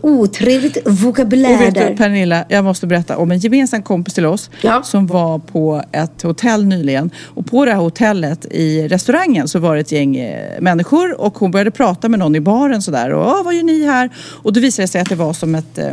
otrevligt 0.02 0.78
vokabulär 0.86 1.54
och 1.54 1.60
vet 1.60 1.74
där. 1.74 1.90
Du, 1.90 1.96
Pernilla, 1.96 2.44
jag 2.48 2.64
måste 2.64 2.86
berätta 2.86 3.16
om 3.16 3.30
en 3.30 3.38
gemensam 3.38 3.82
kompis 3.82 4.14
till 4.14 4.26
oss 4.26 4.50
ja. 4.60 4.82
som 4.82 5.06
var 5.06 5.38
på 5.38 5.82
ett 5.92 6.22
hotell 6.22 6.64
nyligen. 6.64 7.10
Och 7.24 7.46
på 7.46 7.64
det 7.64 7.70
här 7.70 7.78
hotellet 7.78 8.46
i 8.50 8.88
restaurangen 8.88 9.48
så 9.48 9.58
var 9.58 9.74
det 9.74 9.80
ett 9.80 9.92
gäng 9.92 10.16
eh, 10.16 10.60
människor 10.60 11.20
och 11.20 11.38
hon 11.38 11.50
började 11.50 11.70
prata 11.70 12.08
med 12.08 12.18
någon 12.18 12.36
i 12.36 12.40
baren 12.40 12.82
sådär. 12.82 13.10
Och 13.10 13.44
vad 13.44 13.54
gör 13.54 13.62
ni 13.62 13.86
här? 13.86 14.10
Och 14.16 14.52
då 14.52 14.60
visade 14.60 14.84
det 14.84 14.88
sig 14.88 15.00
att 15.00 15.08
det 15.08 15.14
var 15.14 15.32
som 15.32 15.54
ett 15.54 15.78
eh, 15.78 15.92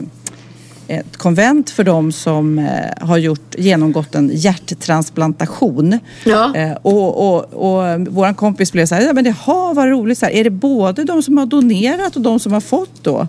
ett 0.88 1.17
konvent 1.17 1.69
för 1.69 1.83
de 1.83 2.11
som 2.11 2.59
eh, 2.59 3.07
har 3.07 3.17
gjort, 3.17 3.55
genomgått 3.57 4.15
en 4.15 4.31
hjärttransplantation. 4.33 5.99
Ja. 6.23 6.55
Eh, 6.55 6.71
och, 6.81 7.27
och, 7.27 7.53
och 7.53 8.07
vår 8.07 8.33
kompis 8.33 8.71
blev 8.71 8.85
så 8.85 8.95
här, 8.95 9.01
ja 9.01 9.13
men 9.13 9.25
jaha 9.25 9.73
vad 9.73 9.89
roligt, 9.89 10.17
så 10.17 10.25
här, 10.25 10.33
är 10.33 10.43
det 10.43 10.49
både 10.49 11.03
de 11.03 11.23
som 11.23 11.38
har 11.38 11.45
donerat 11.45 12.15
och 12.15 12.21
de 12.21 12.39
som 12.39 12.53
har 12.53 12.61
fått 12.61 13.03
då? 13.03 13.27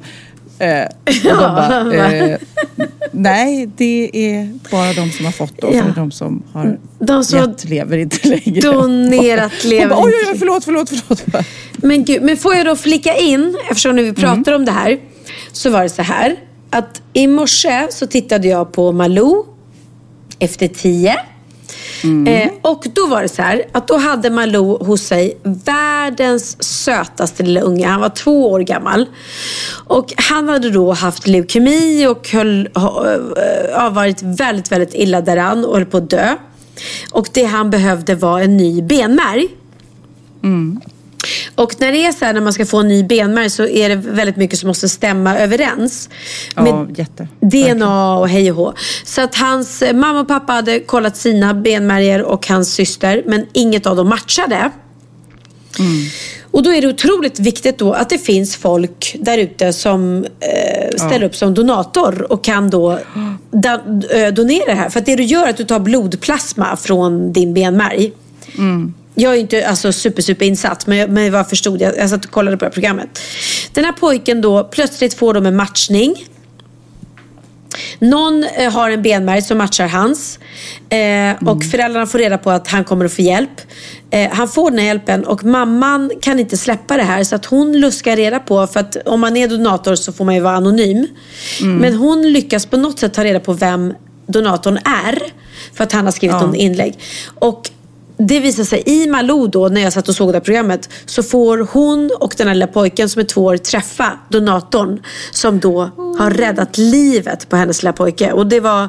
Eh, 0.58 0.88
de 1.22 1.28
bara, 1.28 1.94
eh, 2.14 2.38
nej, 3.12 3.70
det 3.76 4.10
är 4.12 4.58
bara 4.70 4.92
de 4.92 5.10
som 5.10 5.24
har 5.24 5.32
fått 5.32 5.60
då. 5.60 5.70
Ja. 5.72 5.82
För 5.82 5.90
de 5.90 6.10
som 6.10 6.42
har 6.52 6.78
de 6.98 7.24
som 7.24 7.38
gett 7.38 7.64
lever 7.64 7.98
inte 7.98 8.28
längre. 8.28 8.60
Donerat 8.60 9.64
lever 9.64 9.88
bara, 9.88 10.04
Oj, 10.04 10.12
oj, 10.22 10.30
oj, 10.32 10.38
förlåt, 10.38 10.64
förlåt, 10.64 10.88
förlåt. 10.88 11.46
Men 11.76 12.04
gud, 12.04 12.22
men 12.22 12.36
får 12.36 12.54
jag 12.54 12.66
då 12.66 12.76
flika 12.76 13.16
in, 13.16 13.56
eftersom 13.70 13.96
nu 13.96 14.02
vi 14.02 14.12
pratar 14.12 14.52
mm. 14.52 14.54
om 14.54 14.64
det 14.64 14.72
här, 14.72 14.98
så 15.52 15.70
var 15.70 15.82
det 15.82 15.88
så 15.88 16.02
här 16.02 16.36
att 16.70 17.02
i 17.12 17.26
morse 17.26 17.86
så 17.90 18.06
tittade 18.06 18.48
jag 18.48 18.72
på 18.72 18.92
Malou 18.92 19.44
efter 20.38 20.68
tio. 20.68 21.16
Mm. 22.04 22.26
Eh, 22.26 22.50
och 22.62 22.86
då 22.94 23.06
var 23.06 23.22
det 23.22 23.28
så 23.28 23.42
här 23.42 23.64
att 23.72 23.88
då 23.88 23.96
hade 23.96 24.30
Malou 24.30 24.84
hos 24.84 25.02
sig 25.02 25.38
världens 25.42 26.62
sötaste 26.62 27.42
lilla 27.42 27.60
unge. 27.60 27.86
Han 27.86 28.00
var 28.00 28.08
två 28.08 28.50
år 28.50 28.60
gammal. 28.60 29.06
Och 29.86 30.12
han 30.16 30.48
hade 30.48 30.70
då 30.70 30.92
haft 30.92 31.26
leukemi 31.26 32.06
och 32.06 32.28
höll, 32.28 32.68
har 32.74 33.90
varit 33.90 34.22
väldigt, 34.22 34.72
väldigt 34.72 34.94
illa 34.94 35.20
däran 35.20 35.64
och 35.64 35.74
höll 35.74 35.86
på 35.86 35.96
att 35.96 36.10
dö. 36.10 36.36
Och 37.12 37.28
det 37.32 37.44
han 37.44 37.70
behövde 37.70 38.14
var 38.14 38.40
en 38.40 38.56
ny 38.56 38.82
benmärg. 38.82 39.48
Mm. 40.42 40.80
Och 41.54 41.74
när 41.78 41.92
det 41.92 42.04
är 42.04 42.12
så 42.12 42.24
här, 42.24 42.32
när 42.32 42.40
man 42.40 42.52
ska 42.52 42.66
få 42.66 42.78
en 42.78 42.88
ny 42.88 43.04
benmärg 43.04 43.50
så 43.50 43.66
är 43.66 43.88
det 43.88 43.94
väldigt 43.94 44.36
mycket 44.36 44.58
som 44.58 44.66
måste 44.66 44.88
stämma 44.88 45.38
överens. 45.38 46.08
Ja, 46.56 46.86
jätte. 46.96 47.28
DNA 47.40 48.18
och 48.18 48.28
hej 48.28 48.50
och 48.50 48.56
hå. 48.56 48.72
Så 49.04 49.20
att 49.20 49.34
hans 49.34 49.82
mamma 49.94 50.20
och 50.20 50.28
pappa 50.28 50.52
hade 50.52 50.80
kollat 50.80 51.16
sina 51.16 51.54
benmärger 51.54 52.22
och 52.22 52.48
hans 52.48 52.72
syster 52.72 53.22
men 53.26 53.46
inget 53.52 53.86
av 53.86 53.96
dem 53.96 54.08
matchade. 54.08 54.70
Mm. 55.78 56.06
Och 56.50 56.62
då 56.62 56.72
är 56.72 56.80
det 56.80 56.88
otroligt 56.88 57.40
viktigt 57.40 57.78
då 57.78 57.92
att 57.92 58.08
det 58.08 58.18
finns 58.18 58.56
folk 58.56 59.16
där 59.20 59.38
ute 59.38 59.72
som 59.72 60.24
eh, 60.24 60.96
ställer 60.96 61.20
ja. 61.20 61.26
upp 61.26 61.36
som 61.36 61.54
donator 61.54 62.32
och 62.32 62.44
kan 62.44 62.70
då 62.70 62.98
da, 63.50 63.76
donera 64.30 64.66
det 64.66 64.74
här. 64.74 64.88
För 64.88 65.00
att 65.00 65.06
det 65.06 65.16
du 65.16 65.22
gör 65.22 65.46
är 65.46 65.50
att 65.50 65.56
du 65.56 65.64
tar 65.64 65.80
blodplasma 65.80 66.76
från 66.76 67.32
din 67.32 67.54
benmärg. 67.54 68.12
Mm. 68.58 68.94
Jag 69.20 69.34
är 69.34 69.40
inte 69.40 69.68
alltså, 69.68 69.92
super, 69.92 70.22
super 70.22 70.46
insatt, 70.46 70.86
men, 70.86 71.14
men 71.14 71.32
vad 71.32 71.48
förstod 71.48 71.80
jag? 71.80 71.96
Jag 71.96 72.10
satt 72.10 72.24
och 72.24 72.30
kollade 72.30 72.56
på 72.56 72.64
det 72.64 72.68
här 72.68 72.72
programmet. 72.72 73.20
Den 73.72 73.84
här 73.84 73.92
pojken 73.92 74.40
då, 74.40 74.64
plötsligt 74.64 75.14
får 75.14 75.34
de 75.34 75.46
en 75.46 75.56
matchning. 75.56 76.26
Någon 77.98 78.44
eh, 78.44 78.72
har 78.72 78.90
en 78.90 79.02
benmärg 79.02 79.42
som 79.42 79.58
matchar 79.58 79.86
hans. 79.86 80.38
Eh, 80.88 80.98
mm. 80.98 81.48
Och 81.48 81.64
föräldrarna 81.64 82.06
får 82.06 82.18
reda 82.18 82.38
på 82.38 82.50
att 82.50 82.68
han 82.68 82.84
kommer 82.84 83.04
att 83.04 83.12
få 83.12 83.22
hjälp. 83.22 83.60
Eh, 84.10 84.30
han 84.32 84.48
får 84.48 84.70
den 84.70 84.78
här 84.78 84.86
hjälpen 84.86 85.24
och 85.24 85.44
mamman 85.44 86.12
kan 86.20 86.38
inte 86.38 86.56
släppa 86.56 86.96
det 86.96 87.02
här. 87.02 87.24
Så 87.24 87.36
att 87.36 87.44
hon 87.44 87.80
luskar 87.80 88.16
reda 88.16 88.38
på, 88.38 88.66
för 88.66 88.80
att 88.80 88.96
om 89.04 89.20
man 89.20 89.36
är 89.36 89.48
donator 89.48 89.94
så 89.94 90.12
får 90.12 90.24
man 90.24 90.34
ju 90.34 90.40
vara 90.40 90.56
anonym. 90.56 91.06
Mm. 91.60 91.76
Men 91.76 91.94
hon 91.94 92.32
lyckas 92.32 92.66
på 92.66 92.76
något 92.76 92.98
sätt 92.98 93.14
ta 93.14 93.24
reda 93.24 93.40
på 93.40 93.52
vem 93.52 93.94
donatorn 94.26 94.78
är. 94.84 95.22
För 95.74 95.84
att 95.84 95.92
han 95.92 96.04
har 96.04 96.12
skrivit 96.12 96.36
ja. 96.40 96.46
någon 96.46 96.54
inlägg. 96.54 96.98
Och 97.34 97.70
det 98.18 98.40
visar 98.40 98.64
sig 98.64 98.82
i 98.86 99.06
Malou 99.06 99.48
då, 99.48 99.68
när 99.68 99.80
jag 99.80 99.92
satt 99.92 100.08
och 100.08 100.14
såg 100.14 100.28
det 100.28 100.32
här 100.32 100.40
programmet, 100.40 100.90
så 101.06 101.22
får 101.22 101.68
hon 101.72 102.10
och 102.20 102.34
den 102.36 102.46
här 102.46 102.54
lilla 102.54 102.66
pojken 102.66 103.08
som 103.08 103.20
är 103.20 103.24
två 103.24 103.44
år 103.44 103.56
träffa 103.56 104.18
donatorn 104.28 105.02
som 105.30 105.60
då 105.60 105.90
har 106.18 106.30
räddat 106.30 106.78
livet 106.78 107.48
på 107.48 107.56
hennes 107.56 107.82
lilla 107.82 107.92
pojke. 107.92 108.32
Och 108.32 108.46
det 108.46 108.60
var, 108.60 108.88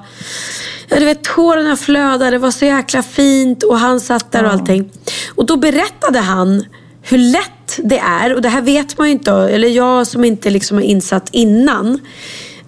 ja, 0.90 1.00
du 1.00 1.06
vet, 1.06 1.24
tårarna 1.24 1.78
flödade, 1.78 2.32
det 2.32 2.38
var 2.38 2.52
så 2.52 2.66
jäkla 2.66 3.04
fint 3.04 3.64
och 3.64 3.80
han 3.80 4.00
satt 4.00 4.32
där 4.32 4.44
och 4.44 4.52
allting. 4.52 4.92
Och 5.36 5.46
då 5.46 5.58
berättade 5.58 6.20
han 6.20 6.66
hur 7.02 7.18
lätt 7.18 7.80
det 7.84 8.00
är, 8.00 8.36
och 8.36 8.42
det 8.42 8.50
här 8.50 8.62
vet 8.62 8.98
man 8.98 9.08
ju 9.08 9.14
inte, 9.14 9.32
eller 9.32 9.68
jag 9.68 10.08
som 10.08 10.26
inte 10.26 10.50
liksom 10.50 10.78
är 10.78 10.84
insatt 10.84 11.30
innan 11.32 12.00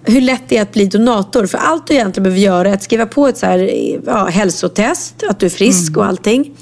hur 0.04 0.20
lätt 0.20 0.42
det 0.48 0.56
är 0.56 0.62
att 0.62 0.72
bli 0.72 0.86
donator. 0.86 1.46
För 1.46 1.58
allt 1.58 1.86
du 1.86 1.94
egentligen 1.94 2.22
behöver 2.22 2.40
göra 2.40 2.68
är 2.68 2.74
att 2.74 2.82
skriva 2.82 3.06
på 3.06 3.28
ett 3.28 3.38
så 3.38 3.46
här, 3.46 3.70
ja, 4.06 4.24
hälsotest, 4.26 5.14
att 5.28 5.40
du 5.40 5.46
är 5.46 5.50
frisk 5.50 5.88
mm. 5.88 6.00
och 6.00 6.06
allting. 6.06 6.54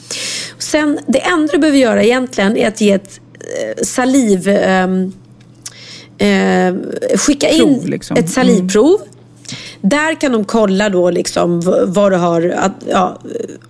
Sen, 0.58 0.98
det 1.06 1.18
enda 1.18 1.52
du 1.52 1.58
behöver 1.58 1.78
göra 1.78 2.02
egentligen 2.02 2.56
är 2.56 2.68
att 2.68 2.80
ge 2.80 2.92
ett 2.92 3.20
eh, 3.34 3.82
saliv... 3.82 4.48
Eh, 4.48 4.88
eh, 6.18 6.74
skicka 7.16 7.48
in 7.48 7.74
Prov, 7.74 7.86
liksom. 7.86 8.16
ett 8.16 8.30
salivprov. 8.30 9.00
Mm. 9.00 9.19
Där 9.80 10.20
kan 10.20 10.32
de 10.32 10.44
kolla 10.44 10.88
då 10.88 11.10
liksom 11.10 11.60
vad 11.86 12.12
du 12.12 12.16
har, 12.16 12.54
att, 12.58 12.72
ja, 12.88 13.18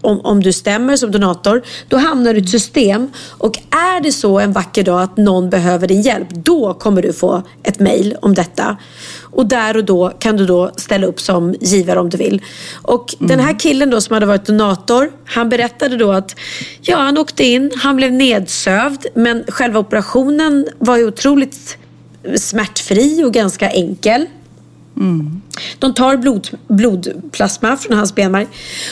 om, 0.01 0.21
om 0.21 0.43
du 0.43 0.53
stämmer 0.53 0.97
som 0.97 1.11
donator. 1.11 1.63
Då 1.89 1.97
hamnar 1.97 2.35
du 2.35 2.41
i 2.41 2.43
ett 2.43 2.49
system 2.49 3.11
och 3.29 3.59
är 3.71 4.01
det 4.03 4.13
så 4.13 4.39
en 4.39 4.53
vacker 4.53 4.83
dag 4.83 5.03
att 5.03 5.17
någon 5.17 5.51
behöver 5.51 5.89
din 5.89 6.03
hjälp, 6.03 6.29
då 6.31 6.75
kommer 6.75 7.03
du 7.03 7.13
få 7.13 7.43
ett 7.63 7.81
mail 7.81 8.17
om 8.23 8.35
detta. 8.35 8.77
Och 9.23 9.47
där 9.47 9.77
och 9.77 9.85
då 9.85 10.13
kan 10.19 10.37
du 10.37 10.47
då 10.47 10.71
ställa 10.77 11.07
upp 11.07 11.21
som 11.21 11.55
givare 11.61 12.01
om 12.01 12.09
du 12.09 12.17
vill. 12.17 12.43
Och 12.83 13.15
mm. 13.19 13.29
den 13.29 13.41
här 13.41 13.59
killen 13.59 13.91
då 13.91 14.01
som 14.01 14.15
hade 14.15 14.27
varit 14.27 14.47
donator, 14.47 15.13
han 15.25 15.49
berättade 15.49 15.97
då 15.97 16.13
att 16.13 16.37
ja, 16.81 16.97
han 16.97 17.19
åkte 17.19 17.45
in, 17.45 17.71
han 17.77 17.97
blev 17.97 18.13
nedsövd, 18.13 19.07
men 19.15 19.45
själva 19.49 19.81
operationen 19.81 20.67
var 20.79 20.97
ju 20.97 21.07
otroligt 21.07 21.79
smärtfri 22.37 23.25
och 23.25 23.33
ganska 23.33 23.71
enkel. 23.71 24.27
Mm. 24.97 25.43
De 25.79 25.95
tar 25.95 26.17
blod, 26.17 26.49
blodplasma 26.69 27.77
från 27.77 27.97
hans 27.97 28.15
benmärg 28.15 28.47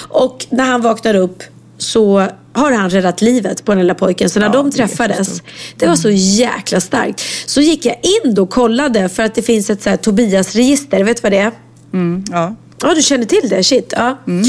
och 0.08 0.46
när 0.50 0.64
han 0.64 0.82
vaknar 0.82 1.14
upp 1.14 1.42
så 1.78 2.26
har 2.52 2.72
han 2.72 2.90
räddat 2.90 3.22
livet 3.22 3.64
på 3.64 3.72
den 3.72 3.80
lilla 3.80 3.94
pojken. 3.94 4.30
Så 4.30 4.40
när 4.40 4.46
ja, 4.46 4.52
de 4.52 4.70
träffades, 4.70 5.42
det 5.76 5.86
var 5.86 5.96
så 5.96 6.10
jäkla 6.10 6.80
starkt. 6.80 7.22
Så 7.46 7.60
gick 7.60 7.86
jag 7.86 7.96
in 8.02 8.38
och 8.38 8.50
kollade 8.50 9.08
för 9.08 9.22
att 9.22 9.34
det 9.34 9.42
finns 9.42 9.70
ett 9.70 9.82
så 9.82 9.90
här 9.90 9.96
Tobias-register. 9.96 11.04
Vet 11.04 11.16
du 11.16 11.20
vad 11.22 11.32
det 11.32 11.38
är? 11.38 11.52
Mm, 11.92 12.24
ja. 12.30 12.56
Ja, 12.82 12.94
du 12.94 13.02
känner 13.02 13.24
till 13.24 13.48
det? 13.48 13.64
Shit. 13.64 13.92
Ja. 13.96 14.18
Mm. 14.26 14.44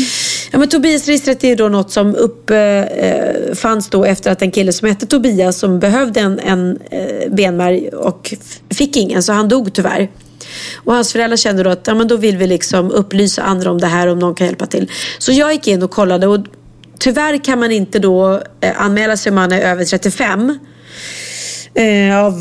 Ja, 0.52 0.60
men 0.60 0.70
Tobiasregistret 0.70 1.44
är 1.44 1.56
då 1.56 1.70
något 1.70 1.92
som 1.92 2.16
uppfanns 2.16 3.86
eh, 3.86 4.00
eh 4.00 4.00
då 4.00 4.06
efter 4.06 4.32
att 4.32 4.42
en 4.42 4.52
kille 4.52 4.74
som 4.74 4.88
hette 4.88 5.06
Tobias 5.06 5.60
som 5.60 5.80
behövde 5.80 6.20
en, 6.20 6.40
en 6.40 6.80
eh, 6.92 7.32
benmärg 7.32 7.90
och 7.90 8.34
fick 8.70 8.98
ingen, 8.98 9.24
så 9.24 9.34
han 9.34 9.48
dog 9.48 9.74
tyvärr. 9.74 10.10
Och 10.76 10.94
hans 10.94 11.12
föräldrar 11.12 11.38
kände 11.38 11.64
då 11.64 11.70
att 11.70 11.88
ja, 11.88 11.96
men 11.96 12.08
då 12.08 12.18
vill 12.18 12.38
vi 12.38 12.48
liksom 12.48 12.92
upplysa 12.92 13.42
andra 13.42 13.72
om 13.72 13.78
det 13.78 13.88
här 13.88 14.08
om 14.08 14.20
någon 14.20 14.36
kan 14.36 14.48
hjälpa 14.48 14.66
till. 14.66 14.92
Så 15.20 15.32
jag 15.32 15.54
gick 15.54 15.68
in 15.68 15.84
och 15.84 15.92
kollade 15.92 16.28
och 16.28 16.40
tyvärr 17.00 17.44
kan 17.44 17.60
man 17.60 17.72
inte 17.72 18.00
då 18.00 18.42
eh, 18.62 18.82
anmäla 18.82 19.18
sig 19.18 19.30
om 19.30 19.36
man 19.36 19.52
är 19.52 19.62
över 19.62 19.86
35. 19.86 20.60
Eh, 21.74 22.18
av, 22.18 22.34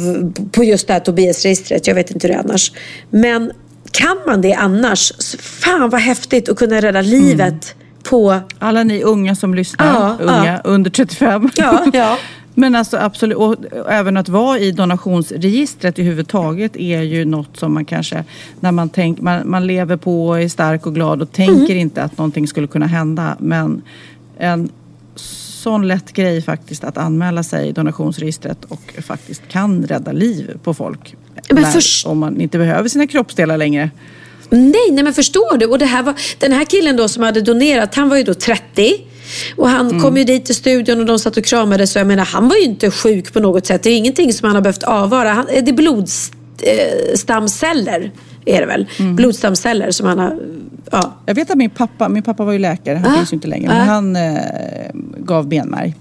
på 0.53 0.65
just 0.65 0.87
det 0.87 0.93
här 0.93 1.01
Tobias-registret. 1.01 1.87
Jag 1.87 1.95
vet 1.95 2.11
inte 2.11 2.27
hur 2.27 2.35
det 2.35 2.41
är 2.41 2.45
annars. 2.45 2.73
Men 3.11 3.53
kan 3.93 4.17
man 4.27 4.41
det 4.41 4.55
annars, 4.55 5.13
fan 5.41 5.91
vad 5.91 6.01
häftigt 6.01 6.49
att 6.49 6.57
kunna 6.57 6.81
rädda 6.81 7.01
livet 7.01 7.75
mm 7.75 7.88
på... 8.11 8.41
Alla 8.59 8.83
ni 8.83 9.03
unga 9.03 9.35
som 9.35 9.55
lyssnar, 9.55 9.87
ja, 9.87 10.17
unga 10.21 10.47
ja. 10.47 10.61
under 10.65 10.91
35. 10.91 11.51
Ja, 11.57 11.85
ja. 11.93 12.19
Men 12.59 12.75
alltså 12.75 12.97
absolut, 12.97 13.37
och 13.37 13.57
även 13.89 14.17
att 14.17 14.29
vara 14.29 14.59
i 14.59 14.73
donationsregistret 14.73 15.99
i 15.99 16.03
huvud 16.03 16.29
taget 16.29 16.77
är 16.77 17.03
ju 17.03 17.25
något 17.25 17.57
som 17.57 17.75
man 17.75 17.85
kanske, 17.85 18.25
när 18.61 18.73
man, 18.73 18.89
tänk, 18.89 19.21
man, 19.21 19.51
man 19.51 19.67
lever 19.67 19.97
på 19.97 20.29
och 20.29 20.41
är 20.41 20.49
stark 20.49 20.87
och 20.87 20.95
glad 20.95 21.23
och 21.23 21.33
tänker 21.33 21.65
mm. 21.65 21.79
inte 21.79 22.03
att 22.03 22.19
någonting 22.19 22.49
skulle 22.49 22.67
kunna 22.67 22.87
hända. 22.87 23.37
Men 23.41 23.83
en 24.39 24.71
sån 25.15 25.89
lätt 25.89 26.13
grej 26.13 26.43
faktiskt 26.43 26.85
att 26.85 26.99
anmäla 26.99 27.43
sig 27.43 27.69
i 27.69 27.73
donationsregistret 27.73 28.65
och 28.65 28.95
faktiskt 29.03 29.49
kan 29.49 29.87
rädda 29.87 30.13
liv 30.13 30.59
på 30.63 30.75
folk. 30.75 31.17
När, 31.51 32.11
om 32.11 32.19
man 32.19 32.41
inte 32.41 32.59
behöver 32.59 32.89
sina 32.89 33.07
kroppsdelar 33.07 33.57
längre. 33.57 33.91
Nej, 34.51 34.91
nej 34.91 35.05
men 35.05 35.15
förstår 35.15 35.57
du? 35.57 35.67
Och 35.67 35.79
det 35.79 35.85
här 35.85 36.03
var, 36.03 36.15
den 36.39 36.53
här 36.53 36.65
killen 36.65 36.97
då 36.97 37.09
som 37.09 37.23
hade 37.23 37.41
donerat, 37.41 37.95
han 37.95 38.09
var 38.09 38.17
ju 38.17 38.23
då 38.23 38.35
30. 38.35 38.95
Och 39.57 39.69
han 39.69 39.89
mm. 39.89 40.03
kom 40.03 40.17
ju 40.17 40.25
dit 40.25 40.45
till 40.45 40.55
studion 40.55 41.01
och 41.01 41.07
de 41.07 41.19
satt 41.19 41.37
och 41.37 41.45
kramade 41.45 41.87
så 41.87 41.99
jag 41.99 42.07
menar 42.07 42.25
han 42.25 42.49
var 42.49 42.57
ju 42.57 42.63
inte 42.63 42.91
sjuk 42.91 43.33
på 43.33 43.41
något 43.41 43.67
sätt. 43.67 43.83
Det 43.83 43.91
är 43.91 43.97
ingenting 43.97 44.33
som 44.33 44.47
han 44.47 44.55
har 44.55 44.63
behövt 44.63 44.83
avvara. 44.83 45.33
Han, 45.33 45.47
det 45.47 45.69
är 45.69 45.73
blodstamceller 45.73 48.13
är 48.49 48.61
det 48.61 48.67
väl. 48.67 48.87
Mm. 48.99 49.17
Blodstamceller 49.17 49.91
som 49.91 50.07
han 50.07 50.19
har... 50.19 50.39
Ja. 50.91 51.13
Jag 51.27 51.35
vet 51.35 51.51
att 51.51 51.59
min 51.59 51.71
pappa, 51.71 52.09
min 52.09 52.23
pappa 52.23 52.45
var 52.45 52.53
ju 52.53 52.59
läkare, 52.59 52.97
han 52.97 53.13
ah. 53.13 53.17
finns 53.17 53.33
ju 53.33 53.35
inte 53.35 53.49
längre, 53.49 53.69
men 53.69 53.81
ah. 53.81 53.85
han 53.85 54.17
eh, 54.17 54.41
gav 55.19 55.49
benmärg. 55.49 55.95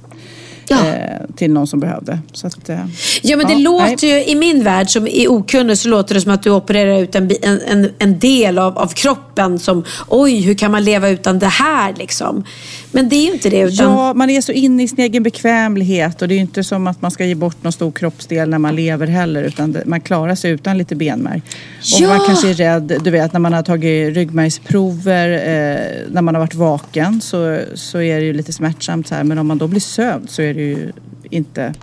Ja. 0.70 0.88
eh, 0.88 1.36
till 1.36 1.52
någon 1.52 1.68
som 1.68 1.80
behövde. 1.80 2.20
Så 2.34 2.48
att, 2.48 2.70
eh, 2.70 2.86
ja, 3.22 3.38
men 3.38 3.48
det 3.48 3.54
ja, 3.54 3.60
låter 3.60 4.08
nej. 4.08 4.20
ju, 4.20 4.26
i 4.26 4.36
min 4.36 4.64
värld 4.64 4.90
som 4.90 5.08
är 5.08 5.32
okunnig 5.32 5.78
så 5.78 5.90
låter 5.90 6.16
det 6.16 6.22
som 6.22 6.32
att 6.32 6.44
du 6.44 6.52
opererar 6.52 7.02
ut 7.02 7.16
en, 7.16 7.32
en, 7.42 7.90
en 8.00 8.20
del 8.20 8.60
av, 8.60 8.78
av 8.78 8.88
kroppen 8.88 9.60
som, 9.60 9.84
oj, 10.08 10.42
hur 10.42 10.54
kan 10.54 10.72
man 10.72 10.84
leva 10.84 11.10
utan 11.10 11.40
det 11.40 11.48
här 11.48 11.94
liksom? 11.98 12.44
Men 12.92 13.10
det 13.10 13.16
är 13.16 13.26
ju 13.26 13.34
inte 13.34 13.50
det. 13.50 13.60
Utan... 13.60 13.92
Ja, 13.92 14.14
man 14.14 14.30
är 14.30 14.42
så 14.42 14.52
inne 14.52 14.84
i 14.84 14.88
sin 14.88 15.00
egen 15.00 15.24
bekvämlighet 15.24 16.22
och 16.22 16.28
det 16.28 16.34
är 16.34 16.36
ju 16.36 16.42
inte 16.42 16.64
som 16.64 16.88
att 16.88 17.02
man 17.02 17.12
ska 17.12 17.26
ge 17.26 17.36
bort 17.36 17.64
någon 17.64 17.74
stor 17.74 17.92
kroppsdel 17.92 18.50
när 18.50 18.58
man 18.58 18.76
lever 18.76 19.08
heller 19.08 19.44
utan 19.44 19.78
man 19.86 20.02
klarar 20.02 20.36
sig 20.36 20.52
utan 20.52 20.78
lite 20.78 20.96
benmärg. 20.96 21.42
Ja. 21.82 22.08
Och 22.08 22.18
man 22.18 22.28
kanske 22.28 22.50
är 22.50 22.54
rädd, 22.54 23.02
du 23.04 23.12
vet 23.12 23.34
när 23.34 23.40
man 23.40 23.54
har 23.54 23.64
tagit 23.64 24.16
ryggmärgsprover, 24.16 25.30
eh, 25.32 26.12
när 26.12 26.22
man 26.22 26.36
har 26.36 26.40
varit 26.40 26.56
vaken 26.56 27.22
så, 27.22 27.60
så 27.74 28.02
är 28.02 28.20
det 28.20 28.26
ju 28.26 28.34
lite 28.34 28.54
smärtsamt 28.54 29.08
så 29.08 29.16
här 29.16 29.24
men 29.24 29.38
om 29.38 29.48
man 29.48 29.58
då 29.58 29.68
blir 29.68 29.82
sövd 29.82 30.30
så 30.30 30.42
är 30.42 30.54
det 30.54 30.57
ju 30.62 30.92
inte 31.30 31.74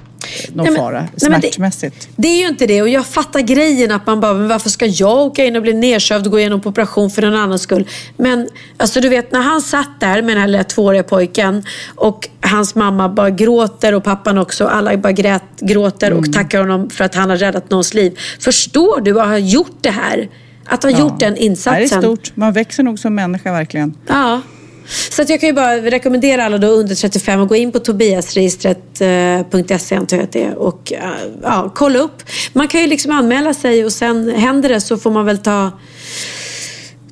någon 0.52 0.66
nej, 0.66 0.76
fara 0.76 1.08
smärtmässigt. 1.16 2.08
Det, 2.16 2.22
det, 2.22 2.28
är 2.28 2.40
ju 2.40 2.48
inte 2.48 2.66
det 2.66 2.82
och 2.82 2.88
jag 2.88 3.06
fattar 3.06 3.40
grejen 3.40 3.92
att 3.92 4.06
man 4.06 4.20
bara, 4.20 4.34
men 4.34 4.48
varför 4.48 4.70
ska 4.70 4.86
jag 4.86 5.18
åka 5.18 5.44
in 5.44 5.56
och 5.56 5.62
bli 5.62 5.74
nedsövd 5.74 6.26
och 6.26 6.32
gå 6.32 6.38
igenom 6.38 6.60
på 6.60 6.68
operation 6.68 7.10
för 7.10 7.22
någon 7.22 7.34
annans 7.34 7.62
skull? 7.62 7.88
Men 8.16 8.48
alltså 8.76 9.00
du 9.00 9.08
vet 9.08 9.32
när 9.32 9.40
han 9.40 9.60
satt 9.60 10.00
där 10.00 10.22
med 10.22 10.36
den 10.36 10.40
här 10.40 10.48
lilla 10.48 10.64
tvååriga 10.64 11.02
pojken 11.02 11.64
och 11.94 12.28
hans 12.40 12.74
mamma 12.74 13.08
bara 13.08 13.30
gråter 13.30 13.94
och 13.94 14.04
pappan 14.04 14.38
också. 14.38 14.66
Alla 14.66 14.96
bara 14.96 15.12
grät, 15.12 15.42
gråter 15.60 16.10
och 16.10 16.18
mm. 16.18 16.32
tackar 16.32 16.60
honom 16.60 16.90
för 16.90 17.04
att 17.04 17.14
han 17.14 17.30
har 17.30 17.36
räddat 17.36 17.70
någons 17.70 17.94
liv. 17.94 18.18
Förstår 18.40 19.00
du 19.00 19.20
att 19.20 19.26
ha 19.26 19.38
gjort 19.38 19.76
det 19.80 19.90
här? 19.90 20.28
Att 20.64 20.82
ha 20.82 20.90
ja. 20.90 20.98
gjort 20.98 21.20
den 21.20 21.36
insatsen. 21.36 21.88
Det 21.88 21.94
är 21.94 22.00
stort. 22.00 22.36
Man 22.36 22.52
växer 22.52 22.82
nog 22.82 22.98
som 22.98 23.14
människa 23.14 23.52
verkligen. 23.52 23.94
Ja. 24.06 24.40
Så 24.86 25.22
att 25.22 25.28
jag 25.28 25.40
kan 25.40 25.48
ju 25.48 25.52
bara 25.52 25.76
rekommendera 25.76 26.44
alla 26.44 26.58
då 26.58 26.66
under 26.66 26.94
35 26.94 27.40
att 27.40 27.48
gå 27.48 27.56
in 27.56 27.72
på 27.72 27.78
tobiasregistret.se 27.78 29.94
eh, 29.94 30.00
antar 30.00 30.16
jag 30.16 30.24
att 30.24 30.32
det 30.32 30.42
är 30.42 30.54
och 30.54 30.92
eh, 30.92 31.10
ja, 31.42 31.72
kolla 31.74 31.98
upp. 31.98 32.22
Man 32.52 32.68
kan 32.68 32.80
ju 32.80 32.86
liksom 32.86 33.12
anmäla 33.12 33.54
sig 33.54 33.84
och 33.84 33.92
sen 33.92 34.30
händer 34.30 34.68
det 34.68 34.80
så 34.80 34.96
får 34.96 35.10
man 35.10 35.26
väl 35.26 35.38
ta 35.38 35.70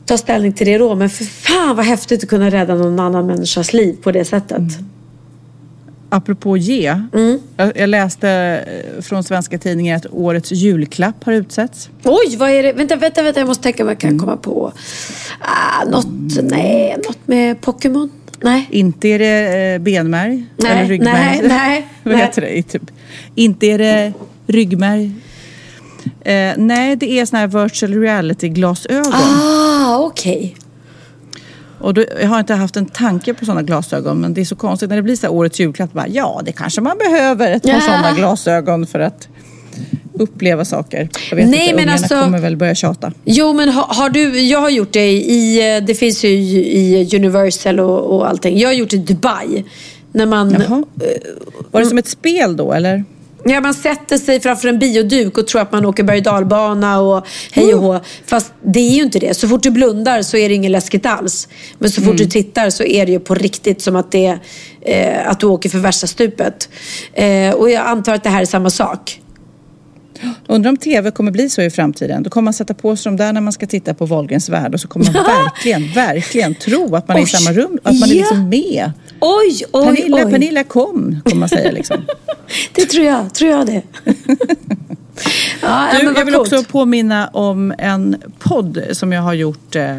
ta 0.07 0.19
ställning 0.19 0.53
till 0.53 0.67
det 0.67 0.79
då. 0.79 0.95
Men 0.95 1.11
för 1.11 1.25
fan 1.25 1.77
vad 1.77 1.87
häftigt 1.87 2.23
att 2.23 2.29
kunna 2.29 2.51
rädda 2.51 2.75
någon 2.75 3.01
annan 3.01 3.27
människas 3.27 3.73
liv 3.73 3.97
på 4.03 4.13
det 4.13 4.25
sättet. 4.25 4.59
Mm 4.59 4.93
apropå 6.13 6.57
ge. 6.57 6.87
Mm. 7.15 7.41
Jag, 7.57 7.77
jag, 7.77 7.89
läste 7.89 8.31
eh, 8.67 9.03
från 9.03 9.25
svenska 9.25 9.59
tidningar 9.59 9.97
att 9.97 10.07
årets 10.11 10.53
julklapp 10.53 11.25
har 11.25 11.33
utsetts. 11.33 11.91
Oj, 12.05 12.37
vad 12.37 12.51
är 12.51 12.63
det? 12.63 12.73
Vänta, 12.73 12.97
vänta, 12.97 13.23
vänta. 13.23 13.41
Jag 13.41 13.47
måste 13.47 13.63
tänka 13.63 13.85
vad 13.85 13.91
jag 13.91 14.01
kan 14.01 14.11
mm. 14.11 14.21
komma 14.21 14.37
på. 14.37 14.73
Ah, 15.41 15.85
något, 15.85 16.05
mm. 16.39 16.47
nej, 16.47 16.97
något 17.07 17.29
med 17.29 17.61
Pokémon? 17.61 18.11
Nej. 18.41 18.69
Inte 18.71 19.09
är 19.09 19.19
det 19.19 19.75
eh, 19.75 19.79
benmärg 19.79 20.45
nej, 20.57 20.73
eller 20.73 20.89
ryggmärg. 20.89 21.15
Nej, 21.15 21.49
nej. 21.49 21.89
vad 22.03 22.17
heter 22.17 22.43
det? 22.43 22.63
Typ. 22.63 22.83
Inte 23.35 23.67
är 23.67 23.79
det 23.79 24.13
ryggmärg. 24.47 25.13
Eh, 26.21 26.53
nej, 26.57 26.97
det 26.97 27.19
är 27.19 27.27
såna 27.27 27.41
här 27.41 27.47
virtual 27.47 27.95
reality-glasögon. 27.95 29.13
Ah, 29.13 29.99
okej. 29.99 30.37
Okay. 30.37 30.62
Och 31.83 31.95
då, 31.95 32.05
jag 32.21 32.29
har 32.29 32.41
inte 32.41 32.55
haft 32.55 32.77
en 32.77 32.87
tanke 32.87 33.35
på 33.35 33.45
sådana 33.45 33.63
glasögon 33.63 34.21
men 34.21 34.35
det 34.35 34.41
är 34.41 34.45
så 34.45 34.57
konstigt 34.57 34.89
när 34.89 34.97
det 34.97 35.03
blir 35.03 35.17
så 35.17 35.29
årets 35.29 35.61
julklapp. 35.61 35.93
Bara, 35.93 36.09
ja, 36.09 36.41
det 36.45 36.53
kanske 36.53 36.81
man 36.81 36.99
behöver 36.99 37.51
ett 37.51 37.63
par 37.63 37.71
ja. 37.71 37.81
sådana 37.81 38.13
glasögon 38.13 38.87
för 38.87 39.01
att 39.01 39.29
uppleva 40.15 40.65
saker. 40.65 41.09
Jag 41.31 41.37
vet 41.37 41.49
Nej, 41.49 41.65
inte, 41.65 41.77
men 41.77 41.89
alltså, 41.89 42.21
kommer 42.21 42.41
väl 42.41 42.57
börja 42.57 42.75
tjata. 42.75 43.13
Jo, 43.25 43.53
men 43.53 43.69
har, 43.69 43.83
har, 43.95 44.11
du, 44.11 44.41
jag 44.41 44.61
har 44.61 44.71
gjort 44.71 44.93
det 44.93 45.13
i, 45.13 45.81
det 45.87 45.95
finns 45.95 46.25
ju 46.25 46.29
i 46.29 47.17
Universal 47.17 47.81
och, 47.81 48.17
och 48.17 48.29
allting. 48.29 48.59
Jag 48.59 48.69
har 48.69 48.75
gjort 48.75 48.91
det 48.91 48.97
i 48.97 48.99
Dubai. 48.99 49.65
När 50.13 50.27
man, 50.27 50.51
Jaha. 50.51 50.85
Var 51.71 51.81
det 51.81 51.87
som 51.87 51.99
ett 51.99 52.09
spel 52.09 52.57
då 52.57 52.73
eller? 52.73 53.05
Ja, 53.45 53.61
man 53.61 53.75
sätter 53.75 54.19
sig 54.19 54.41
framför 54.41 54.69
en 54.69 54.79
bioduk 54.79 55.39
och 55.39 55.47
tror 55.47 55.61
att 55.61 55.73
man 55.73 55.85
åker 55.85 56.03
berg 56.03 56.19
och 56.19 56.23
dalbana 56.23 57.01
och 57.01 57.27
hej 57.53 57.75
och 57.75 57.83
hå. 57.83 58.01
Fast 58.27 58.53
det 58.65 58.81
är 58.81 58.91
ju 58.91 59.03
inte 59.03 59.19
det. 59.19 59.35
Så 59.35 59.49
fort 59.49 59.63
du 59.63 59.71
blundar 59.71 60.23
så 60.23 60.37
är 60.37 60.49
det 60.49 60.55
inget 60.55 60.71
läskigt 60.71 61.07
alls. 61.07 61.49
Men 61.79 61.91
så 61.91 62.01
fort 62.01 62.15
mm. 62.15 62.17
du 62.17 62.27
tittar 62.27 62.71
så 62.71 62.85
är 62.85 63.07
det 63.07 63.13
ju 63.13 63.21
på 63.21 63.35
riktigt 63.35 63.83
som 63.83 63.97
att, 63.97 64.13
det, 64.13 64.39
eh, 64.83 65.29
att 65.29 65.41
du 65.41 65.47
åker 65.47 65.69
för 65.69 65.79
värsta 65.79 66.07
stupet. 66.07 66.69
Eh, 67.15 67.55
och 67.55 67.71
jag 67.71 67.87
antar 67.87 68.15
att 68.15 68.25
det 68.25 68.31
här 68.31 68.41
är 68.41 68.47
samma 68.47 68.71
sak. 68.71 69.22
Undrar 70.47 70.71
om 70.71 70.77
tv 70.77 71.11
kommer 71.11 71.31
bli 71.31 71.51
så 71.51 71.63
i 71.63 71.71
framtiden. 71.71 72.23
Då 72.23 72.31
kommer 72.31 72.45
man 72.45 72.55
sätta 72.55 72.75
på 72.75 72.97
sig 72.97 73.11
dem 73.11 73.17
där 73.17 73.33
när 73.33 73.41
man 73.41 73.53
ska 73.53 73.67
titta 73.67 73.95
på 73.95 74.07
Wahlgrens 74.07 74.49
värld 74.49 74.75
och 74.75 74.81
så 74.81 74.89
kommer 74.89 75.07
man 75.07 75.15
verkligen, 75.25 75.93
verkligen 75.93 76.55
tro 76.55 76.97
att 76.97 77.09
man 77.09 77.17
är 77.17 77.23
i 77.23 77.27
samma 77.27 77.53
rum, 77.53 77.79
att 77.83 78.01
man 78.01 78.09
är 78.09 78.15
liksom 78.15 78.49
med. 78.49 78.93
Oj, 79.21 79.65
oj, 79.73 79.97
Pernilla, 79.97 80.17
oj. 80.17 80.33
Pernilla 80.33 80.65
kom, 80.65 81.21
kommer 81.25 81.41
man 81.41 81.49
säga 81.49 81.71
liksom. 81.71 81.97
det 82.75 82.85
tror 82.85 83.07
jag, 83.07 83.35
tror 83.35 83.51
jag 83.51 83.67
det. 83.67 83.83
ja, 85.63 85.89
du, 86.01 86.07
jag 86.07 86.25
vill 86.25 86.35
coolt. 86.35 86.53
också 86.53 86.65
påminna 86.65 87.29
om 87.29 87.75
en 87.79 88.17
podd 88.39 88.83
som 88.93 89.13
jag 89.13 89.23
har 89.23 89.35
gjort 89.35 89.77
eh, 89.77 89.97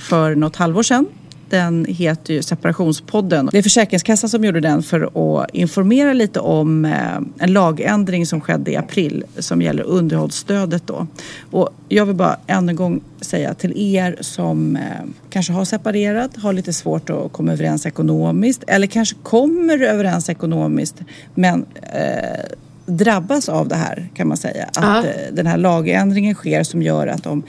för 0.00 0.34
något 0.34 0.56
halvår 0.56 0.82
sedan 0.82 1.06
den 1.52 1.84
heter 1.88 2.34
ju 2.34 2.42
Separationspodden. 2.42 3.48
Det 3.52 3.58
är 3.58 3.62
Försäkringskassan 3.62 4.30
som 4.30 4.44
gjorde 4.44 4.60
den 4.60 4.82
för 4.82 5.00
att 5.42 5.50
informera 5.52 6.12
lite 6.12 6.40
om 6.40 6.84
eh, 6.84 7.16
en 7.38 7.52
lagändring 7.52 8.26
som 8.26 8.40
skedde 8.40 8.70
i 8.70 8.76
april 8.76 9.24
som 9.38 9.62
gäller 9.62 9.82
underhållsstödet 9.82 10.86
då. 10.86 11.06
Och 11.50 11.68
jag 11.88 12.06
vill 12.06 12.16
bara 12.16 12.36
än 12.46 12.68
en 12.68 12.76
gång 12.76 13.00
säga 13.20 13.54
till 13.54 13.94
er 13.96 14.16
som 14.20 14.76
eh, 14.76 14.82
kanske 15.30 15.52
har 15.52 15.64
separerat, 15.64 16.36
har 16.36 16.52
lite 16.52 16.72
svårt 16.72 17.10
att 17.10 17.32
komma 17.32 17.52
överens 17.52 17.86
ekonomiskt 17.86 18.64
eller 18.66 18.86
kanske 18.86 19.16
kommer 19.22 19.82
överens 19.82 20.28
ekonomiskt 20.28 20.96
men 21.34 21.66
eh, 21.82 22.56
drabbas 22.86 23.48
av 23.48 23.68
det 23.68 23.76
här 23.76 24.08
kan 24.14 24.28
man 24.28 24.36
säga. 24.36 24.68
Att 24.74 25.04
eh, 25.04 25.10
den 25.32 25.46
här 25.46 25.56
lagändringen 25.56 26.34
sker 26.34 26.62
som 26.62 26.82
gör 26.82 27.06
att 27.06 27.26
om 27.26 27.42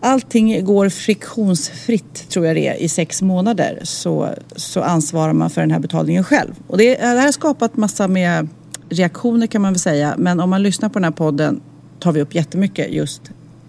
allting 0.00 0.64
går 0.64 0.88
friktionsfritt, 0.88 2.28
tror 2.28 2.46
jag 2.46 2.56
det 2.56 2.68
är, 2.68 2.74
i 2.74 2.88
sex 2.88 3.22
månader 3.22 3.78
så, 3.82 4.28
så 4.56 4.82
ansvarar 4.82 5.32
man 5.32 5.50
för 5.50 5.60
den 5.60 5.70
här 5.70 5.80
betalningen 5.80 6.24
själv. 6.24 6.54
Och 6.66 6.78
det, 6.78 6.94
det 6.94 7.06
här 7.06 7.24
har 7.24 7.32
skapat 7.32 7.76
massa 7.76 8.08
med 8.08 8.48
reaktioner 8.88 9.46
kan 9.46 9.62
man 9.62 9.72
väl 9.72 9.80
säga. 9.80 10.14
Men 10.18 10.40
om 10.40 10.50
man 10.50 10.62
lyssnar 10.62 10.88
på 10.88 10.98
den 10.98 11.04
här 11.04 11.10
podden 11.10 11.60
tar 11.98 12.12
vi 12.12 12.20
upp 12.20 12.34
jättemycket 12.34 12.92
just 12.92 13.22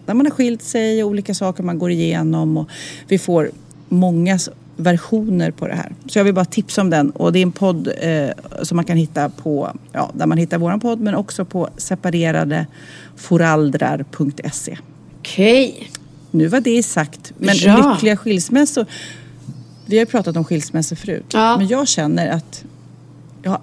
när 0.06 0.14
man 0.14 0.26
har 0.26 0.32
skilt 0.32 0.64
sig 0.64 1.04
och 1.04 1.10
olika 1.10 1.34
saker 1.34 1.64
man 1.64 1.80
går 1.80 1.92
igenom 1.92 2.58
och 2.58 2.70
vi 3.08 3.20
får 3.20 3.52
många 3.90 4.40
versioner 4.76 5.52
på 5.52 5.68
det 5.68 5.76
här. 5.76 5.92
Så 6.06 6.20
jag 6.20 6.24
vill 6.24 6.34
bara 6.34 6.46
tipsa 6.46 6.82
om 6.82 6.90
den 6.90 7.12
och 7.12 7.34
det 7.34 7.40
är 7.40 7.44
en 7.44 7.52
podd 7.52 7.92
eh, 8.02 8.30
som 8.62 8.76
man 8.76 8.86
kan 8.86 8.98
hitta 8.98 9.30
på, 9.30 9.72
ja, 9.92 10.12
där 10.14 10.26
man 10.26 10.38
hittar 10.38 10.58
våran 10.58 10.80
podd 10.80 11.00
men 11.00 11.16
också 11.16 11.46
på 11.46 11.70
separeradeforaldrar.se. 11.78 14.78
Okej. 15.20 15.92
Nu 16.38 16.48
var 16.48 16.60
det 16.60 16.84
sagt. 16.84 17.34
Men 17.38 17.56
ja. 17.56 17.92
lyckliga 17.92 18.18
skilsmässor. 18.18 18.86
Vi 19.86 19.98
har 19.98 20.02
ju 20.02 20.06
pratat 20.06 20.38
om 20.38 20.44
skilsmässor 20.44 20.96
förut. 20.96 21.26
Ja. 21.34 21.58
Men 21.58 21.68
jag 21.68 21.88
känner 21.88 22.30
att 22.30 22.64
jag, 23.44 23.62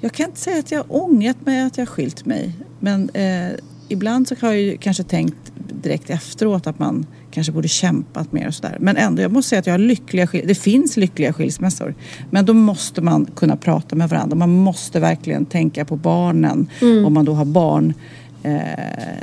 jag 0.00 0.12
kan 0.12 0.26
inte 0.26 0.40
säga 0.40 0.58
att 0.58 0.70
jag 0.70 0.84
ångrat 0.88 1.46
mig 1.46 1.62
att 1.62 1.78
jag 1.78 1.88
skilt 1.88 2.26
mig. 2.26 2.52
Men 2.80 3.10
eh, 3.10 3.50
ibland 3.88 4.28
så 4.28 4.34
har 4.40 4.48
jag 4.48 4.60
ju 4.60 4.76
kanske 4.76 5.02
tänkt 5.02 5.52
direkt 5.82 6.10
efteråt 6.10 6.66
att 6.66 6.78
man 6.78 7.06
kanske 7.30 7.52
borde 7.52 7.68
kämpat 7.68 8.32
mer 8.32 8.46
och 8.46 8.54
sådär. 8.54 8.76
Men 8.80 8.96
ändå, 8.96 9.22
jag 9.22 9.32
måste 9.32 9.48
säga 9.48 9.60
att 9.60 9.66
jag 9.66 9.74
har 9.74 9.78
lyckliga 9.78 10.28
Det 10.32 10.54
finns 10.54 10.96
lyckliga 10.96 11.32
skilsmässor. 11.32 11.94
Men 12.30 12.44
då 12.44 12.54
måste 12.54 13.00
man 13.00 13.26
kunna 13.34 13.56
prata 13.56 13.96
med 13.96 14.08
varandra. 14.08 14.36
Man 14.36 14.50
måste 14.50 15.00
verkligen 15.00 15.46
tänka 15.46 15.84
på 15.84 15.96
barnen. 15.96 16.68
Mm. 16.80 17.04
Om 17.04 17.14
man 17.14 17.24
då 17.24 17.32
har 17.32 17.44
barn 17.44 17.94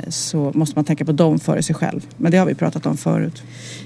så 0.08 0.52
måste 0.54 0.78
man 0.78 0.84
tänka 0.84 1.04
på 1.04 1.12
dem 1.12 1.38
före 1.38 1.62
sig 1.62 1.74
själv. 1.74 2.06
Men 2.16 2.32
det 2.32 2.38
har 2.38 2.46
vi 2.46 2.54
pratat 2.54 2.86
om 2.86 2.96
förut. 2.96 3.42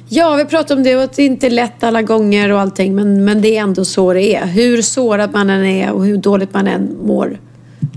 Ja, 0.08 0.34
vi 0.34 0.44
pratat 0.44 0.70
om 0.70 0.82
det 0.82 0.96
och 0.96 1.02
att 1.02 1.12
det 1.12 1.24
inte 1.24 1.46
är 1.46 1.50
lätt 1.50 1.82
alla 1.82 2.02
gånger 2.02 2.52
och 2.52 2.60
allting. 2.60 2.94
Men, 2.94 3.24
men 3.24 3.42
det 3.42 3.56
är 3.56 3.62
ändå 3.62 3.84
så 3.84 4.12
det 4.12 4.36
är. 4.36 4.46
Hur 4.46 4.82
sårad 4.82 5.32
man 5.32 5.50
än 5.50 5.64
är 5.64 5.92
och 5.92 6.06
hur 6.06 6.16
dåligt 6.16 6.54
man 6.54 6.66
än 6.66 6.96
mår. 7.06 7.38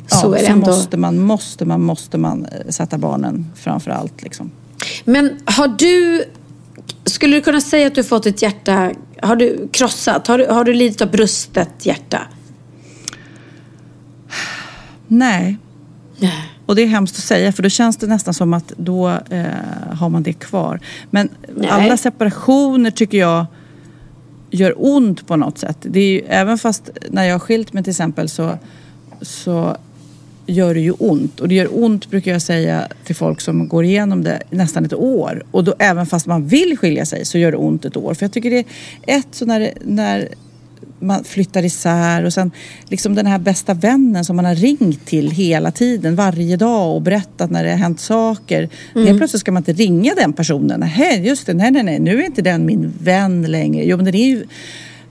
Så 0.08 0.28
ja, 0.28 0.36
är 0.36 0.40
det 0.40 0.46
så 0.46 0.52
ändå. 0.52 0.68
måste 0.68 0.98
man, 0.98 1.20
måste 1.20 1.66
man, 1.66 1.82
måste 1.82 2.18
man 2.18 2.46
eh, 2.46 2.70
sätta 2.70 2.98
barnen 2.98 3.52
framför 3.56 3.92
allt. 3.92 4.24
Liksom. 4.24 4.52
Men 5.04 5.38
har 5.46 5.68
du, 5.68 6.24
skulle 7.06 7.36
du 7.36 7.42
kunna 7.42 7.62
säga 7.62 7.88
att 7.88 7.96
du 7.96 8.04
fått 8.04 8.26
ett 8.26 8.42
hjärta, 8.42 8.92
har 9.22 9.36
du 9.36 9.68
krossat? 9.72 10.28
Har 10.28 10.38
du, 10.38 10.46
har 10.46 10.64
du 10.64 10.74
lidit 10.74 11.02
av 11.02 11.12
brustet 11.12 11.86
hjärta? 11.86 12.22
Nej. 15.08 15.58
Nej. 16.18 16.55
Och 16.66 16.76
det 16.76 16.82
är 16.82 16.88
hemskt 16.88 17.16
att 17.16 17.24
säga 17.24 17.52
för 17.52 17.64
då 17.64 17.70
känns 17.70 17.98
det 17.98 18.08
nästan 18.08 18.34
som 18.34 18.54
att 18.54 18.74
då 18.78 19.10
eh, 19.10 19.46
har 19.92 20.10
man 20.10 20.24
det 20.24 20.34
kvar. 20.34 20.80
Men 21.10 21.30
Nej. 21.56 21.70
alla 21.70 21.98
separationer 21.98 22.92
tycker 22.92 23.18
jag 23.18 23.46
gör 24.52 24.74
ont 24.78 25.28
på 25.28 25.36
något 25.36 25.58
sätt. 25.58 25.78
Det 25.82 26.00
är 26.00 26.12
ju, 26.12 26.20
även 26.28 26.58
fast 26.58 26.90
när 27.10 27.24
jag 27.24 27.34
har 27.34 27.40
skilt 27.40 27.74
mig 27.74 27.84
till 27.84 27.92
exempel 27.92 28.30
så, 28.30 28.58
så 29.22 29.78
gör 30.46 30.74
det 30.74 30.80
ju 30.80 30.92
ont. 30.92 31.40
Och 31.40 31.48
det 31.48 31.56
gör 31.56 31.84
ont 31.84 32.10
brukar 32.10 32.32
jag 32.32 32.42
säga 32.42 32.88
till 33.04 33.16
folk 33.16 33.42
som 33.42 33.68
går 33.68 33.84
igenom 33.84 34.24
det 34.24 34.42
nästan 34.50 34.86
ett 34.86 34.94
år. 34.94 35.44
Och 35.52 35.64
då 35.64 35.76
även 35.80 36.06
fast 36.06 36.26
man 36.26 36.48
vill 36.48 36.78
skilja 36.78 37.06
sig 37.06 37.26
så 37.26 37.38
gör 37.38 37.52
det 37.52 37.58
ont 37.58 37.86
ett 37.86 37.98
år. 37.98 38.14
För 38.14 38.24
jag 38.24 38.32
tycker 38.32 38.50
det 38.50 38.58
är 38.58 38.66
ett 39.18 39.28
så 39.32 39.46
när, 39.46 39.74
när 39.82 40.30
man 41.00 41.24
flyttar 41.24 41.66
isär 41.66 42.26
och 42.26 42.34
sen 42.34 42.52
liksom 42.86 43.16
den 43.16 43.26
här 43.26 43.40
bästa 43.40 43.74
vännen 43.74 44.26
som 44.26 44.36
man 44.36 44.46
har 44.46 44.56
ringt 44.56 45.06
till 45.06 45.32
hela 45.32 45.72
tiden, 45.72 46.16
varje 46.16 46.58
dag 46.58 46.96
och 46.96 47.02
berättat 47.02 47.52
när 47.52 47.64
det 47.64 47.70
har 47.70 47.78
hänt 47.78 48.00
saker. 48.00 48.70
Mm. 48.96 49.08
Helt 49.08 49.20
plötsligt 49.20 49.40
ska 49.40 49.52
man 49.52 49.62
inte 49.62 49.74
ringa 49.74 50.14
den 50.16 50.34
personen. 50.34 50.80
Nej, 50.80 51.28
just 51.28 51.46
det, 51.46 51.54
nej, 51.54 51.72
nej, 51.72 51.84
nej, 51.84 52.00
nu 52.00 52.20
är 52.20 52.26
inte 52.26 52.42
den 52.42 52.66
min 52.66 52.94
vän 53.00 53.42
längre. 53.42 53.86
Jo, 53.86 53.96
men 53.98 54.06
den 54.06 54.16
är 54.16 54.28
ju 54.28 54.46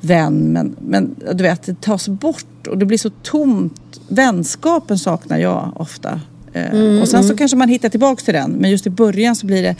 vän, 0.00 0.52
men, 0.52 0.76
men 0.80 1.14
du 1.34 1.42
vet, 1.42 1.62
det 1.62 1.80
tas 1.80 2.08
bort 2.08 2.66
och 2.66 2.78
det 2.78 2.86
blir 2.86 2.98
så 2.98 3.10
tomt. 3.10 4.00
Vänskapen 4.08 4.98
saknar 4.98 5.38
jag 5.38 5.72
ofta. 5.76 6.20
Eh, 6.52 6.70
mm, 6.70 7.02
och 7.02 7.08
sen 7.08 7.22
så 7.22 7.28
mm. 7.28 7.36
kanske 7.36 7.56
man 7.56 7.68
hittar 7.68 7.88
tillbaks 7.88 8.24
till 8.24 8.34
den, 8.34 8.50
men 8.50 8.70
just 8.70 8.86
i 8.86 8.90
början 8.90 9.36
så 9.36 9.46
blir 9.46 9.62
det 9.62 9.76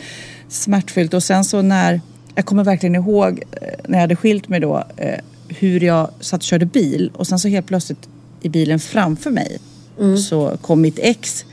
smärtfyllt 0.47 1.13
och 1.13 1.23
sen 1.23 1.43
så 1.43 1.61
när 1.61 2.01
jag 2.35 2.45
kommer 2.45 2.63
verkligen 2.63 2.95
ihåg 2.95 3.43
eh, 3.51 3.67
när 3.87 3.97
jag 3.97 4.01
hade 4.01 4.15
skilt 4.15 4.49
mig 4.49 4.59
då 4.59 4.83
eh, 4.97 5.19
hur 5.47 5.83
jag 5.83 6.09
satt 6.19 6.39
och 6.39 6.43
körde 6.43 6.65
bil 6.65 7.11
och 7.13 7.27
sen 7.27 7.39
så 7.39 7.47
helt 7.47 7.67
plötsligt 7.67 8.09
i 8.41 8.49
bilen 8.49 8.79
framför 8.79 9.31
mig 9.31 9.57
mm. 9.99 10.17
så 10.17 10.57
kom 10.61 10.81
mitt 10.81 10.99
ex 10.99 11.45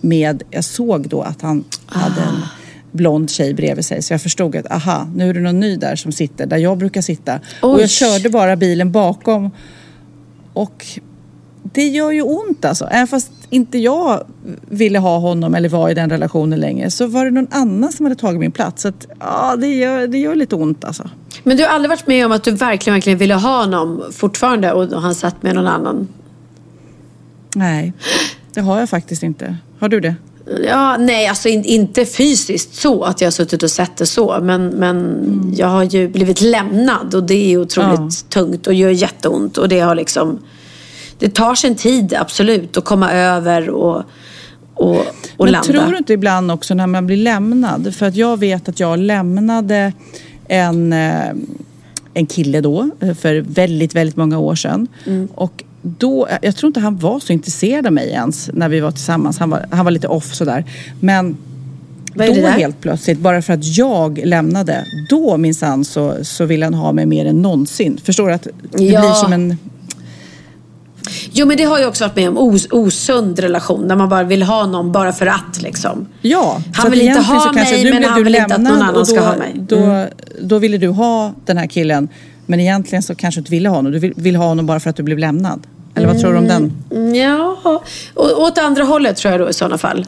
med, 0.00 0.42
jag 0.50 0.64
såg 0.64 1.08
då 1.08 1.22
att 1.22 1.42
han 1.42 1.64
ah. 1.86 1.98
hade 1.98 2.20
en 2.20 2.42
blond 2.92 3.30
tjej 3.30 3.54
bredvid 3.54 3.84
sig. 3.84 4.02
Så 4.02 4.12
jag 4.12 4.22
förstod 4.22 4.56
att 4.56 4.72
aha, 4.72 5.10
nu 5.14 5.30
är 5.30 5.34
det 5.34 5.40
någon 5.40 5.60
ny 5.60 5.76
där 5.76 5.96
som 5.96 6.12
sitter 6.12 6.46
där 6.46 6.56
jag 6.56 6.78
brukar 6.78 7.00
sitta. 7.00 7.40
Oj. 7.62 7.74
Och 7.74 7.82
jag 7.82 7.90
körde 7.90 8.30
bara 8.30 8.56
bilen 8.56 8.92
bakom. 8.92 9.50
Och 10.52 10.86
det 11.62 11.88
gör 11.88 12.10
ju 12.10 12.22
ont 12.22 12.64
alltså. 12.64 12.84
Även 12.84 13.06
fast 13.06 13.32
inte 13.50 13.78
jag 13.78 14.26
ville 14.68 14.98
ha 14.98 15.18
honom 15.18 15.54
eller 15.54 15.68
var 15.68 15.90
i 15.90 15.94
den 15.94 16.10
relationen 16.10 16.60
längre 16.60 16.90
så 16.90 17.06
var 17.06 17.24
det 17.24 17.30
någon 17.30 17.48
annan 17.50 17.92
som 17.92 18.06
hade 18.06 18.16
tagit 18.16 18.40
min 18.40 18.52
plats. 18.52 18.82
Så 18.82 18.88
att, 18.88 19.06
ja, 19.20 19.56
det 19.56 19.74
gör, 19.74 20.06
det 20.06 20.18
gör 20.18 20.34
lite 20.34 20.56
ont 20.56 20.84
alltså. 20.84 21.10
Men 21.42 21.56
du 21.56 21.62
har 21.62 21.70
aldrig 21.70 21.90
varit 21.90 22.06
med 22.06 22.26
om 22.26 22.32
att 22.32 22.44
du 22.44 22.50
verkligen, 22.50 22.94
verkligen 22.94 23.18
ville 23.18 23.34
ha 23.34 23.60
honom 23.60 24.02
fortfarande 24.12 24.72
och 24.72 25.02
han 25.02 25.14
satt 25.14 25.42
med 25.42 25.54
någon 25.54 25.66
annan? 25.66 26.08
Nej, 27.54 27.92
det 28.54 28.60
har 28.60 28.78
jag 28.78 28.88
faktiskt 28.88 29.22
inte. 29.22 29.56
Har 29.78 29.88
du 29.88 30.00
det? 30.00 30.14
Ja, 30.66 30.96
nej, 30.96 31.26
alltså 31.26 31.48
in, 31.48 31.64
inte 31.64 32.06
fysiskt 32.06 32.74
så 32.74 33.02
att 33.02 33.20
jag 33.20 33.26
har 33.26 33.32
suttit 33.32 33.62
och 33.62 33.70
sett 33.70 33.96
det 33.96 34.06
så. 34.06 34.38
Men, 34.42 34.66
men 34.66 34.96
mm. 34.98 35.54
jag 35.56 35.66
har 35.66 35.82
ju 35.82 36.08
blivit 36.08 36.40
lämnad 36.40 37.14
och 37.14 37.22
det 37.22 37.52
är 37.52 37.58
otroligt 37.58 38.00
ja. 38.00 38.28
tungt 38.28 38.66
och 38.66 38.74
gör 38.74 38.90
jätteont. 38.90 39.58
Och 39.58 39.68
det 39.68 39.80
har 39.80 39.94
liksom 39.94 40.38
det 41.22 41.34
tar 41.34 41.54
sin 41.54 41.74
tid, 41.74 42.14
absolut, 42.14 42.76
att 42.76 42.84
komma 42.84 43.12
över 43.12 43.70
och, 43.70 44.02
och, 44.74 44.96
och 44.96 45.04
Men 45.38 45.52
landa. 45.52 45.72
tror 45.72 45.90
du 45.90 45.98
inte 45.98 46.12
ibland 46.12 46.50
också 46.50 46.74
när 46.74 46.86
man 46.86 47.06
blir 47.06 47.16
lämnad? 47.16 47.94
För 47.94 48.06
att 48.06 48.16
jag 48.16 48.36
vet 48.36 48.68
att 48.68 48.80
jag 48.80 48.98
lämnade 48.98 49.92
en, 50.48 50.92
eh, 50.92 51.28
en 52.14 52.26
kille 52.26 52.60
då 52.60 52.90
eh, 53.00 53.14
för 53.14 53.40
väldigt, 53.40 53.94
väldigt 53.94 54.16
många 54.16 54.38
år 54.38 54.54
sedan. 54.54 54.86
Mm. 55.06 55.28
Och 55.34 55.64
då, 55.82 56.28
jag 56.42 56.56
tror 56.56 56.68
inte 56.68 56.80
han 56.80 56.96
var 56.98 57.20
så 57.20 57.32
intresserad 57.32 57.86
av 57.86 57.92
mig 57.92 58.08
ens 58.10 58.50
när 58.52 58.68
vi 58.68 58.80
var 58.80 58.90
tillsammans. 58.90 59.38
Han 59.38 59.50
var, 59.50 59.66
han 59.70 59.84
var 59.84 59.92
lite 59.92 60.08
off 60.08 60.34
sådär. 60.34 60.64
Men 61.00 61.36
då 62.14 62.46
helt 62.46 62.80
plötsligt, 62.80 63.18
bara 63.18 63.42
för 63.42 63.52
att 63.52 63.76
jag 63.78 64.20
lämnade, 64.24 64.84
då 65.10 65.36
minsann 65.36 65.84
så, 65.84 66.16
så 66.22 66.44
ville 66.44 66.66
han 66.66 66.74
ha 66.74 66.92
mig 66.92 67.06
mer 67.06 67.26
än 67.26 67.42
någonsin. 67.42 68.00
Förstår 68.04 68.28
du? 68.28 68.34
att 68.34 68.46
Det 68.70 68.84
ja. 68.84 69.00
blir 69.00 69.12
som 69.12 69.32
en 69.32 69.56
Jo 71.32 71.46
men 71.46 71.56
det 71.56 71.64
har 71.64 71.78
jag 71.78 71.88
också 71.88 72.04
varit 72.04 72.16
med 72.16 72.28
om. 72.28 72.38
Os 72.38 72.66
osund 72.70 73.38
relation. 73.38 73.88
Där 73.88 73.96
man 73.96 74.08
bara 74.08 74.22
vill 74.22 74.42
ha 74.42 74.66
någon 74.66 74.92
bara 74.92 75.12
för 75.12 75.26
att 75.26 75.62
liksom. 75.62 76.06
Ja. 76.22 76.62
Han 76.74 76.90
vill 76.90 77.00
inte 77.00 77.20
ha 77.20 77.52
mig 77.52 77.92
men 77.92 78.04
han 78.04 78.24
vill 78.24 78.34
inte 78.34 78.54
att 78.54 78.60
någon 78.60 78.72
annan 78.72 78.94
då, 78.94 79.04
ska 79.04 79.20
ha 79.20 79.36
mig. 79.36 79.54
Då, 79.54 79.76
mm. 79.76 80.08
då 80.40 80.58
ville 80.58 80.78
du 80.78 80.88
ha 80.88 81.34
den 81.44 81.58
här 81.58 81.66
killen. 81.66 82.08
Men 82.46 82.60
egentligen 82.60 83.02
så 83.02 83.14
kanske 83.14 83.38
du 83.38 83.40
inte 83.40 83.50
ville 83.50 83.68
ha 83.68 83.76
honom. 83.76 83.92
Du 83.92 83.98
vill, 83.98 84.12
vill 84.16 84.36
ha 84.36 84.46
honom 84.46 84.66
bara 84.66 84.80
för 84.80 84.90
att 84.90 84.96
du 84.96 85.02
blev 85.02 85.18
lämnad. 85.18 85.66
Eller 85.94 86.06
vad 86.06 86.16
mm. 86.16 86.22
tror 86.22 86.32
du 86.32 86.38
om 86.38 86.48
den? 86.48 86.72
Mm, 86.90 87.14
ja, 87.14 87.56
och, 88.14 88.42
åt 88.42 88.58
andra 88.58 88.84
hållet 88.84 89.16
tror 89.16 89.32
jag 89.32 89.40
då 89.40 89.50
i 89.50 89.52
sådana 89.52 89.78
fall. 89.78 90.06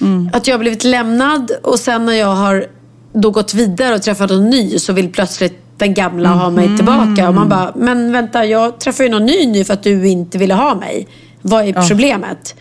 Mm. 0.00 0.30
Att 0.32 0.46
jag 0.46 0.54
har 0.54 0.58
blivit 0.58 0.84
lämnad 0.84 1.50
och 1.62 1.78
sen 1.78 2.06
när 2.06 2.12
jag 2.12 2.34
har 2.34 2.66
då 3.12 3.30
gått 3.30 3.54
vidare 3.54 3.94
och 3.94 4.02
träffat 4.02 4.30
en 4.30 4.50
ny 4.50 4.78
så 4.78 4.92
vill 4.92 5.12
plötsligt 5.12 5.65
den 5.78 5.94
gamla 5.94 6.28
ha 6.28 6.50
mig 6.50 6.68
mhm. 6.68 6.76
tillbaka. 6.76 7.28
Och 7.28 7.34
man 7.34 7.48
bara, 7.48 7.72
men 7.76 8.12
vänta, 8.12 8.44
jag 8.44 8.80
träffar 8.80 9.04
ju 9.04 9.10
någon 9.10 9.26
ny 9.26 9.46
nu 9.46 9.64
för 9.64 9.74
att 9.74 9.82
du 9.82 10.08
inte 10.08 10.38
ville 10.38 10.54
ha 10.54 10.74
mig. 10.74 11.08
Vad 11.42 11.64
är 11.64 11.72
ja. 11.76 11.86
problemet? 11.88 12.54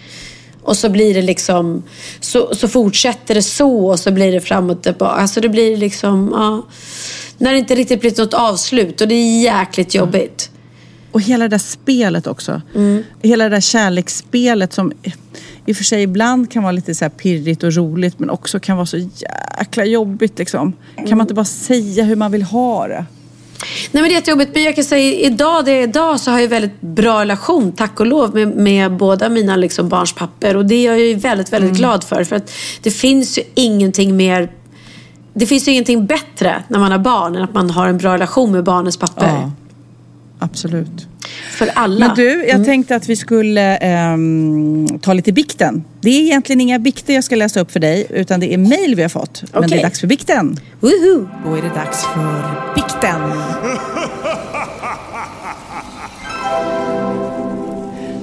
Och 0.64 0.78
så 0.78 0.90
blir 0.90 1.14
det 1.14 1.22
liksom, 1.22 1.84
så, 2.20 2.56
så 2.56 2.68
fortsätter 2.68 3.36
det 3.36 3.42
så 3.42 3.88
och 3.88 4.00
så 4.00 4.12
blir 4.12 4.32
det 4.32 4.42
fram 4.42 4.70
och 4.70 4.82
tillbaka. 4.82 5.22
Alltså 5.22 5.42
det 5.42 5.50
blir 5.50 5.78
liksom, 5.78 6.30
ja. 6.34 6.66
När 7.38 7.52
det 7.52 7.60
inte 7.60 7.76
riktigt 7.76 8.02
blir 8.02 8.22
något 8.22 8.34
avslut 8.34 9.02
och 9.02 9.08
det 9.08 9.16
är 9.16 9.42
jäkligt 9.42 9.96
jobbigt. 9.96 10.52
Och 11.12 11.22
hela 11.22 11.44
det 11.46 11.50
där 11.50 11.58
spelet 11.58 12.28
också. 12.28 12.62
Mm. 12.76 13.04
Hela 13.22 13.44
det 13.44 13.50
där 13.50 13.62
kärleksspelet 13.62 14.74
som 14.74 14.92
i 15.66 15.74
och 15.74 15.78
för 15.78 15.84
sig 15.84 16.04
ibland 16.04 16.52
kan 16.52 16.64
vara 16.64 16.72
lite 16.72 16.96
så 16.96 17.06
här 17.06 17.10
pirrigt 17.10 17.64
och 17.64 17.74
roligt 17.74 18.20
men 18.20 18.30
också 18.30 18.60
kan 18.60 18.78
vara 18.78 18.86
så 18.86 18.98
jäkla 18.98 19.86
jobbigt 19.86 20.40
liksom. 20.40 20.74
Kan 20.96 21.18
man 21.18 21.22
inte 21.22 21.34
bara 21.34 21.46
säga 21.46 22.04
hur 22.04 22.16
man 22.16 22.32
vill 22.32 22.44
ha 22.44 22.88
det? 22.88 23.06
Nej 23.92 24.02
men 24.02 24.04
det 24.04 24.10
är 24.10 24.16
jättejobbigt. 24.16 24.52
Men 24.54 24.64
jag 24.64 24.76
kan 24.76 24.84
säga 24.84 25.14
idag, 25.14 25.66
det 25.66 25.72
är 25.72 25.84
idag 25.84 26.20
så 26.20 26.32
har 26.32 26.40
jag 26.40 26.48
väldigt 26.48 26.82
bra 26.82 27.22
relation, 27.22 27.72
tack 27.72 28.00
och 28.00 28.06
lov, 28.06 28.36
med, 28.36 28.48
med 28.48 28.98
båda 28.98 29.30
mina 29.30 29.56
liksom, 29.56 29.90
barns 29.90 30.14
papper. 30.14 30.58
Och 30.58 30.66
det 30.66 30.76
är 30.76 30.86
jag 30.86 31.00
ju 31.00 31.16
väldigt, 31.16 31.54
väldigt 31.54 31.70
mm. 31.70 31.78
glad 31.78 32.04
för. 32.04 32.24
För 32.24 32.36
att 32.36 32.52
det 32.82 32.92
finns 32.92 33.38
ju 33.38 33.44
ingenting 33.56 34.16
mer 34.16 34.50
det 35.38 35.46
finns 35.46 35.68
ju 35.68 35.72
ingenting 35.72 36.06
bättre 36.06 36.64
när 36.68 36.80
man 36.80 36.92
har 36.92 37.00
barn 37.00 37.36
än 37.36 37.44
att 37.44 37.54
man 37.54 37.70
har 37.70 37.88
en 37.88 37.98
bra 37.98 38.14
relation 38.14 38.52
med 38.52 38.64
barnens 38.64 38.98
papper. 38.98 39.28
Ja, 39.28 39.52
absolut. 40.40 41.08
För 41.52 41.70
alla. 41.76 42.08
Men 42.08 42.16
du, 42.16 42.30
jag 42.30 42.50
mm. 42.50 42.66
tänkte 42.66 42.96
att 42.96 43.10
vi 43.10 43.16
skulle 43.16 44.14
um, 44.14 45.00
ta 45.00 45.14
lite 45.14 45.32
bikten. 45.32 45.84
Det 46.02 46.10
är 46.10 46.22
egentligen 46.22 46.62
inga 46.62 46.80
bikter 46.80 47.14
jag 47.14 47.24
ska 47.24 47.36
läsa 47.36 47.60
upp 47.60 47.72
för 47.72 47.80
dig, 47.80 48.08
utan 48.10 48.40
det 48.40 48.54
är 48.54 48.58
mejl 48.58 48.96
vi 48.96 49.02
har 49.02 49.10
fått. 49.10 49.44
Okay. 49.44 49.62
Men 49.62 49.70
det 49.70 49.80
är 49.80 49.84
dags 49.84 50.00
för 50.00 50.08
bikten. 50.08 50.60
Woohoo. 50.80 51.30
Då 51.46 51.56
är 51.56 51.62
det 51.62 51.70
dags 51.70 52.06
för 52.06 52.76
bikten. 52.76 53.22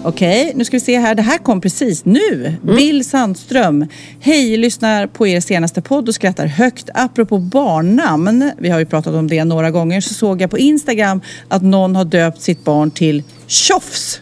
Okej, 0.05 0.43
okay, 0.43 0.55
nu 0.55 0.65
ska 0.65 0.77
vi 0.77 0.81
se 0.81 0.99
här. 0.99 1.15
Det 1.15 1.23
här 1.23 1.39
kom 1.39 1.61
precis 1.61 2.05
nu. 2.05 2.47
Mm. 2.63 2.77
Bill 2.77 3.05
Sandström. 3.05 3.87
Hej, 4.21 4.57
lyssnar 4.57 5.07
på 5.07 5.27
er 5.27 5.41
senaste 5.41 5.83
podd 5.83 6.09
och 6.09 6.15
skrattar 6.15 6.47
högt. 6.47 6.91
Apropå 6.95 7.39
barnnamn, 7.39 8.51
vi 8.59 8.69
har 8.69 8.79
ju 8.79 8.87
pratat 8.87 9.15
om 9.15 9.29
det 9.29 9.45
några 9.45 9.71
gånger, 9.71 10.01
så 10.01 10.15
såg 10.15 10.41
jag 10.41 10.51
på 10.51 10.59
Instagram 10.59 11.21
att 11.49 11.63
någon 11.63 11.97
har 11.97 12.05
döpt 12.05 12.43
sitt 12.43 12.65
barn 12.65 12.91
till 12.91 13.23
Tjofs. 13.47 14.21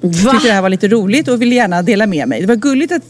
Va? 0.00 0.30
Tyckte 0.32 0.48
det 0.48 0.54
här 0.54 0.62
var 0.62 0.68
lite 0.68 0.88
roligt 0.88 1.28
och 1.28 1.42
vill 1.42 1.52
gärna 1.52 1.82
dela 1.82 2.06
med 2.06 2.28
mig. 2.28 2.40
Det 2.40 2.46
var 2.46 2.56
gulligt 2.56 2.92
att, 2.92 3.02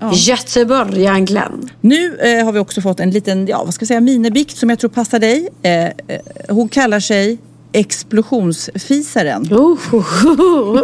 Ja. 0.00 0.12
Göteborgaren 0.14 1.24
Glenn. 1.24 1.70
Nu 1.80 2.18
eh, 2.18 2.44
har 2.44 2.52
vi 2.52 2.58
också 2.58 2.80
fått 2.80 3.00
en 3.00 3.10
liten, 3.10 3.46
ja 3.46 3.64
vad 3.64 3.74
ska 3.74 3.82
jag 3.82 3.88
säga, 3.88 4.00
minibikt 4.00 4.56
som 4.56 4.70
jag 4.70 4.78
tror 4.78 4.90
passar 4.90 5.18
dig. 5.18 5.48
Eh, 5.62 5.84
eh 5.84 5.90
hon 6.48 6.68
kallar 6.68 7.00
sig 7.00 7.38
explosionsfisaren. 7.72 9.42
Oh, 9.50 9.78
oh, 9.92 10.26
oh. 10.40 10.82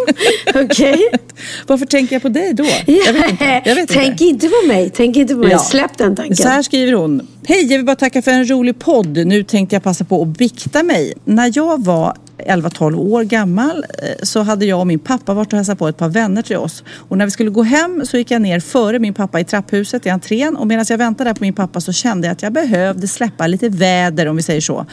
Okej. 0.49 0.65
Okay. 0.65 1.01
Varför 1.67 1.87
tänker 1.87 2.15
jag 2.15 2.23
på 2.23 2.29
dig 2.29 2.55
då? 2.55 2.67
Jag 2.87 3.13
vet 3.13 3.31
inte. 3.31 3.63
Jag 3.65 3.75
vet 3.75 3.89
Tänk 3.89 4.21
inte. 4.21 4.25
inte 4.25 4.49
på 4.49 4.67
mig. 4.67 4.91
Tänk 4.95 5.17
inte 5.17 5.35
på 5.35 5.41
mig. 5.41 5.51
Ja. 5.51 5.59
Släpp 5.59 5.99
den 5.99 6.17
tanken. 6.17 6.37
Så 6.37 6.49
här 6.49 6.63
skriver 6.63 6.93
hon. 6.93 7.27
Hej, 7.47 7.63
jag 7.63 7.79
vill 7.79 7.87
bara 7.87 7.97
tacka 7.97 8.23
för 8.23 8.31
en 8.31 8.51
rolig 8.51 8.79
podd. 8.79 9.27
Nu 9.27 9.43
tänkte 9.43 9.77
jag 9.77 9.83
passa 9.83 10.05
på 10.05 10.23
att 10.23 10.29
bikta 10.29 10.83
mig. 10.83 11.13
När 11.25 11.53
jag 11.55 11.85
var 11.85 12.17
11-12 12.39 12.97
år 12.97 13.23
gammal 13.23 13.87
eh, 14.03 14.09
så 14.23 14.43
hade 14.43 14.67
jag 14.67 14.81
och 14.81 14.87
min 14.87 14.99
pappa 14.99 15.35
varit 15.35 15.53
och 15.53 15.57
hälsat 15.57 15.79
på 15.79 15.89
ett 15.89 15.97
par 15.97 16.09
vänner 16.09 16.43
till 16.43 16.57
oss. 16.57 16.85
Och 16.89 17.19
när 17.19 17.25
vi 17.25 17.31
skulle 17.31 17.51
gå 17.51 17.63
hem 17.63 18.03
så 18.07 18.17
gick 18.17 18.31
jag 18.31 18.43
ner 18.43 18.61
före 18.61 18.99
min 18.99 19.15
pappa 19.15 19.41
i 19.41 19.45
trapphuset 19.45 20.07
i 20.07 20.09
entrén 20.09 20.57
och 20.57 20.67
medan 20.67 20.85
jag 20.89 20.99
väntade 20.99 21.31
där 21.31 21.35
på 21.35 21.45
min 21.45 21.55
pappa 21.55 21.81
så 21.81 21.93
kände 21.93 22.27
jag 22.27 22.33
att 22.33 22.43
jag 22.43 22.53
behövde 22.53 23.09
släppa 23.09 23.47
lite 23.47 23.69
väder 23.69 24.27
om 24.27 24.37
vi 24.37 24.43
säger 24.43 24.61
så. 24.61 24.87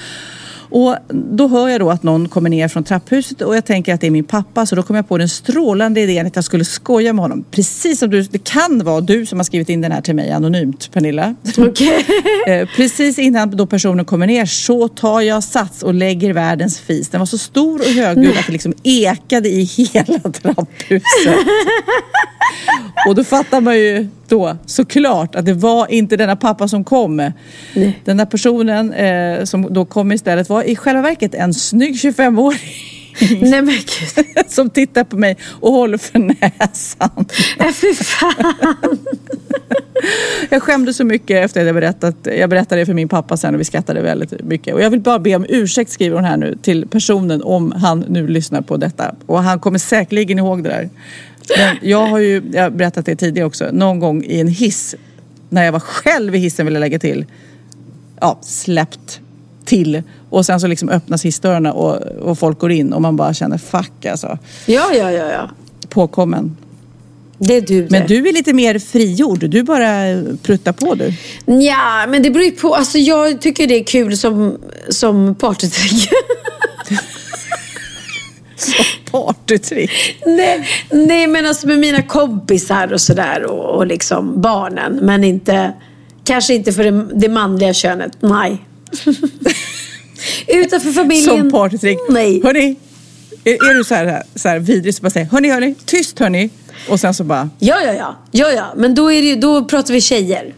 Och 0.69 0.95
då 1.09 1.47
hör 1.47 1.69
jag 1.69 1.79
då 1.79 1.89
att 1.89 2.03
någon 2.03 2.29
kommer 2.29 2.49
ner 2.49 2.67
från 2.67 2.83
trapphuset 2.83 3.41
och 3.41 3.55
jag 3.55 3.65
tänker 3.65 3.93
att 3.93 4.01
det 4.01 4.07
är 4.07 4.11
min 4.11 4.23
pappa. 4.23 4.65
Så 4.65 4.75
då 4.75 4.83
kommer 4.83 4.97
jag 4.97 5.07
på 5.07 5.17
den 5.17 5.29
strålande 5.29 6.01
idén 6.01 6.27
att 6.27 6.35
jag 6.35 6.45
skulle 6.45 6.65
skoja 6.65 7.13
med 7.13 7.23
honom. 7.23 7.45
Precis 7.51 7.99
som 7.99 8.09
du, 8.09 8.21
det 8.21 8.43
kan 8.43 8.83
vara 8.83 9.01
du 9.01 9.25
som 9.25 9.39
har 9.39 9.43
skrivit 9.43 9.69
in 9.69 9.81
den 9.81 9.91
här 9.91 10.01
till 10.01 10.15
mig 10.15 10.31
anonymt 10.31 10.91
Pernilla. 10.93 11.35
Okay. 11.57 12.03
Eh, 12.47 12.67
precis 12.75 13.19
innan 13.19 13.51
då 13.51 13.65
personen 13.65 14.05
kommer 14.05 14.27
ner 14.27 14.45
så 14.45 14.87
tar 14.87 15.21
jag 15.21 15.43
sats 15.43 15.83
och 15.83 15.93
lägger 15.93 16.33
världens 16.33 16.79
fis. 16.79 17.09
Den 17.09 17.19
var 17.19 17.25
så 17.25 17.37
stor 17.37 17.79
och 17.79 17.85
högljudd 17.85 18.37
att 18.37 18.45
det 18.45 18.51
liksom 18.51 18.73
ekade 18.83 19.49
i 19.49 19.63
hela 19.63 20.19
trapphuset. 20.41 21.03
och 23.07 23.15
då 23.15 23.23
fattar 23.23 23.61
man 23.61 23.75
ju 23.75 24.07
då 24.27 24.57
såklart 24.65 25.35
att 25.35 25.45
det 25.45 25.53
var 25.53 25.91
inte 25.91 26.17
denna 26.17 26.35
pappa 26.35 26.67
som 26.67 26.83
kom. 26.83 27.15
Nej. 27.15 27.99
Den 28.05 28.17
där 28.17 28.25
personen 28.25 28.93
eh, 28.93 29.43
som 29.43 29.73
då 29.73 29.85
kom 29.85 30.11
istället 30.11 30.49
var 30.49 30.63
i 30.63 30.75
själva 30.75 31.01
verket 31.01 31.35
en 31.35 31.53
snygg 31.53 31.95
25-åring. 31.95 32.59
Nej 33.41 33.61
men 33.61 33.75
gud. 33.75 34.25
Som 34.47 34.69
tittar 34.69 35.03
på 35.03 35.17
mig 35.17 35.37
och 35.45 35.71
håller 35.71 35.97
för 35.97 36.19
näsan. 36.19 37.25
Äh, 37.59 37.71
fy 37.71 37.93
fan. 37.93 38.53
Jag 40.49 40.63
skämde 40.63 40.93
så 40.93 41.03
mycket 41.03 41.45
efter 41.45 41.61
att 41.61 41.65
jag 41.65 41.75
berättat. 41.75 42.15
Jag 42.23 42.49
berättade 42.49 42.81
det 42.81 42.85
för 42.85 42.93
min 42.93 43.09
pappa 43.09 43.37
sen 43.37 43.53
och 43.53 43.59
vi 43.59 43.65
skrattade 43.65 44.01
väldigt 44.01 44.43
mycket. 44.43 44.73
Och 44.73 44.81
jag 44.81 44.89
vill 44.89 44.99
bara 44.99 45.19
be 45.19 45.35
om 45.35 45.45
ursäkt 45.49 45.91
skriver 45.91 46.15
hon 46.15 46.25
här 46.25 46.37
nu 46.37 46.57
till 46.61 46.87
personen 46.87 47.43
om 47.43 47.71
han 47.71 47.99
nu 47.99 48.27
lyssnar 48.27 48.61
på 48.61 48.77
detta. 48.77 49.15
Och 49.25 49.43
han 49.43 49.59
kommer 49.59 49.79
säkerligen 49.79 50.39
ihåg 50.39 50.63
det 50.63 50.69
där. 50.69 50.89
Men 51.57 51.77
jag 51.81 52.05
har 52.05 52.19
ju, 52.19 52.43
jag 52.53 52.63
har 52.63 52.69
berättat 52.69 53.05
det 53.05 53.15
tidigare 53.15 53.47
också, 53.47 53.69
någon 53.71 53.99
gång 53.99 54.23
i 54.23 54.39
en 54.39 54.47
hiss, 54.47 54.95
när 55.49 55.65
jag 55.65 55.71
var 55.71 55.79
själv 55.79 56.35
i 56.35 56.37
hissen 56.37 56.65
vill 56.65 56.73
jag 56.75 56.81
lägga 56.81 56.99
till, 56.99 57.25
ja, 58.21 58.39
släppt 58.41 59.19
till 59.65 60.03
och 60.29 60.45
sen 60.45 60.59
så 60.59 60.67
liksom 60.67 60.89
öppnas 60.89 61.25
hissdörrarna 61.25 61.73
och, 61.73 62.01
och 62.01 62.39
folk 62.39 62.59
går 62.59 62.71
in 62.71 62.93
och 62.93 63.01
man 63.01 63.15
bara 63.15 63.33
känner 63.33 63.57
fuck 63.57 64.05
alltså. 64.05 64.37
Ja, 64.65 64.91
ja, 64.93 65.11
ja, 65.11 65.31
ja. 65.31 65.49
Påkommen. 65.89 66.57
Det 67.37 67.53
är 67.53 67.61
du 67.61 67.81
det. 67.81 67.91
Men 67.91 68.07
du 68.07 68.27
är 68.27 68.33
lite 68.33 68.53
mer 68.53 68.79
frigjord. 68.79 69.39
Du 69.39 69.63
bara 69.63 70.23
pruttar 70.43 70.71
på 70.71 70.95
du. 70.95 71.13
Ja, 71.45 72.05
men 72.07 72.23
det 72.23 72.29
beror 72.29 72.45
ju 72.45 72.51
på. 72.51 72.75
Alltså 72.75 72.97
jag 72.97 73.41
tycker 73.41 73.67
det 73.67 73.79
är 73.79 73.83
kul 73.83 74.17
som, 74.17 74.57
som 74.89 75.35
partytrick. 75.35 76.09
partytrick. 79.11 79.91
Nej, 80.25 80.69
nej, 80.91 81.27
men 81.27 81.45
alltså 81.45 81.67
med 81.67 81.79
mina 81.79 82.01
kompisar 82.01 82.93
och 82.93 83.01
sådär 83.01 83.43
och, 83.43 83.75
och 83.75 83.87
liksom 83.87 84.41
barnen. 84.41 84.99
Men 85.01 85.23
inte, 85.23 85.73
kanske 86.23 86.53
inte 86.53 86.73
för 86.73 86.83
det, 86.83 87.07
det 87.13 87.29
manliga 87.29 87.73
könet. 87.73 88.11
Nej. 88.19 88.65
Utanför 90.47 90.91
familjen. 90.91 91.37
Som 91.37 91.51
partytrick. 91.51 91.97
Nej. 92.09 92.41
Hörni, 92.43 92.75
är, 93.43 93.69
är 93.69 93.73
du 93.73 93.83
så 93.83 93.95
här, 93.95 94.23
så 94.35 94.49
här 94.49 94.59
vidrig 94.59 94.95
så 94.95 95.01
bara 95.01 95.09
säger 95.09 95.27
hörni, 95.27 95.49
hörni, 95.49 95.75
tyst 95.85 96.19
hörni. 96.19 96.49
Och 96.89 96.99
sen 96.99 97.13
så 97.13 97.23
bara. 97.23 97.49
Ja, 97.59 97.81
ja, 97.85 97.93
ja. 97.93 98.15
ja, 98.31 98.51
ja. 98.51 98.73
Men 98.75 98.95
då, 98.95 99.11
är 99.11 99.21
det, 99.21 99.35
då 99.35 99.65
pratar 99.65 99.93
vi 99.93 100.01
tjejer. 100.01 100.53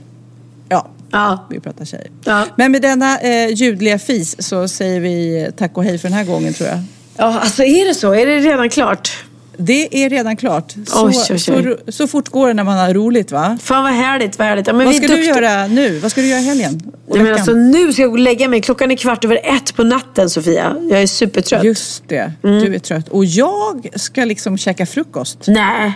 Ja. 0.70 0.90
Ja. 1.12 1.48
Vi 1.50 1.60
pratar 1.60 1.86
tjejer. 1.86 2.12
Ja. 2.26 2.46
Men 2.56 2.72
med 2.72 2.82
denna 2.82 3.20
eh, 3.20 3.50
ljudliga 3.50 4.00
fis 4.00 4.36
så 4.40 4.68
säger 4.68 5.00
vi 5.00 5.48
tack 5.58 5.78
och 5.78 5.84
hej 5.84 5.98
för 5.98 6.10
den 6.10 6.18
här 6.18 6.26
gången 6.26 6.54
tror 6.54 6.70
jag. 6.70 6.80
Ja, 7.18 7.40
alltså 7.40 7.64
är 7.64 7.88
det 7.88 7.96
så? 7.96 8.14
Är 8.14 8.26
det 8.26 8.40
redan 8.40 8.70
klart? 8.70 9.24
Det 9.58 10.06
är 10.06 10.10
redan 10.10 10.38
klart. 10.38 10.74
Så, 10.88 11.08
oj, 11.08 11.16
oj, 11.30 11.32
oj. 11.32 11.78
Så, 11.86 11.92
så 11.92 12.08
fort 12.08 12.30
går 12.30 12.48
det 12.48 12.54
när 12.54 12.64
man 12.64 12.78
har 12.78 12.94
roligt 12.94 13.32
va? 13.32 13.58
Fan 13.62 13.84
vad 13.84 13.94
härligt, 13.94 14.40
vad 14.40 14.48
härligt. 14.48 14.68
Ja, 14.68 14.74
vad 14.74 14.96
ska 14.96 15.08
du 15.08 15.26
göra 15.26 15.68
nu? 15.68 16.00
Vad 16.00 16.12
ska 16.12 16.22
du 16.22 16.28
göra 16.28 16.40
i 16.40 16.44
helgen? 16.44 16.92
Nej, 17.10 17.24
men 17.24 17.34
alltså, 17.34 17.52
nu 17.52 17.94
ska 17.94 18.02
jag 18.02 18.12
gå 18.12 18.16
och 18.16 18.20
lägga 18.20 18.48
mig. 18.48 18.62
Klockan 18.62 18.92
är 18.92 18.96
kvart 18.96 19.26
över 19.26 19.40
ett 19.44 19.76
på 19.76 19.84
natten 19.84 20.30
Sofia. 20.30 20.76
Jag 20.90 21.02
är 21.02 21.08
supertrött. 21.08 21.64
Just 21.64 22.04
det, 22.08 22.32
mm. 22.44 22.60
du 22.60 22.76
är 22.76 22.80
trött. 22.80 23.10
Och 23.10 23.26
jag 23.26 23.90
ska 23.96 24.26
liksom 24.26 24.58
käka 24.58 24.86
frukost. 24.86 25.40
Nej. 25.48 25.96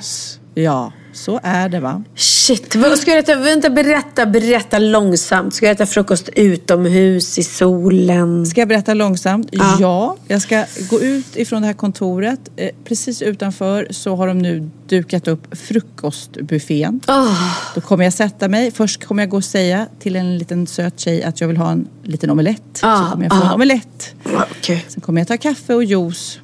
Ja. 0.54 0.92
Så 1.20 1.40
är 1.44 1.70
det 1.70 1.80
va? 1.80 2.04
Shit, 2.16 2.76
vad 2.76 3.00
ska 3.00 3.12
jag 3.12 3.20
äta? 3.20 3.36
Vänta, 3.36 3.70
berätta, 3.70 4.26
berätta 4.26 4.80
långsamt. 4.80 5.54
Ska 5.54 5.66
jag 5.66 5.74
äta 5.74 5.86
frukost 5.86 6.30
utomhus 6.36 7.38
i 7.38 7.44
solen? 7.44 8.46
Ska 8.46 8.62
jag 8.62 8.68
berätta 8.68 8.94
långsamt? 8.94 9.48
Ja. 9.52 9.78
ja 9.80 10.18
jag 10.28 10.42
ska 10.42 10.66
gå 10.90 11.02
ut 11.02 11.36
ifrån 11.36 11.62
det 11.62 11.68
här 11.68 11.74
kontoret. 11.74 12.40
Eh, 12.56 12.70
precis 12.86 13.22
utanför 13.22 13.88
så 13.90 14.16
har 14.16 14.28
de 14.28 14.40
nu 14.40 14.70
dukat 14.88 15.28
upp 15.28 15.58
frukostbuffén. 15.58 17.02
Oh. 17.08 17.56
Då 17.76 17.82
kommer 17.82 18.04
jag 18.04 18.14
sätta 18.14 18.48
mig. 18.48 18.72
Först 18.72 19.06
kommer 19.06 19.24
jag 19.24 19.30
gå 19.30 19.38
och 19.38 19.46
säga 19.46 19.88
till 20.00 20.16
en 20.16 20.38
liten 20.38 20.68
söt 20.68 21.00
tjej 21.00 21.24
att 21.24 21.42
jag 21.42 21.48
vill 21.48 21.58
ha 21.58 21.72
en 21.72 21.88
liten 22.04 22.30
omelett. 22.30 22.84
Oh. 22.84 23.06
Så 23.06 23.12
kommer 23.12 23.26
jag 23.26 23.32
få 23.32 23.40
oh. 23.40 23.48
en 23.48 23.54
omelett. 23.54 24.16
Okay. 24.60 24.80
Sen 24.88 25.02
kommer 25.02 25.22
jag 25.22 25.28
ta 25.28 25.38
kaffe 25.38 25.74
och 25.74 25.84
juice. 25.84 26.40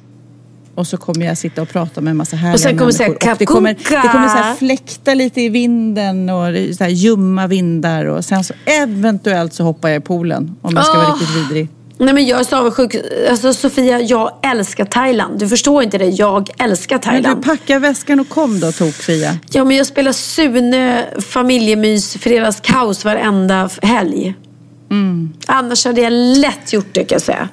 Och 0.76 0.86
så 0.86 0.96
kommer 0.96 1.26
jag 1.26 1.38
sitta 1.38 1.62
och 1.62 1.68
prata 1.68 2.00
med 2.00 2.10
en 2.10 2.16
massa 2.16 2.36
härliga 2.36 2.54
och 2.54 2.60
sen 2.60 2.78
kommer 2.78 2.92
människor. 2.98 3.32
Och 3.32 3.38
det 3.38 3.46
kommer, 3.46 3.74
det 3.74 4.08
kommer 4.08 4.28
så 4.28 4.36
här 4.36 4.54
fläkta 4.54 5.14
lite 5.14 5.40
i 5.40 5.48
vinden 5.48 6.30
och 6.30 6.76
så 6.76 6.84
här 6.84 6.90
ljumma 6.90 7.46
vindar. 7.46 8.04
Och 8.04 8.24
sen 8.24 8.44
så 8.44 8.54
eventuellt 8.64 9.54
så 9.54 9.64
hoppar 9.64 9.88
jag 9.88 10.02
i 10.02 10.04
poolen 10.04 10.56
om 10.62 10.74
jag 10.76 10.84
ska 10.84 10.98
oh. 10.98 11.04
vara 11.04 11.12
riktigt 11.12 11.36
vidrig. 11.36 11.68
Nej 11.98 12.14
men 12.14 12.26
jag 12.26 12.40
är 12.40 12.44
så 12.44 12.56
avundsjuk. 12.56 12.96
Alltså 13.30 13.52
Sofia, 13.52 14.00
jag 14.00 14.32
älskar 14.42 14.84
Thailand. 14.84 15.38
Du 15.38 15.48
förstår 15.48 15.82
inte 15.82 15.98
det. 15.98 16.08
Jag 16.08 16.50
älskar 16.58 16.98
Thailand. 16.98 17.26
Men 17.26 17.40
du, 17.40 17.58
packa 17.58 17.78
väskan 17.78 18.20
och 18.20 18.28
kom 18.28 18.60
då 18.60 18.72
Tok-Fia. 18.72 19.38
Ja 19.50 19.64
men 19.64 19.76
jag 19.76 19.86
spelar 19.86 20.12
Sune 20.12 21.04
familjemys 21.18 22.16
fredagskaos 22.16 23.04
varenda 23.04 23.70
helg. 23.82 24.34
Mm. 24.90 25.32
Annars 25.46 25.84
hade 25.84 26.00
jag 26.00 26.12
lätt 26.12 26.72
gjort 26.72 26.88
det 26.92 27.04
kan 27.04 27.14
jag 27.14 27.22
säga. 27.22 27.48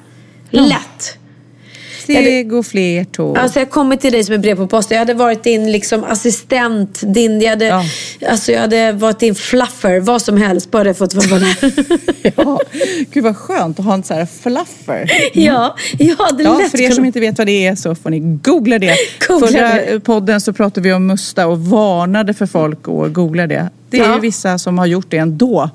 Lätt. 0.50 1.18
Steg 2.04 2.52
och 2.52 2.66
fler 2.66 3.04
tåg. 3.04 3.38
Alltså 3.38 3.58
jag 3.58 3.70
kommer 3.70 3.96
till 3.96 4.12
dig 4.12 4.24
som 4.24 4.34
ett 4.34 4.40
brev 4.40 4.56
på 4.56 4.66
posten. 4.66 4.94
Jag 4.94 5.00
hade 5.00 5.14
varit 5.14 5.42
din 5.42 5.72
liksom, 5.72 6.04
assistent, 6.04 7.00
din, 7.04 7.40
jag, 7.40 7.50
hade, 7.50 7.64
ja. 7.64 7.84
alltså, 8.28 8.52
jag 8.52 8.60
hade 8.60 8.92
varit 8.92 9.18
din 9.18 9.34
fluffer, 9.34 10.00
vad 10.00 10.22
som 10.22 10.36
helst. 10.36 10.70
Bara 10.70 10.86
jag 10.86 10.98
fått 10.98 11.14
vara 11.14 11.40
där. 11.40 11.72
ja, 12.36 12.60
gud 13.10 13.24
vad 13.24 13.36
skönt 13.36 13.78
att 13.78 13.84
ha 13.84 13.94
en 13.94 14.02
sån 14.02 14.16
här 14.16 14.26
fluffer. 14.42 15.00
Mm. 15.00 15.46
Ja, 15.46 15.76
jag 15.98 16.16
hade 16.16 16.42
ja, 16.42 16.58
lätt 16.58 16.70
För 16.70 16.80
er 16.80 16.90
som 16.90 17.04
inte 17.04 17.20
vet 17.20 17.38
vad 17.38 17.46
det 17.46 17.66
är 17.66 17.74
så 17.74 17.94
får 17.94 18.10
ni 18.10 18.20
googla 18.20 18.78
det. 18.78 18.96
googla 19.28 19.48
Förra 19.48 19.74
det. 19.74 20.00
podden 20.00 20.40
så 20.40 20.52
pratade 20.52 20.88
vi 20.88 20.92
om 20.92 21.06
Musta 21.06 21.46
och 21.46 21.60
varnade 21.60 22.34
för 22.34 22.46
folk 22.46 22.88
att 22.88 23.12
googla 23.12 23.46
det. 23.46 23.68
Det 23.90 24.00
är 24.00 24.10
ja. 24.10 24.18
vissa 24.18 24.58
som 24.58 24.78
har 24.78 24.86
gjort 24.86 25.06
det 25.08 25.16
ändå. 25.18 25.70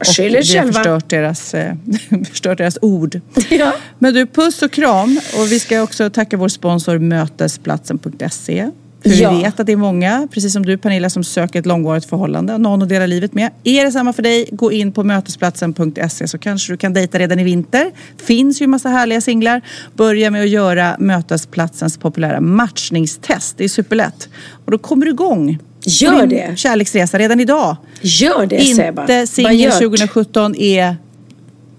Och 0.00 0.18
vi 0.18 0.56
har 0.58 0.72
förstört 0.72 1.08
deras, 1.08 1.54
eh, 1.54 1.74
förstört 2.28 2.58
deras 2.58 2.78
ord. 2.82 3.20
Ja. 3.50 3.72
Men 3.98 4.14
du, 4.14 4.26
puss 4.26 4.62
och 4.62 4.70
kram. 4.70 5.20
Och 5.38 5.52
vi 5.52 5.60
ska 5.60 5.82
också 5.82 6.10
tacka 6.10 6.36
vår 6.36 6.48
sponsor 6.48 6.98
Mötesplatsen.se. 6.98 8.70
För 9.02 9.10
ja. 9.10 9.30
vi 9.30 9.42
vet 9.42 9.60
att 9.60 9.66
det 9.66 9.72
är 9.72 9.76
många, 9.76 10.28
precis 10.32 10.52
som 10.52 10.66
du 10.66 10.78
Pernilla, 10.78 11.10
som 11.10 11.24
söker 11.24 11.58
ett 11.58 11.66
långvarigt 11.66 12.04
förhållande. 12.04 12.58
Någon 12.58 12.82
att 12.82 12.88
dela 12.88 13.06
livet 13.06 13.34
med. 13.34 13.50
Är 13.64 13.84
det 13.84 13.92
samma 13.92 14.12
för 14.12 14.22
dig, 14.22 14.48
gå 14.52 14.72
in 14.72 14.92
på 14.92 15.04
mötesplatsen.se 15.04 16.28
så 16.28 16.38
kanske 16.38 16.72
du 16.72 16.76
kan 16.76 16.92
dejta 16.92 17.18
redan 17.18 17.38
i 17.38 17.44
vinter. 17.44 17.90
Finns 18.16 18.62
ju 18.62 18.66
massa 18.66 18.88
härliga 18.88 19.20
singlar. 19.20 19.62
Börja 19.94 20.30
med 20.30 20.42
att 20.42 20.48
göra 20.48 20.96
Mötesplatsens 20.98 21.98
populära 21.98 22.40
matchningstest. 22.40 23.58
Det 23.58 23.64
är 23.64 23.68
superlätt. 23.68 24.28
Och 24.64 24.70
då 24.70 24.78
kommer 24.78 25.06
du 25.06 25.12
igång 25.12 25.58
Gör 25.84 26.26
det. 26.26 26.58
kärleksresa 26.58 27.18
redan 27.18 27.40
idag. 27.40 27.76
Gör 28.00 28.46
det, 28.46 28.56
Inte 28.56 29.26
singel 29.26 29.72
2017 29.72 30.54
är 30.56 30.96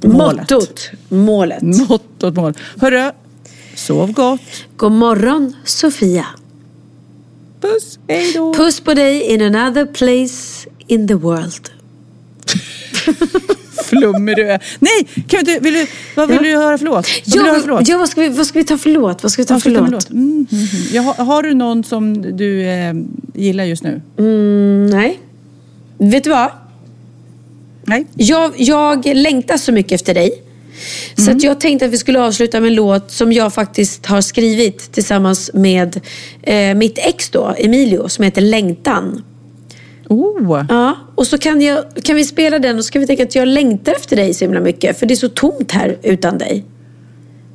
målet. 0.03 0.49
Mottot. 0.49 0.89
Målet. 1.09 1.61
Mottot, 1.61 2.35
målet. 2.35 2.57
Hörru, 2.81 3.11
sov 3.75 4.11
gott. 4.11 4.41
God 4.77 4.91
morgon, 4.91 5.55
Sofia. 5.65 6.25
Puss, 7.61 7.99
hej 8.07 8.33
då. 8.33 8.53
Puss 8.53 8.79
på 8.79 8.93
dig 8.93 9.21
in 9.21 9.41
another 9.55 9.85
place 9.85 10.69
in 10.87 11.07
the 11.07 11.13
world. 11.13 11.69
Flummig 13.97 14.35
du 14.35 14.49
är. 14.51 14.63
Nej, 14.79 15.23
kan 15.27 15.43
du, 15.43 15.59
vill 15.59 15.73
du, 15.73 15.87
vad 16.15 16.27
vill 16.27 16.37
ja. 16.37 16.43
du 16.43 16.55
höra 16.57 16.77
för 16.77 16.85
låt? 16.85 17.07
Vad, 17.25 17.45
ja, 17.45 17.51
höra 17.51 17.61
för 17.61 17.67
låt? 17.67 17.87
ja 17.87 17.97
vad, 17.97 18.09
ska 18.09 18.21
vi, 18.21 18.29
vad 18.29 18.47
ska 18.47 18.59
vi 18.59 18.65
ta 18.65 18.77
för 18.77 18.89
låt? 18.89 19.23
Vad 19.23 19.31
ska 19.31 19.41
vi 19.41 19.45
ta 19.45 19.59
för 19.59 19.69
låt? 19.69 20.09
Mm, 20.09 20.47
mm, 20.51 20.67
mm. 20.91 21.05
Har, 21.05 21.25
har, 21.25 21.43
du 21.43 21.53
någon 21.53 21.83
som 21.83 22.37
du 22.37 22.61
eh, 22.61 22.93
gillar 23.33 23.63
just 23.63 23.83
nu? 23.83 24.01
Mm, 24.17 24.87
nej. 24.87 25.19
Vet 25.97 26.23
du 26.23 26.29
vad? 26.29 26.49
Nej. 27.85 28.05
Jag, 28.13 28.53
jag 28.57 29.05
längtar 29.05 29.57
så 29.57 29.71
mycket 29.71 29.91
efter 29.91 30.13
dig. 30.13 30.43
Så 31.15 31.21
mm. 31.21 31.37
att 31.37 31.43
jag 31.43 31.59
tänkte 31.59 31.85
att 31.85 31.91
vi 31.91 31.97
skulle 31.97 32.21
avsluta 32.21 32.59
med 32.59 32.67
en 32.67 32.75
låt 32.75 33.11
som 33.11 33.33
jag 33.33 33.53
faktiskt 33.53 34.05
har 34.05 34.21
skrivit 34.21 34.91
tillsammans 34.91 35.51
med 35.53 36.01
eh, 36.41 36.75
mitt 36.75 36.97
ex 36.97 37.29
då, 37.29 37.55
Emilio, 37.57 38.09
som 38.09 38.23
heter 38.23 38.41
Längtan. 38.41 39.23
Oh. 40.09 40.65
Ja, 40.69 40.97
och 41.15 41.27
så 41.27 41.37
kan, 41.37 41.61
jag, 41.61 41.83
kan 42.03 42.15
vi 42.15 42.25
spela 42.25 42.59
den 42.59 42.77
och 42.77 42.85
så 42.85 42.91
kan 42.91 42.99
vi 42.99 43.07
tänka 43.07 43.23
att 43.23 43.35
jag 43.35 43.47
längtar 43.47 43.93
efter 43.93 44.15
dig 44.15 44.33
så 44.33 44.45
himla 44.45 44.59
mycket. 44.59 44.99
För 44.99 45.05
det 45.05 45.13
är 45.13 45.15
så 45.15 45.29
tomt 45.29 45.71
här 45.71 45.97
utan 46.03 46.37
dig. 46.37 46.65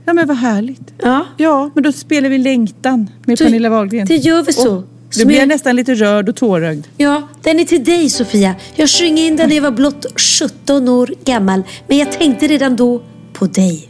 Ja 0.05 0.12
men 0.12 0.26
vad 0.26 0.36
härligt. 0.36 0.92
Ja, 1.03 1.26
ja 1.36 1.70
men 1.74 1.82
då 1.82 1.92
spelar 1.92 2.28
vi 2.28 2.38
Längtan 2.38 3.11
med 3.26 3.38
så, 3.38 3.44
Pernilla 3.44 3.68
Wahlgren. 3.68 4.07
Det 4.07 4.16
gör 4.16 4.42
vi 4.42 4.53
så. 4.53 4.68
Oh. 4.68 4.82
Nu 5.16 5.24
blir 5.24 5.38
jag 5.38 5.49
nästan 5.49 5.76
lite 5.76 5.94
rörd 5.94 6.28
och 6.28 6.36
tårögd. 6.36 6.86
Ja, 6.96 7.28
den 7.42 7.61
är 7.61 7.64
till 7.64 7.84
dig 7.84 8.11
Sofia. 8.11 8.55
Jag 8.74 8.90
sjöng 8.90 9.18
in 9.18 9.36
den 9.36 9.49
när 9.49 9.57
jag 9.57 9.62
var 9.62 9.70
blott 9.70 10.07
17 10.40 10.88
år 10.88 11.14
gammal. 11.24 11.62
Men 11.86 11.99
jag 11.99 12.12
tänkte 12.12 12.46
redan 12.46 12.76
då 12.76 13.03
på 13.32 13.46
dig. 13.46 13.88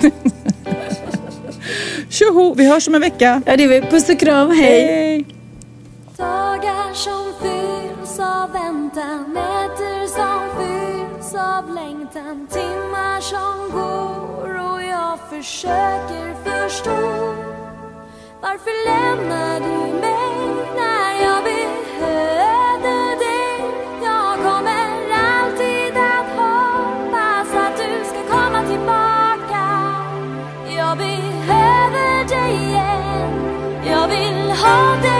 Tjoho, 2.08 2.54
vi 2.54 2.68
hörs 2.68 2.88
om 2.88 2.94
en 2.94 3.00
vecka. 3.00 3.42
Ja, 3.46 3.56
det 3.56 3.64
är 3.64 3.68
vi. 3.68 3.80
Puss 3.80 4.08
och 4.08 4.18
kram, 4.18 4.50
hej. 4.50 4.86
hej 4.86 5.24
väntan, 8.94 9.32
nätter 9.32 10.06
som 10.06 10.40
fylls 10.56 11.34
av 11.34 11.74
längtan, 11.74 12.46
timmar 12.46 13.20
som 13.20 13.70
går 13.72 14.58
och 14.58 14.82
jag 14.82 15.18
försöker 15.30 16.34
förstå 16.44 17.50
varför 18.40 18.86
lämnar 18.86 19.60
du 19.60 19.92
mig 20.00 20.64
när 20.76 21.22
jag 21.24 21.44
behövde 21.44 23.16
dig? 23.24 23.64
Jag 24.02 24.36
kommer 24.36 25.10
alltid 25.12 25.96
att 25.96 26.26
hoppas 26.36 27.54
att 27.54 27.76
du 27.76 28.04
ska 28.04 28.36
komma 28.36 28.62
tillbaka. 28.62 29.64
Jag 30.76 30.98
behöver 30.98 32.28
dig 32.28 32.54
igen. 32.54 33.32
Jag 33.84 34.08
vill 34.08 34.50
ha 34.50 34.96
dig 35.02 35.19